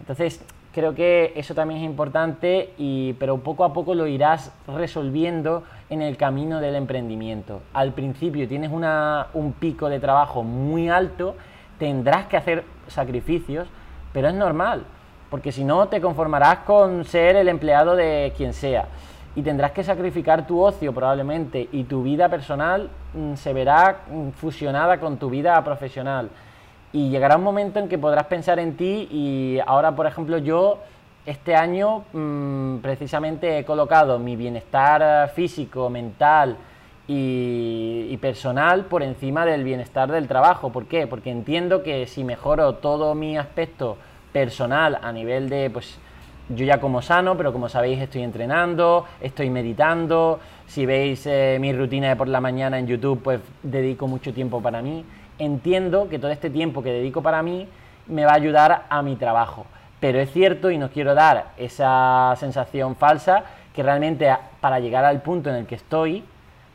Entonces, 0.00 0.44
creo 0.76 0.94
que 0.94 1.32
eso 1.36 1.54
también 1.54 1.80
es 1.80 1.86
importante, 1.86 2.74
y, 2.76 3.14
pero 3.14 3.38
poco 3.38 3.64
a 3.64 3.72
poco 3.72 3.94
lo 3.94 4.06
irás 4.06 4.52
resolviendo 4.68 5.62
en 5.88 6.02
el 6.02 6.18
camino 6.18 6.60
del 6.60 6.74
emprendimiento. 6.74 7.62
Al 7.72 7.92
principio 7.94 8.46
tienes 8.46 8.70
un 8.70 9.54
pico 9.54 9.88
de 9.88 10.00
trabajo 10.00 10.42
muy 10.42 10.90
alto, 10.90 11.34
tendrás 11.78 12.26
que 12.26 12.36
hacer 12.36 12.64
sacrificios, 12.88 13.66
pero 14.12 14.28
es 14.28 14.34
normal, 14.34 14.84
porque 15.30 15.50
si 15.50 15.64
no 15.64 15.88
te 15.88 16.02
conformarás 16.02 16.58
con 16.58 17.06
ser 17.06 17.36
el 17.36 17.48
empleado 17.48 17.96
de 17.96 18.34
quien 18.36 18.52
sea 18.52 18.84
y 19.34 19.40
tendrás 19.40 19.72
que 19.72 19.82
sacrificar 19.82 20.46
tu 20.46 20.60
ocio 20.60 20.92
probablemente 20.92 21.70
y 21.72 21.84
tu 21.84 22.02
vida 22.02 22.28
personal 22.28 22.90
mm, 23.14 23.34
se 23.36 23.54
verá 23.54 24.00
mm, 24.10 24.28
fusionada 24.32 25.00
con 25.00 25.16
tu 25.16 25.30
vida 25.30 25.62
profesional 25.64 26.28
y 26.96 27.10
llegará 27.10 27.36
un 27.36 27.42
momento 27.42 27.78
en 27.78 27.90
que 27.90 27.98
podrás 27.98 28.24
pensar 28.24 28.58
en 28.58 28.74
ti 28.74 29.06
y 29.10 29.58
ahora, 29.66 29.94
por 29.94 30.06
ejemplo, 30.06 30.38
yo 30.38 30.78
este 31.26 31.54
año 31.54 32.04
mm, 32.14 32.78
precisamente 32.78 33.58
he 33.58 33.66
colocado 33.66 34.18
mi 34.18 34.34
bienestar 34.34 35.28
físico, 35.34 35.90
mental 35.90 36.56
y, 37.06 38.16
personal 38.16 38.86
por 38.86 39.02
encima 39.02 39.44
del 39.44 39.62
bienestar 39.62 40.10
del 40.10 40.26
trabajo. 40.26 40.72
¿Por 40.72 40.86
qué? 40.86 41.06
Porque 41.06 41.30
entiendo 41.30 41.82
que 41.82 42.06
si 42.06 42.24
mejoro 42.24 42.76
todo 42.76 43.14
mi 43.14 43.36
aspecto 43.36 43.98
personal 44.32 44.98
a 45.02 45.12
nivel 45.12 45.50
de, 45.50 45.68
pues, 45.68 45.98
yo 46.48 46.64
ya 46.64 46.80
como 46.80 47.02
sano, 47.02 47.36
pero 47.36 47.52
como 47.52 47.68
sabéis 47.68 48.00
estoy 48.00 48.22
entrenando, 48.22 49.04
estoy 49.20 49.50
meditando, 49.50 50.40
si 50.66 50.86
veis 50.86 51.26
eh, 51.26 51.58
mi 51.60 51.74
rutina 51.74 52.08
de 52.08 52.16
por 52.16 52.28
la 52.28 52.40
mañana 52.40 52.78
en 52.78 52.86
YouTube, 52.86 53.20
pues 53.22 53.40
dedico 53.62 54.08
mucho 54.08 54.32
tiempo 54.32 54.62
para 54.62 54.80
mí 54.80 55.04
entiendo 55.38 56.08
que 56.08 56.18
todo 56.18 56.30
este 56.30 56.50
tiempo 56.50 56.82
que 56.82 56.92
dedico 56.92 57.22
para 57.22 57.42
mí 57.42 57.68
me 58.06 58.24
va 58.24 58.32
a 58.32 58.36
ayudar 58.36 58.84
a 58.88 59.02
mi 59.02 59.16
trabajo. 59.16 59.66
Pero 60.00 60.18
es 60.18 60.30
cierto 60.32 60.70
y 60.70 60.78
no 60.78 60.90
quiero 60.90 61.14
dar 61.14 61.52
esa 61.56 62.34
sensación 62.36 62.96
falsa 62.96 63.44
que 63.74 63.82
realmente 63.82 64.34
para 64.60 64.80
llegar 64.80 65.04
al 65.04 65.22
punto 65.22 65.50
en 65.50 65.56
el 65.56 65.66
que 65.66 65.74
estoy, 65.74 66.24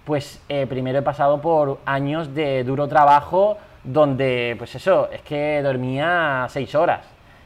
pues 0.06 0.42
eh, 0.50 0.66
primero 0.68 1.00
he 1.00 1.04
pasado 1.04 1.42
por 1.42 1.80
años 1.86 2.34
de 2.34 2.64
duro 2.64 2.88
trabajo 2.88 3.58
donde, 3.84 4.56
pues 4.58 4.76
eso, 4.76 5.10
es 5.12 5.22
que 5.22 5.62
dormía 5.64 6.46
seis 6.50 6.76
horas 6.76 7.02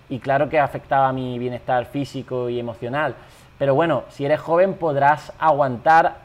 y 0.10 0.20
claro 0.20 0.50
que 0.50 0.60
afectaba 0.60 1.12
mi 1.14 1.40
bienestar 1.40 1.86
físico 1.86 2.50
y 2.50 2.60
emocional. 2.60 3.16
Pero 3.58 3.76
bueno, 3.76 4.04
si 4.10 4.26
eres 4.26 4.40
joven 4.40 4.74
podrás 4.74 5.32
aguantar 5.40 6.18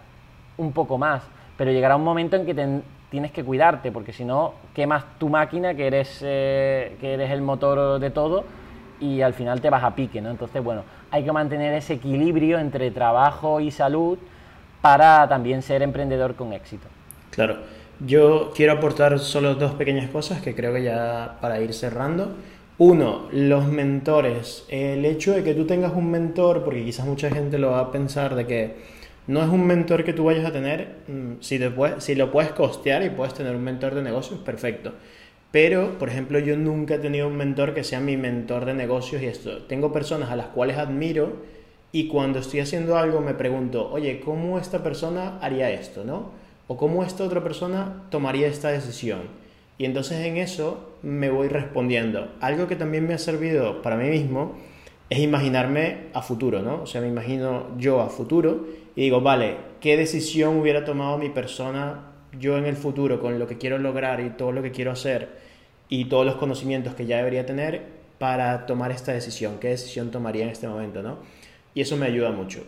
un 0.56 0.72
poco 0.72 0.98
más, 0.98 1.22
pero 1.56 1.70
llegará 1.70 1.96
un 1.96 2.04
momento 2.04 2.36
en 2.36 2.46
que 2.46 2.80
tienes 3.10 3.32
que 3.32 3.44
cuidarte, 3.44 3.92
porque 3.92 4.12
si 4.12 4.24
no, 4.24 4.54
quemas 4.74 5.04
tu 5.18 5.28
máquina, 5.28 5.74
que 5.74 5.86
eres, 5.86 6.20
eh, 6.22 6.96
que 7.00 7.14
eres 7.14 7.30
el 7.30 7.42
motor 7.42 7.98
de 7.98 8.10
todo, 8.10 8.44
y 9.00 9.22
al 9.22 9.34
final 9.34 9.60
te 9.60 9.70
vas 9.70 9.82
a 9.82 9.94
pique, 9.94 10.20
¿no? 10.20 10.30
Entonces, 10.30 10.62
bueno, 10.62 10.84
hay 11.10 11.24
que 11.24 11.32
mantener 11.32 11.74
ese 11.74 11.94
equilibrio 11.94 12.58
entre 12.58 12.90
trabajo 12.90 13.60
y 13.60 13.70
salud 13.70 14.18
para 14.80 15.28
también 15.28 15.62
ser 15.62 15.82
emprendedor 15.82 16.34
con 16.34 16.52
éxito. 16.52 16.86
Claro. 17.30 17.56
Yo 18.06 18.52
quiero 18.54 18.72
aportar 18.72 19.18
solo 19.18 19.56
dos 19.56 19.72
pequeñas 19.72 20.08
cosas 20.08 20.40
que 20.40 20.54
creo 20.54 20.72
que 20.72 20.84
ya 20.84 21.36
para 21.42 21.60
ir 21.60 21.74
cerrando. 21.74 22.34
Uno, 22.78 23.26
los 23.30 23.66
mentores. 23.66 24.64
El 24.70 25.04
hecho 25.04 25.32
de 25.32 25.44
que 25.44 25.52
tú 25.52 25.66
tengas 25.66 25.92
un 25.92 26.10
mentor, 26.10 26.64
porque 26.64 26.82
quizás 26.82 27.04
mucha 27.04 27.28
gente 27.28 27.58
lo 27.58 27.72
va 27.72 27.80
a 27.80 27.92
pensar 27.92 28.34
de 28.34 28.46
que 28.46 28.76
no 29.30 29.44
es 29.44 29.48
un 29.48 29.64
mentor 29.64 30.02
que 30.02 30.12
tú 30.12 30.24
vayas 30.24 30.44
a 30.44 30.50
tener, 30.50 30.96
mm, 31.06 31.34
si, 31.38 31.60
te 31.60 31.70
si 31.98 32.16
lo 32.16 32.32
puedes 32.32 32.50
costear 32.50 33.04
y 33.04 33.10
puedes 33.10 33.32
tener 33.32 33.54
un 33.54 33.62
mentor 33.62 33.94
de 33.94 34.02
negocios, 34.02 34.40
perfecto. 34.40 34.94
Pero, 35.52 35.98
por 35.98 36.08
ejemplo, 36.08 36.40
yo 36.40 36.56
nunca 36.56 36.96
he 36.96 36.98
tenido 36.98 37.28
un 37.28 37.36
mentor 37.36 37.72
que 37.72 37.84
sea 37.84 38.00
mi 38.00 38.16
mentor 38.16 38.64
de 38.64 38.74
negocios 38.74 39.22
y 39.22 39.26
esto. 39.26 39.62
Tengo 39.68 39.92
personas 39.92 40.30
a 40.30 40.36
las 40.36 40.46
cuales 40.46 40.78
admiro 40.78 41.36
y 41.92 42.08
cuando 42.08 42.40
estoy 42.40 42.58
haciendo 42.58 42.96
algo 42.96 43.20
me 43.20 43.34
pregunto, 43.34 43.88
oye, 43.92 44.18
¿cómo 44.18 44.58
esta 44.58 44.82
persona 44.82 45.38
haría 45.40 45.70
esto, 45.70 46.04
no? 46.04 46.32
O 46.66 46.76
cómo 46.76 47.04
esta 47.04 47.22
otra 47.22 47.42
persona 47.44 48.02
tomaría 48.10 48.48
esta 48.48 48.70
decisión. 48.70 49.20
Y 49.78 49.84
entonces 49.84 50.26
en 50.26 50.38
eso 50.38 50.96
me 51.02 51.30
voy 51.30 51.46
respondiendo. 51.46 52.32
Algo 52.40 52.66
que 52.66 52.74
también 52.74 53.06
me 53.06 53.14
ha 53.14 53.18
servido 53.18 53.80
para 53.80 53.96
mí 53.96 54.08
mismo 54.08 54.56
es 55.08 55.20
imaginarme 55.20 56.08
a 56.14 56.22
futuro, 56.22 56.62
¿no? 56.62 56.82
O 56.82 56.86
sea, 56.86 57.00
me 57.00 57.08
imagino 57.08 57.76
yo 57.78 58.00
a 58.00 58.08
futuro 58.08 58.66
y 58.96 59.02
digo, 59.02 59.20
vale, 59.20 59.56
¿qué 59.80 59.96
decisión 59.96 60.58
hubiera 60.58 60.84
tomado 60.84 61.18
mi 61.18 61.28
persona 61.28 62.06
yo 62.38 62.56
en 62.58 62.66
el 62.66 62.76
futuro 62.76 63.20
con 63.20 63.38
lo 63.38 63.46
que 63.46 63.58
quiero 63.58 63.78
lograr 63.78 64.20
y 64.20 64.30
todo 64.30 64.52
lo 64.52 64.62
que 64.62 64.70
quiero 64.70 64.92
hacer 64.92 65.28
y 65.88 66.06
todos 66.06 66.26
los 66.26 66.36
conocimientos 66.36 66.94
que 66.94 67.06
ya 67.06 67.18
debería 67.18 67.46
tener 67.46 67.82
para 68.18 68.66
tomar 68.66 68.90
esta 68.90 69.12
decisión? 69.12 69.58
¿Qué 69.58 69.68
decisión 69.68 70.10
tomaría 70.10 70.44
en 70.44 70.50
este 70.50 70.68
momento, 70.68 71.02
no? 71.02 71.18
Y 71.74 71.80
eso 71.80 71.96
me 71.96 72.06
ayuda 72.06 72.30
mucho. 72.30 72.62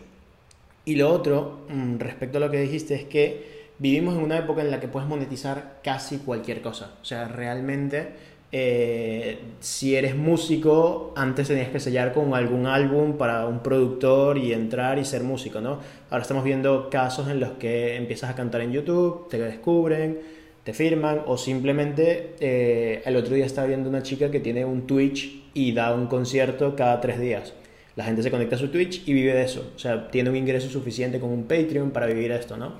Y 0.85 0.95
lo 0.95 1.11
otro, 1.11 1.65
mm, 1.69 1.97
respecto 1.99 2.37
a 2.37 2.41
lo 2.41 2.51
que 2.51 2.59
dijiste, 2.59 2.95
es 2.95 3.03
que 3.05 3.69
vivimos 3.79 4.15
en 4.15 4.23
una 4.23 4.37
época 4.37 4.61
en 4.61 4.71
la 4.71 4.79
que 4.79 4.87
puedes 4.87 5.07
monetizar 5.07 5.79
casi 5.83 6.17
cualquier 6.17 6.61
cosa. 6.61 6.95
O 7.01 7.05
sea, 7.05 7.27
realmente 7.27 8.13
eh, 8.55 9.39
si 9.61 9.95
eres 9.95 10.15
músico, 10.15 11.11
antes 11.15 11.47
tenías 11.47 11.69
que 11.69 11.79
sellar 11.79 12.13
con 12.13 12.35
algún 12.35 12.67
álbum 12.67 13.17
para 13.17 13.47
un 13.47 13.63
productor 13.63 14.37
y 14.37 14.53
entrar 14.53 14.99
y 14.99 15.05
ser 15.05 15.23
músico, 15.23 15.59
¿no? 15.59 15.79
Ahora 16.11 16.21
estamos 16.21 16.43
viendo 16.43 16.87
casos 16.91 17.29
en 17.29 17.39
los 17.39 17.53
que 17.53 17.95
empiezas 17.95 18.29
a 18.29 18.35
cantar 18.35 18.61
en 18.61 18.71
YouTube, 18.71 19.27
te 19.27 19.39
descubren, 19.39 20.19
te 20.63 20.71
firman 20.71 21.23
o 21.25 21.35
simplemente 21.35 22.35
eh, 22.39 23.01
el 23.03 23.15
otro 23.15 23.33
día 23.33 23.47
estaba 23.47 23.65
viendo 23.65 23.89
una 23.89 24.03
chica 24.03 24.29
que 24.29 24.39
tiene 24.39 24.63
un 24.65 24.85
Twitch 24.85 25.49
y 25.55 25.73
da 25.73 25.91
un 25.91 26.05
concierto 26.05 26.75
cada 26.75 27.01
tres 27.01 27.19
días. 27.19 27.55
La 27.95 28.03
gente 28.03 28.21
se 28.21 28.29
conecta 28.29 28.55
a 28.55 28.59
su 28.59 28.67
Twitch 28.67 29.07
y 29.07 29.13
vive 29.13 29.33
de 29.33 29.45
eso. 29.45 29.71
O 29.75 29.79
sea, 29.79 30.11
tiene 30.11 30.29
un 30.29 30.35
ingreso 30.35 30.69
suficiente 30.69 31.19
con 31.19 31.31
un 31.31 31.45
Patreon 31.45 31.89
para 31.89 32.05
vivir 32.05 32.31
esto, 32.31 32.55
¿no? 32.55 32.73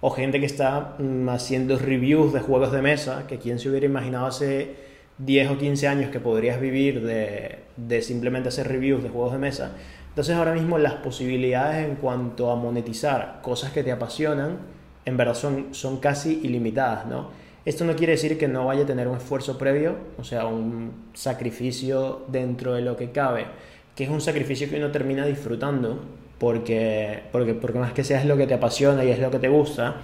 O 0.00 0.08
gente 0.08 0.40
que 0.40 0.46
está 0.46 0.96
mm, 0.98 1.28
haciendo 1.28 1.78
reviews 1.78 2.32
de 2.32 2.40
juegos 2.40 2.72
de 2.72 2.80
mesa, 2.80 3.26
que 3.26 3.36
quién 3.36 3.58
se 3.58 3.68
hubiera 3.68 3.84
imaginado 3.84 4.24
hace 4.24 4.87
10 5.18 5.50
o 5.50 5.58
15 5.58 5.88
años 5.88 6.10
que 6.10 6.20
podrías 6.20 6.60
vivir 6.60 7.04
de, 7.04 7.58
de, 7.76 8.02
simplemente 8.02 8.48
hacer 8.48 8.68
reviews 8.68 9.02
de 9.02 9.08
juegos 9.08 9.32
de 9.32 9.38
mesa. 9.38 9.72
Entonces 10.08 10.34
ahora 10.34 10.52
mismo 10.52 10.78
las 10.78 10.94
posibilidades 10.94 11.86
en 11.86 11.96
cuanto 11.96 12.50
a 12.50 12.56
monetizar 12.56 13.40
cosas 13.42 13.72
que 13.72 13.82
te 13.82 13.92
apasionan, 13.92 14.58
en 15.04 15.16
verdad 15.16 15.34
son, 15.34 15.74
son 15.74 15.98
casi 15.98 16.40
ilimitadas, 16.42 17.06
¿no? 17.06 17.30
Esto 17.64 17.84
no 17.84 17.96
quiere 17.96 18.12
decir 18.12 18.38
que 18.38 18.48
no 18.48 18.66
vaya 18.66 18.84
a 18.84 18.86
tener 18.86 19.08
un 19.08 19.16
esfuerzo 19.16 19.58
previo, 19.58 19.96
o 20.16 20.24
sea, 20.24 20.46
un 20.46 21.10
sacrificio 21.12 22.24
dentro 22.28 22.74
de 22.74 22.82
lo 22.82 22.96
que 22.96 23.10
cabe, 23.10 23.46
que 23.94 24.04
es 24.04 24.10
un 24.10 24.20
sacrificio 24.20 24.70
que 24.70 24.76
uno 24.76 24.90
termina 24.90 25.26
disfrutando, 25.26 26.00
porque, 26.38 27.24
porque, 27.30 27.54
porque 27.54 27.78
más 27.78 27.92
que 27.92 28.04
sea 28.04 28.20
es 28.20 28.26
lo 28.26 28.36
que 28.36 28.46
te 28.46 28.54
apasiona 28.54 29.04
y 29.04 29.10
es 29.10 29.18
lo 29.18 29.30
que 29.30 29.38
te 29.38 29.48
gusta, 29.48 29.96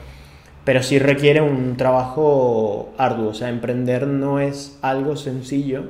pero 0.64 0.82
sí 0.82 0.98
requiere 0.98 1.40
un 1.40 1.76
trabajo 1.76 2.92
arduo, 2.96 3.28
o 3.28 3.34
sea, 3.34 3.48
emprender 3.48 4.06
no 4.06 4.40
es 4.40 4.78
algo 4.82 5.16
sencillo 5.16 5.84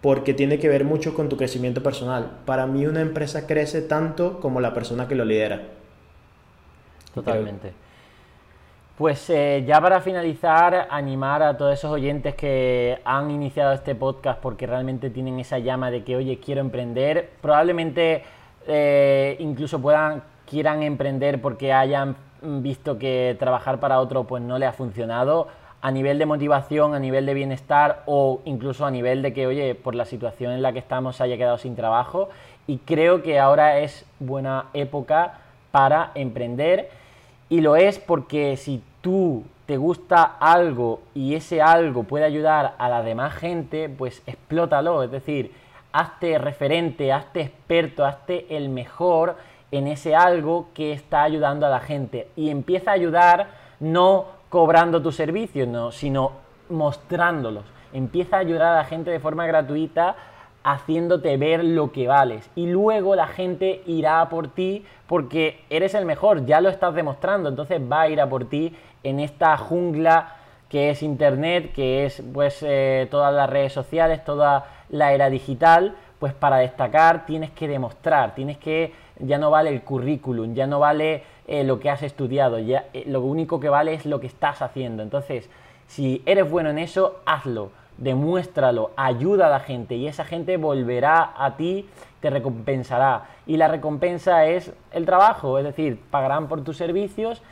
porque 0.00 0.34
tiene 0.34 0.58
que 0.58 0.68
ver 0.68 0.84
mucho 0.84 1.14
con 1.14 1.28
tu 1.28 1.36
crecimiento 1.36 1.82
personal. 1.82 2.38
Para 2.44 2.66
mí 2.66 2.86
una 2.86 3.00
empresa 3.00 3.46
crece 3.46 3.82
tanto 3.82 4.40
como 4.40 4.60
la 4.60 4.74
persona 4.74 5.08
que 5.08 5.14
lo 5.14 5.24
lidera. 5.24 5.62
Totalmente. 7.14 7.72
Pues 8.96 9.30
eh, 9.30 9.64
ya 9.66 9.80
para 9.80 10.00
finalizar, 10.00 10.88
animar 10.90 11.42
a 11.42 11.56
todos 11.56 11.74
esos 11.74 11.92
oyentes 11.92 12.34
que 12.34 12.98
han 13.04 13.30
iniciado 13.30 13.72
este 13.72 13.94
podcast 13.94 14.40
porque 14.40 14.66
realmente 14.66 15.10
tienen 15.10 15.38
esa 15.38 15.60
llama 15.60 15.90
de 15.90 16.02
que, 16.02 16.16
oye, 16.16 16.40
quiero 16.40 16.60
emprender. 16.60 17.30
Probablemente 17.40 18.24
eh, 18.66 19.36
incluso 19.38 19.80
puedan, 19.80 20.24
quieran 20.48 20.82
emprender 20.82 21.40
porque 21.40 21.72
hayan 21.72 22.16
visto 22.42 22.98
que 22.98 23.36
trabajar 23.38 23.80
para 23.80 24.00
otro 24.00 24.24
pues 24.24 24.42
no 24.42 24.58
le 24.58 24.66
ha 24.66 24.72
funcionado 24.72 25.48
a 25.80 25.90
nivel 25.90 26.18
de 26.18 26.26
motivación, 26.26 26.94
a 26.94 26.98
nivel 26.98 27.26
de 27.26 27.34
bienestar 27.34 28.02
o 28.06 28.40
incluso 28.44 28.84
a 28.84 28.90
nivel 28.90 29.22
de 29.22 29.32
que, 29.32 29.46
oye, 29.46 29.74
por 29.74 29.94
la 29.94 30.04
situación 30.04 30.52
en 30.52 30.62
la 30.62 30.72
que 30.72 30.80
estamos 30.80 31.20
haya 31.20 31.36
quedado 31.36 31.58
sin 31.58 31.76
trabajo. 31.76 32.30
Y 32.66 32.78
creo 32.78 33.22
que 33.22 33.38
ahora 33.38 33.78
es 33.78 34.04
buena 34.18 34.66
época 34.74 35.38
para 35.70 36.10
emprender. 36.14 36.90
Y 37.48 37.60
lo 37.60 37.76
es 37.76 37.98
porque 37.98 38.56
si 38.56 38.82
tú 39.00 39.44
te 39.66 39.76
gusta 39.76 40.22
algo 40.40 41.00
y 41.14 41.34
ese 41.34 41.62
algo 41.62 42.02
puede 42.02 42.24
ayudar 42.24 42.74
a 42.78 42.88
la 42.88 43.02
demás 43.02 43.34
gente, 43.34 43.88
pues 43.88 44.22
explótalo. 44.26 45.02
Es 45.02 45.10
decir, 45.10 45.52
hazte 45.92 46.38
referente, 46.38 47.12
hazte 47.12 47.42
experto, 47.42 48.04
hazte 48.04 48.56
el 48.56 48.68
mejor 48.68 49.36
en 49.70 49.86
ese 49.86 50.14
algo 50.14 50.68
que 50.74 50.92
está 50.92 51.22
ayudando 51.22 51.66
a 51.66 51.70
la 51.70 51.80
gente. 51.80 52.28
Y 52.36 52.50
empieza 52.50 52.90
a 52.90 52.94
ayudar 52.94 53.48
no 53.80 54.26
cobrando 54.48 55.02
tus 55.02 55.16
servicios, 55.16 55.68
no, 55.68 55.92
sino 55.92 56.32
mostrándolos. 56.68 57.64
Empieza 57.92 58.36
a 58.36 58.40
ayudar 58.40 58.74
a 58.74 58.76
la 58.76 58.84
gente 58.84 59.10
de 59.10 59.20
forma 59.20 59.46
gratuita 59.46 60.16
haciéndote 60.64 61.36
ver 61.36 61.64
lo 61.64 61.92
que 61.92 62.06
vales. 62.06 62.50
Y 62.54 62.66
luego 62.66 63.14
la 63.14 63.26
gente 63.26 63.82
irá 63.86 64.28
por 64.28 64.48
ti 64.48 64.84
porque 65.06 65.64
eres 65.70 65.94
el 65.94 66.04
mejor, 66.04 66.44
ya 66.44 66.60
lo 66.60 66.68
estás 66.68 66.94
demostrando, 66.94 67.48
entonces 67.48 67.80
va 67.80 68.02
a 68.02 68.08
ir 68.08 68.20
a 68.20 68.28
por 68.28 68.44
ti 68.48 68.76
en 69.02 69.20
esta 69.20 69.56
jungla 69.56 70.34
que 70.68 70.90
es 70.90 71.02
Internet, 71.02 71.72
que 71.72 72.04
es 72.04 72.22
pues 72.34 72.62
eh, 72.62 73.08
todas 73.10 73.32
las 73.32 73.48
redes 73.48 73.72
sociales, 73.72 74.22
toda 74.24 74.66
la 74.90 75.12
era 75.12 75.30
digital, 75.30 75.96
pues 76.18 76.34
para 76.34 76.58
destacar 76.58 77.24
tienes 77.24 77.50
que 77.52 77.68
demostrar, 77.68 78.34
tienes 78.34 78.58
que, 78.58 78.92
ya 79.20 79.38
no 79.38 79.50
vale 79.50 79.70
el 79.70 79.82
currículum, 79.82 80.54
ya 80.54 80.66
no 80.66 80.78
vale 80.80 81.22
eh, 81.46 81.64
lo 81.64 81.80
que 81.80 81.90
has 81.90 82.02
estudiado, 82.02 82.58
ya, 82.58 82.86
eh, 82.92 83.04
lo 83.06 83.22
único 83.22 83.60
que 83.60 83.68
vale 83.68 83.94
es 83.94 84.06
lo 84.06 84.20
que 84.20 84.26
estás 84.26 84.62
haciendo. 84.62 85.02
Entonces, 85.02 85.48
si 85.86 86.22
eres 86.26 86.50
bueno 86.50 86.70
en 86.70 86.78
eso, 86.78 87.20
hazlo, 87.26 87.70
demuéstralo, 87.96 88.92
ayuda 88.96 89.46
a 89.46 89.50
la 89.50 89.60
gente 89.60 89.96
y 89.96 90.06
esa 90.06 90.24
gente 90.24 90.56
volverá 90.56 91.32
a 91.36 91.56
ti, 91.56 91.88
te 92.20 92.30
recompensará. 92.30 93.24
Y 93.46 93.56
la 93.56 93.68
recompensa 93.68 94.46
es 94.46 94.72
el 94.92 95.06
trabajo, 95.06 95.58
es 95.58 95.64
decir, 95.64 96.00
pagarán 96.10 96.48
por 96.48 96.62
tus 96.62 96.76
servicios 96.76 97.42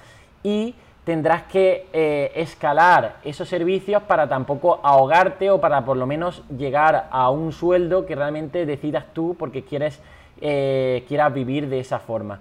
y 0.43 0.75
tendrás 1.07 1.45
que 1.45 1.87
eh, 1.93 2.33
escalar 2.35 3.19
esos 3.23 3.49
servicios 3.49 4.03
para 4.03 4.29
tampoco 4.29 4.81
ahogarte 4.83 5.51
o 5.51 5.61
para 5.61 5.85
por 5.85 5.97
lo 5.97 6.05
menos 6.05 6.43
llegar 6.51 7.07
a 7.13 7.31
un 7.31 7.53
sueldo 7.53 8.07
que 8.07 8.17
realmente 8.17 8.67
decidas 8.67 9.05
tú 9.13 9.37
porque 9.39 9.63
quieres, 9.63 10.03
eh, 10.41 11.05
quieras 11.09 11.33
vivir 11.33 11.69
de 11.69 11.81
esa 11.81 11.99
forma. 11.99 12.41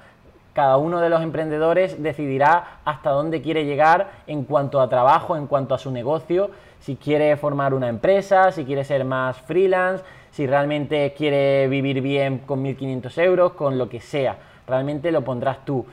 Cada 0.53 0.77
uno 0.77 1.01
de 1.01 1.09
los 1.09 1.21
emprendedores 1.21 2.01
decidirá 2.01 2.79
hasta 2.85 3.09
dónde 3.09 3.41
quiere 3.41 3.65
llegar 3.65 4.11
en 4.25 4.45
cuanto 4.45 4.79
a 4.79 4.87
trabajo, 4.87 5.35
en 5.35 5.47
cuanto 5.47 5.75
a 5.75 5.77
su 5.77 5.91
negocio, 5.91 6.49
si 6.79 6.95
quiere 6.95 7.35
formar 7.35 7.73
una 7.73 7.89
empresa, 7.89 8.51
si 8.51 8.63
quiere 8.63 8.83
ser 8.83 9.03
más 9.03 9.37
freelance, 9.41 10.03
si 10.31 10.47
realmente 10.47 11.13
quiere 11.17 11.67
vivir 11.67 12.01
bien 12.01 12.39
con 12.39 12.63
1.500 12.63 13.17
euros, 13.23 13.51
con 13.53 13.77
lo 13.77 13.89
que 13.89 13.99
sea. 13.99 14.37
Realmente 14.67 15.11
lo 15.11 15.23
pondrás 15.23 15.65
tú. 15.65 15.85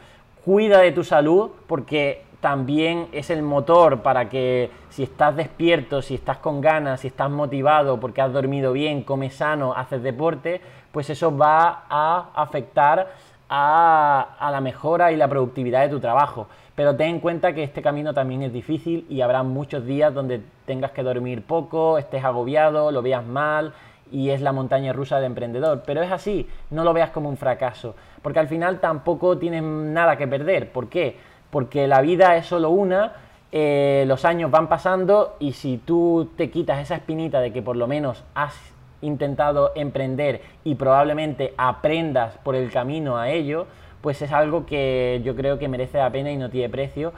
Cuida 0.44 0.78
de 0.78 0.92
tu 0.92 1.03
salud 1.03 1.50
porque 1.66 2.22
también 2.42 3.07
es 3.12 3.30
el 3.30 3.40
motor 3.42 4.03
para 4.03 4.28
que 4.28 4.68
si 4.90 5.05
estás 5.05 5.36
despierto, 5.36 6.03
si 6.03 6.16
estás 6.16 6.38
con 6.38 6.61
ganas, 6.61 7.00
si 7.00 7.07
estás 7.07 7.30
motivado 7.30 8.00
porque 8.00 8.20
has 8.20 8.32
dormido 8.32 8.72
bien, 8.72 9.05
comes 9.05 9.34
sano, 9.34 9.74
haces 9.74 10.03
deporte, 10.03 10.61
pues 10.93 11.11
eso 11.11 11.36
va 11.36 11.84
a 11.88 12.28
afectar 12.34 13.12
a, 13.49 14.36
a, 14.38 14.51
la 14.51 14.61
mejora 14.61 15.12
y 15.12 15.16
la 15.16 15.28
productividad 15.28 15.82
de 15.82 15.88
tu 15.88 16.01
trabajo. 16.01 16.47
Pero 16.74 16.97
ten 16.97 17.09
en 17.09 17.20
cuenta 17.20 17.53
que 17.53 17.64
este 17.64 17.82
camino 17.82 18.14
también 18.14 18.43
es 18.43 18.53
difícil 18.53 19.07
y 19.11 19.20
habrá 19.20 19.43
muchos 19.43 19.84
días 19.84 20.14
donde 20.14 20.40
tengas 20.64 20.93
que 20.93 21.03
dormir 21.03 21.43
poco, 21.43 21.99
estés 21.99 22.24
agobiado, 22.24 22.93
lo 22.93 23.03
veas 23.03 23.24
mal 23.24 23.74
y 24.11 24.30
es 24.30 24.40
la 24.40 24.53
montaña 24.53 24.93
rusa 24.93 25.20
de 25.20 25.26
emprendedor. 25.26 25.82
Pero 25.84 26.03
es 26.03 26.12
así, 26.12 26.49
no 26.70 26.84
lo 26.84 26.93
veas 26.93 27.11
como 27.11 27.28
un 27.28 27.36
fracaso, 27.36 27.95
porque 28.22 28.38
al 28.38 28.49
final 28.49 28.80
tampoco 28.80 29.36
tienes 29.38 29.62
nada 29.62 30.16
que 30.16 30.28
perder. 30.28 30.70
¿Por 30.70 30.88
qué? 30.88 31.16
porque 31.53 31.86
la 31.86 32.01
vida 32.01 32.34
es 32.36 32.47
solo 32.47 32.70
una, 32.70 33.12
eh, 33.53 34.05
los 34.09 34.24
años 34.24 34.51
van 34.51 34.70
pasando 34.70 35.36
y 35.38 35.53
si 35.53 35.76
tú 35.76 36.30
te 36.34 36.51
quitas 36.51 36.80
esa 36.80 36.95
espinita 36.95 37.40
de 37.40 37.53
que 37.53 37.61
por 37.61 37.76
lo 37.76 37.86
menos 37.86 38.24
has 38.34 38.55
intentado 39.03 39.72
emprender 39.74 40.40
y 40.64 40.76
probablemente 40.76 41.53
aprendas 41.59 42.38
por 42.38 42.55
el 42.55 42.70
camino 42.70 43.18
a 43.18 43.28
ello, 43.28 43.66
pues 44.00 44.22
es 44.22 44.32
algo 44.32 44.64
que 44.66 45.20
yo 45.24 45.36
creo 45.36 45.59
que 45.59 45.68
merece 45.68 45.98
la 45.98 46.11
pena 46.11 46.30
y 46.32 46.36
no 46.36 46.50
tiene 46.50 46.68
precio, 46.68 47.12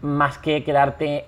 más 0.00 0.38
que 0.38 0.64
quedarte 0.64 1.26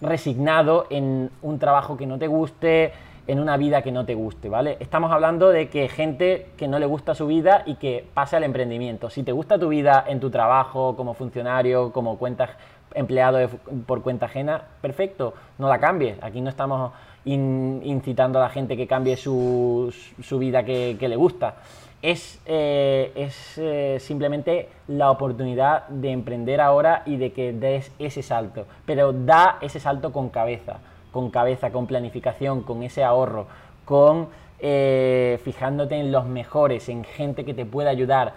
resignado 0.00 0.86
en 0.90 1.30
un 1.42 1.58
trabajo 1.58 1.96
que 1.96 2.06
no 2.06 2.18
te 2.18 2.26
guste, 2.26 2.92
en 3.26 3.40
una 3.40 3.56
vida 3.56 3.82
que 3.82 3.90
no 3.90 4.04
te 4.04 4.14
guste, 4.14 4.48
¿vale? 4.48 4.76
Estamos 4.80 5.10
hablando 5.10 5.48
de 5.48 5.68
que 5.68 5.88
gente 5.88 6.48
que 6.58 6.68
no 6.68 6.78
le 6.78 6.86
gusta 6.86 7.14
su 7.14 7.26
vida 7.26 7.62
y 7.64 7.76
que 7.76 8.06
pase 8.12 8.36
al 8.36 8.44
emprendimiento. 8.44 9.08
Si 9.08 9.22
te 9.22 9.32
gusta 9.32 9.58
tu 9.58 9.68
vida 9.68 10.04
en 10.06 10.20
tu 10.20 10.30
trabajo, 10.30 10.94
como 10.94 11.14
funcionario, 11.14 11.90
como 11.92 12.18
cuenta, 12.18 12.50
empleado 12.94 13.48
por 13.86 14.02
cuenta 14.02 14.26
ajena, 14.26 14.62
perfecto, 14.82 15.32
no 15.58 15.68
la 15.68 15.78
cambies. 15.78 16.22
Aquí 16.22 16.40
no 16.42 16.50
estamos 16.50 16.92
incitando 17.24 18.38
a 18.38 18.42
la 18.42 18.48
gente 18.48 18.76
que 18.76 18.86
cambie 18.86 19.16
su, 19.16 19.92
vida 20.38 20.64
que, 20.64 20.96
le 21.00 21.16
gusta. 21.16 21.56
Es, 22.02 22.38
eh, 22.44 23.12
es 23.14 23.56
eh, 23.56 23.96
simplemente 23.98 24.68
la 24.88 25.10
oportunidad 25.10 25.88
de 25.88 26.10
emprender 26.10 26.60
ahora 26.60 27.02
y 27.06 27.16
de 27.16 27.32
que 27.32 27.52
des 27.52 27.90
ese 27.98 28.22
salto. 28.22 28.66
Pero 28.84 29.12
da 29.12 29.56
ese 29.62 29.80
salto 29.80 30.12
con 30.12 30.28
cabeza 30.28 30.80
con 31.14 31.30
cabeza, 31.30 31.70
con 31.70 31.86
planificación, 31.86 32.62
con 32.62 32.82
ese 32.82 33.04
ahorro, 33.04 33.46
con 33.84 34.26
eh, 34.58 35.38
fijándote 35.44 35.94
en 35.94 36.10
los 36.10 36.26
mejores, 36.26 36.88
en 36.88 37.04
gente 37.04 37.44
que 37.44 37.54
te 37.54 37.64
pueda 37.64 37.90
ayudar. 37.90 38.32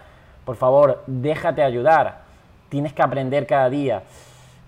Por 0.45 0.57
favor, 0.57 1.01
déjate 1.07 1.63
ayudar. 1.63 2.19
Tienes 2.69 2.93
que 2.93 3.01
aprender 3.01 3.47
cada 3.47 3.71
día. 3.71 4.03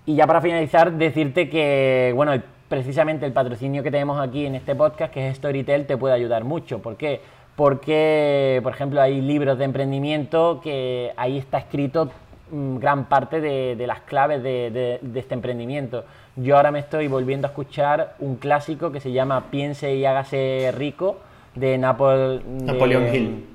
Y 0.08 0.16
ya 0.16 0.26
para 0.26 0.42
finalizar, 0.42 0.92
decirte 0.94 1.50
que, 1.50 2.12
bueno, 2.16 2.42
precisamente 2.70 3.26
el 3.26 3.34
patrocinio 3.34 3.84
que 3.84 3.92
tenemos 3.92 4.20
aquí 4.20 4.46
en 4.46 4.56
este 4.56 4.76
podcast, 4.76 5.14
que 5.14 5.28
es 5.28 5.36
Storytel, 5.38 5.86
te 5.86 5.98
puede 5.98 6.14
ayudar 6.14 6.46
mucho. 6.46 6.80
¿Por 6.80 6.96
qué? 6.96 7.22
Porque, 7.56 8.62
por 8.64 8.72
ejemplo, 8.72 9.02
hay 9.02 9.20
libros 9.20 9.58
de 9.58 9.66
emprendimiento 9.66 10.62
que 10.64 11.12
ahí 11.18 11.38
está 11.38 11.58
escrito 11.58 12.10
mm, 12.52 12.78
gran 12.78 13.06
parte 13.06 13.42
de, 13.42 13.86
las 13.86 14.00
claves 14.02 14.42
de 14.42 15.00
este 15.16 15.34
emprendimiento. 15.34 16.06
Yo 16.42 16.56
ahora 16.56 16.72
me 16.72 16.80
estoy 16.80 17.08
volviendo 17.08 17.48
a 17.48 17.50
escuchar 17.50 18.16
un 18.20 18.38
clásico 18.38 18.94
que 18.94 19.02
se 19.02 19.12
llama 19.12 19.52
Piense 19.52 19.96
y 19.96 20.06
hágase 20.06 20.72
rico 20.76 21.18
de, 21.56 21.78
Napol 21.78 22.42
Napoleón 22.64 23.14
Hill. 23.14 23.46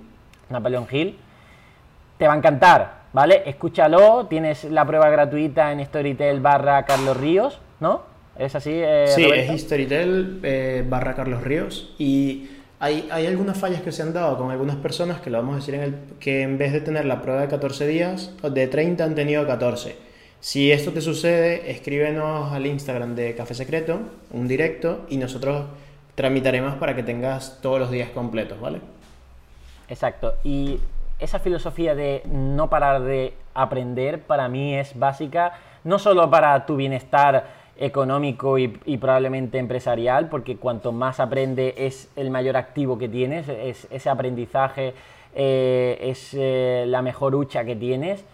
Napoleón 0.50 0.86
Hill. 0.90 1.16
Te 2.18 2.26
va 2.26 2.34
a 2.34 2.36
encantar, 2.36 3.04
¿vale? 3.14 3.42
Escúchalo, 3.46 4.26
tienes 4.26 4.64
la 4.64 4.84
prueba 4.84 5.08
gratuita 5.08 5.72
en 5.72 5.84
Storytel 5.84 6.40
barra 6.40 6.84
Carlos 6.84 7.16
Ríos, 7.16 7.58
¿no? 7.80 8.02
¿Es 8.38 8.54
así? 8.54 8.72
Eh, 8.72 9.06
sí, 9.08 9.24
es 9.24 9.60
Storytel 9.60 10.40
eh, 10.42 10.84
barra 10.88 11.14
Carlos 11.14 11.42
Ríos 11.42 11.94
y 11.98 12.48
hay, 12.80 13.08
hay, 13.10 13.26
algunas 13.26 13.56
fallas 13.56 13.80
que 13.82 13.92
se 13.92 14.02
han 14.02 14.12
dado 14.12 14.36
con 14.36 14.50
algunas 14.50 14.76
personas 14.76 15.20
que 15.20 15.30
lo 15.30 15.38
vamos 15.38 15.54
a 15.54 15.56
decir 15.58 15.74
en 15.74 15.82
el 15.82 15.94
que 16.18 16.42
en 16.42 16.58
vez 16.58 16.72
de 16.72 16.80
tener 16.80 17.04
la 17.04 17.22
prueba 17.22 17.40
de 17.40 17.48
14 17.48 17.86
días, 17.86 18.32
de 18.42 18.66
30 18.66 19.04
han 19.04 19.14
tenido 19.14 19.46
14. 19.46 19.96
Si 20.40 20.70
esto 20.70 20.92
te 20.92 21.00
sucede, 21.00 21.70
escríbenos 21.70 22.52
al 22.52 22.66
Instagram 22.66 23.14
de 23.14 23.34
Café 23.34 23.54
Secreto, 23.54 24.00
un 24.30 24.46
directo, 24.46 25.06
y 25.08 25.16
nosotros 25.16 25.64
tramitaremos 26.14 26.74
para 26.74 26.94
que 26.94 27.02
tengas 27.02 27.60
todos 27.62 27.80
los 27.80 27.90
días 27.90 28.10
completos, 28.10 28.60
¿vale? 28.60 28.80
Exacto. 29.88 30.34
Y 30.44 30.80
esa 31.18 31.38
filosofía 31.38 31.94
de 31.94 32.22
no 32.26 32.68
parar 32.68 33.02
de 33.02 33.32
aprender 33.54 34.20
para 34.20 34.48
mí 34.48 34.74
es 34.74 34.98
básica, 34.98 35.54
no 35.82 35.98
solo 35.98 36.28
para 36.30 36.66
tu 36.66 36.76
bienestar 36.76 37.53
económico 37.76 38.58
y, 38.58 38.68
probablemente 38.68 39.58
empresarial, 39.58 40.28
porque 40.28 40.56
cuanto 40.56 40.92
más 40.92 41.20
aprende 41.20 41.74
es 41.76 42.08
el 42.16 42.30
mayor 42.30 42.56
activo 42.56 42.98
que 42.98 43.08
tienes, 43.08 43.48
es, 43.48 43.88
ese 43.90 44.10
aprendizaje 44.10 44.94
eh, 45.34 45.98
es 46.00 46.34
eh, 46.34 46.84
la 46.86 47.02
mejor 47.02 47.34
hucha 47.34 47.64
que 47.64 47.74
tienes, 47.74 48.24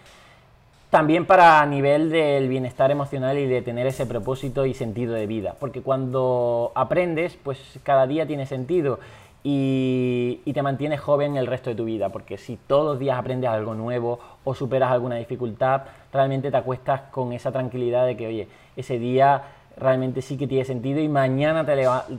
también 0.90 1.24
para 1.24 1.64
nivel 1.66 2.10
del 2.10 2.48
bienestar 2.48 2.90
emocional 2.90 3.38
y 3.38 3.46
de 3.46 3.62
tener 3.62 3.86
ese 3.86 4.06
propósito 4.06 4.66
y 4.66 4.74
sentido 4.74 5.14
de 5.14 5.26
vida. 5.26 5.54
Porque 5.58 5.82
cuando 5.82 6.72
aprendes, 6.74 7.38
pues 7.42 7.78
cada 7.84 8.08
día 8.08 8.26
tiene 8.26 8.44
sentido 8.44 8.98
y, 9.42 10.40
te 10.52 10.62
mantienes 10.62 11.00
joven 11.00 11.36
el 11.36 11.46
resto 11.46 11.70
de 11.70 11.76
tu 11.76 11.84
vida. 11.84 12.08
Porque 12.08 12.36
si 12.38 12.56
todos 12.56 12.84
los 12.84 12.98
días 12.98 13.16
aprendes 13.16 13.48
algo 13.48 13.74
nuevo 13.74 14.18
o 14.44 14.54
superas 14.54 14.90
alguna 14.90 15.16
dificultad, 15.16 15.82
realmente 16.12 16.50
te 16.50 16.56
acuestas 16.56 17.02
con 17.12 17.32
esa 17.32 17.52
tranquilidad 17.52 18.04
de 18.04 18.16
que, 18.16 18.26
oye, 18.26 18.48
ese 18.80 18.98
día 18.98 19.42
realmente 19.76 20.22
sí 20.22 20.36
que 20.36 20.46
tiene 20.46 20.64
sentido 20.64 21.00
y 21.00 21.08
mañana 21.08 21.64
te, 21.64 21.76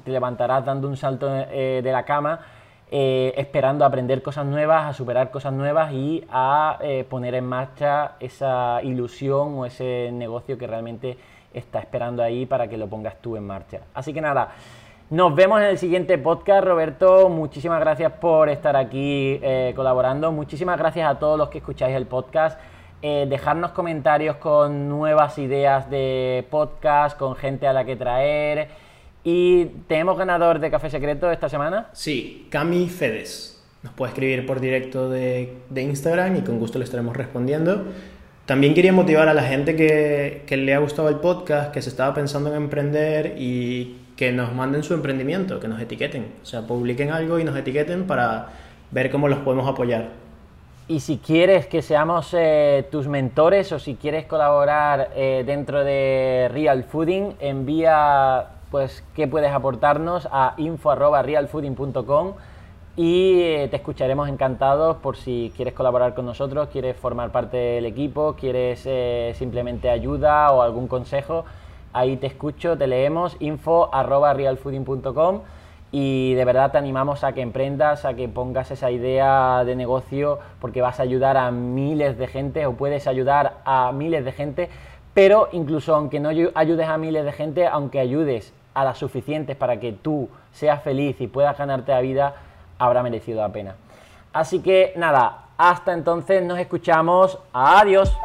levantarás 0.09 0.65
dando 0.65 0.87
un 0.87 0.97
salto 0.97 1.27
eh, 1.31 1.81
de 1.83 1.91
la 1.91 2.03
cama 2.03 2.39
eh, 2.93 3.33
esperando 3.37 3.85
aprender 3.85 4.21
cosas 4.21 4.45
nuevas, 4.45 4.85
a 4.85 4.93
superar 4.93 5.31
cosas 5.31 5.53
nuevas 5.53 5.93
y 5.93 6.25
a 6.29 6.77
eh, 6.81 7.05
poner 7.09 7.35
en 7.35 7.45
marcha 7.45 8.15
esa 8.19 8.81
ilusión 8.83 9.53
o 9.59 9.65
ese 9.65 10.09
negocio 10.11 10.57
que 10.57 10.67
realmente 10.67 11.17
está 11.53 11.79
esperando 11.79 12.21
ahí 12.21 12.45
para 12.45 12.67
que 12.67 12.75
lo 12.75 12.87
pongas 12.87 13.15
tú 13.21 13.37
en 13.37 13.47
marcha. 13.47 13.79
Así 13.93 14.13
que 14.13 14.19
nada, 14.19 14.49
nos 15.09 15.33
vemos 15.33 15.61
en 15.61 15.67
el 15.67 15.77
siguiente 15.77 16.17
podcast, 16.17 16.65
Roberto. 16.65 17.29
Muchísimas 17.29 17.79
gracias 17.79 18.11
por 18.11 18.49
estar 18.49 18.75
aquí 18.75 19.39
eh, 19.41 19.71
colaborando. 19.73 20.33
Muchísimas 20.33 20.77
gracias 20.77 21.09
a 21.09 21.17
todos 21.17 21.37
los 21.37 21.47
que 21.47 21.59
escucháis 21.59 21.95
el 21.95 22.07
podcast. 22.07 22.59
Dejarnos 23.01 23.71
comentarios 23.71 24.35
con 24.37 24.87
nuevas 24.87 25.37
ideas 25.37 25.89
de 25.89 26.45
podcast, 26.49 27.17
con 27.17 27.35
gente 27.35 27.67
a 27.67 27.73
la 27.73 27.85
que 27.85 27.95
traer. 27.95 28.69
¿Y 29.23 29.65
tenemos 29.87 30.17
ganador 30.17 30.59
de 30.59 30.71
Café 30.71 30.89
Secreto 30.89 31.31
esta 31.31 31.49
semana? 31.49 31.89
Sí, 31.93 32.47
Cami 32.49 32.87
Fedes. 32.89 33.61
Nos 33.83 33.93
puede 33.93 34.11
escribir 34.11 34.45
por 34.45 34.59
directo 34.59 35.09
de, 35.09 35.53
Instagram 35.75 36.37
y 36.37 36.41
con 36.41 36.59
gusto 36.59 36.77
le 36.77 36.85
estaremos 36.85 37.15
respondiendo. 37.15 37.85
También 38.45 38.73
quería 38.73 38.93
motivar 38.93 39.27
a 39.27 39.33
la 39.33 39.43
gente 39.43 39.75
que, 39.75 40.43
que, 40.45 40.57
le 40.57 40.73
ha 40.73 40.79
gustado 40.79 41.09
el 41.09 41.15
podcast, 41.15 41.71
que 41.71 41.81
se 41.81 41.89
estaba 41.89 42.13
pensando 42.13 42.49
en 42.49 42.55
emprender 42.55 43.35
y 43.37 43.97
que 44.15 44.31
nos 44.31 44.53
manden 44.53 44.83
su 44.83 44.93
emprendimiento, 44.93 45.59
que 45.59 45.67
nos 45.67 45.81
etiqueten. 45.81 46.27
O 46.43 46.45
sea, 46.45 46.61
publiquen 46.61 47.11
algo 47.11 47.39
y 47.39 47.43
nos 47.43 47.55
etiqueten 47.55 48.05
para 48.05 48.49
ver 48.91 49.09
cómo 49.09 49.27
los 49.27 49.39
podemos 49.39 49.67
apoyar. 49.67 50.09
Y 50.91 50.99
si 50.99 51.19
quieres 51.19 51.67
que 51.67 51.81
seamos 51.81 52.35
eh, 52.37 52.85
tus 52.91 53.07
mentores 53.07 53.71
o 53.71 53.79
si 53.79 53.95
quieres 53.95 54.25
colaborar 54.25 55.11
eh, 55.15 55.43
dentro 55.45 55.85
de 55.85 56.49
Real 56.51 56.83
Fooding, 56.83 57.35
envía 57.39 58.47
pues 58.71 59.01
qué 59.15 59.25
puedes 59.25 59.53
aportarnos 59.53 60.27
a 60.29 60.53
info.realfooding.com 60.57 62.33
y 62.97 63.41
eh, 63.41 63.67
te 63.69 63.77
escucharemos 63.77 64.27
encantados 64.27 64.97
por 64.97 65.15
si 65.15 65.53
quieres 65.55 65.75
colaborar 65.75 66.13
con 66.13 66.25
nosotros, 66.25 66.67
quieres 66.67 66.97
formar 66.97 67.31
parte 67.31 67.55
del 67.55 67.85
equipo, 67.85 68.35
quieres 68.37 68.85
simplemente 69.37 69.89
ayuda 69.89 70.51
o 70.51 70.61
algún 70.61 70.89
consejo. 70.89 71.45
Ahí 71.93 72.17
te 72.17 72.27
escucho, 72.27 72.77
te 72.77 72.87
leemos, 72.87 73.37
info.realfooding.com 73.39 75.39
y 75.91 76.33
de 76.35 76.45
verdad 76.45 76.71
te 76.71 76.77
animamos 76.77 77.23
a 77.23 77.33
que 77.33 77.41
emprendas, 77.41 78.05
a 78.05 78.13
que 78.13 78.29
pongas 78.29 78.71
esa 78.71 78.91
idea 78.91 79.63
de 79.65 79.75
negocio 79.75 80.39
porque 80.59 80.81
vas 80.81 80.99
a 80.99 81.03
ayudar 81.03 81.35
a 81.37 81.51
miles 81.51 82.17
de 82.17 82.27
gente 82.27 82.65
o 82.65 82.73
puedes 82.73 83.07
ayudar 83.07 83.57
a 83.65 83.91
miles 83.91 84.23
de 84.23 84.31
gente, 84.31 84.69
pero 85.13 85.49
incluso 85.51 85.93
aunque 85.93 86.19
no 86.19 86.29
ayudes 86.29 86.87
a 86.87 86.97
miles 86.97 87.25
de 87.25 87.31
gente, 87.33 87.67
aunque 87.67 87.99
ayudes 87.99 88.53
a 88.73 88.85
las 88.85 88.97
suficientes 88.97 89.57
para 89.57 89.79
que 89.79 89.91
tú 89.91 90.29
seas 90.53 90.81
feliz 90.81 91.19
y 91.19 91.27
puedas 91.27 91.57
ganarte 91.57 91.91
la 91.91 92.01
vida, 92.01 92.35
habrá 92.79 93.03
merecido 93.03 93.41
la 93.41 93.49
pena. 93.49 93.75
Así 94.31 94.59
que 94.61 94.93
nada, 94.95 95.45
hasta 95.57 95.91
entonces 95.91 96.41
nos 96.43 96.57
escuchamos. 96.57 97.37
Adiós. 97.51 98.15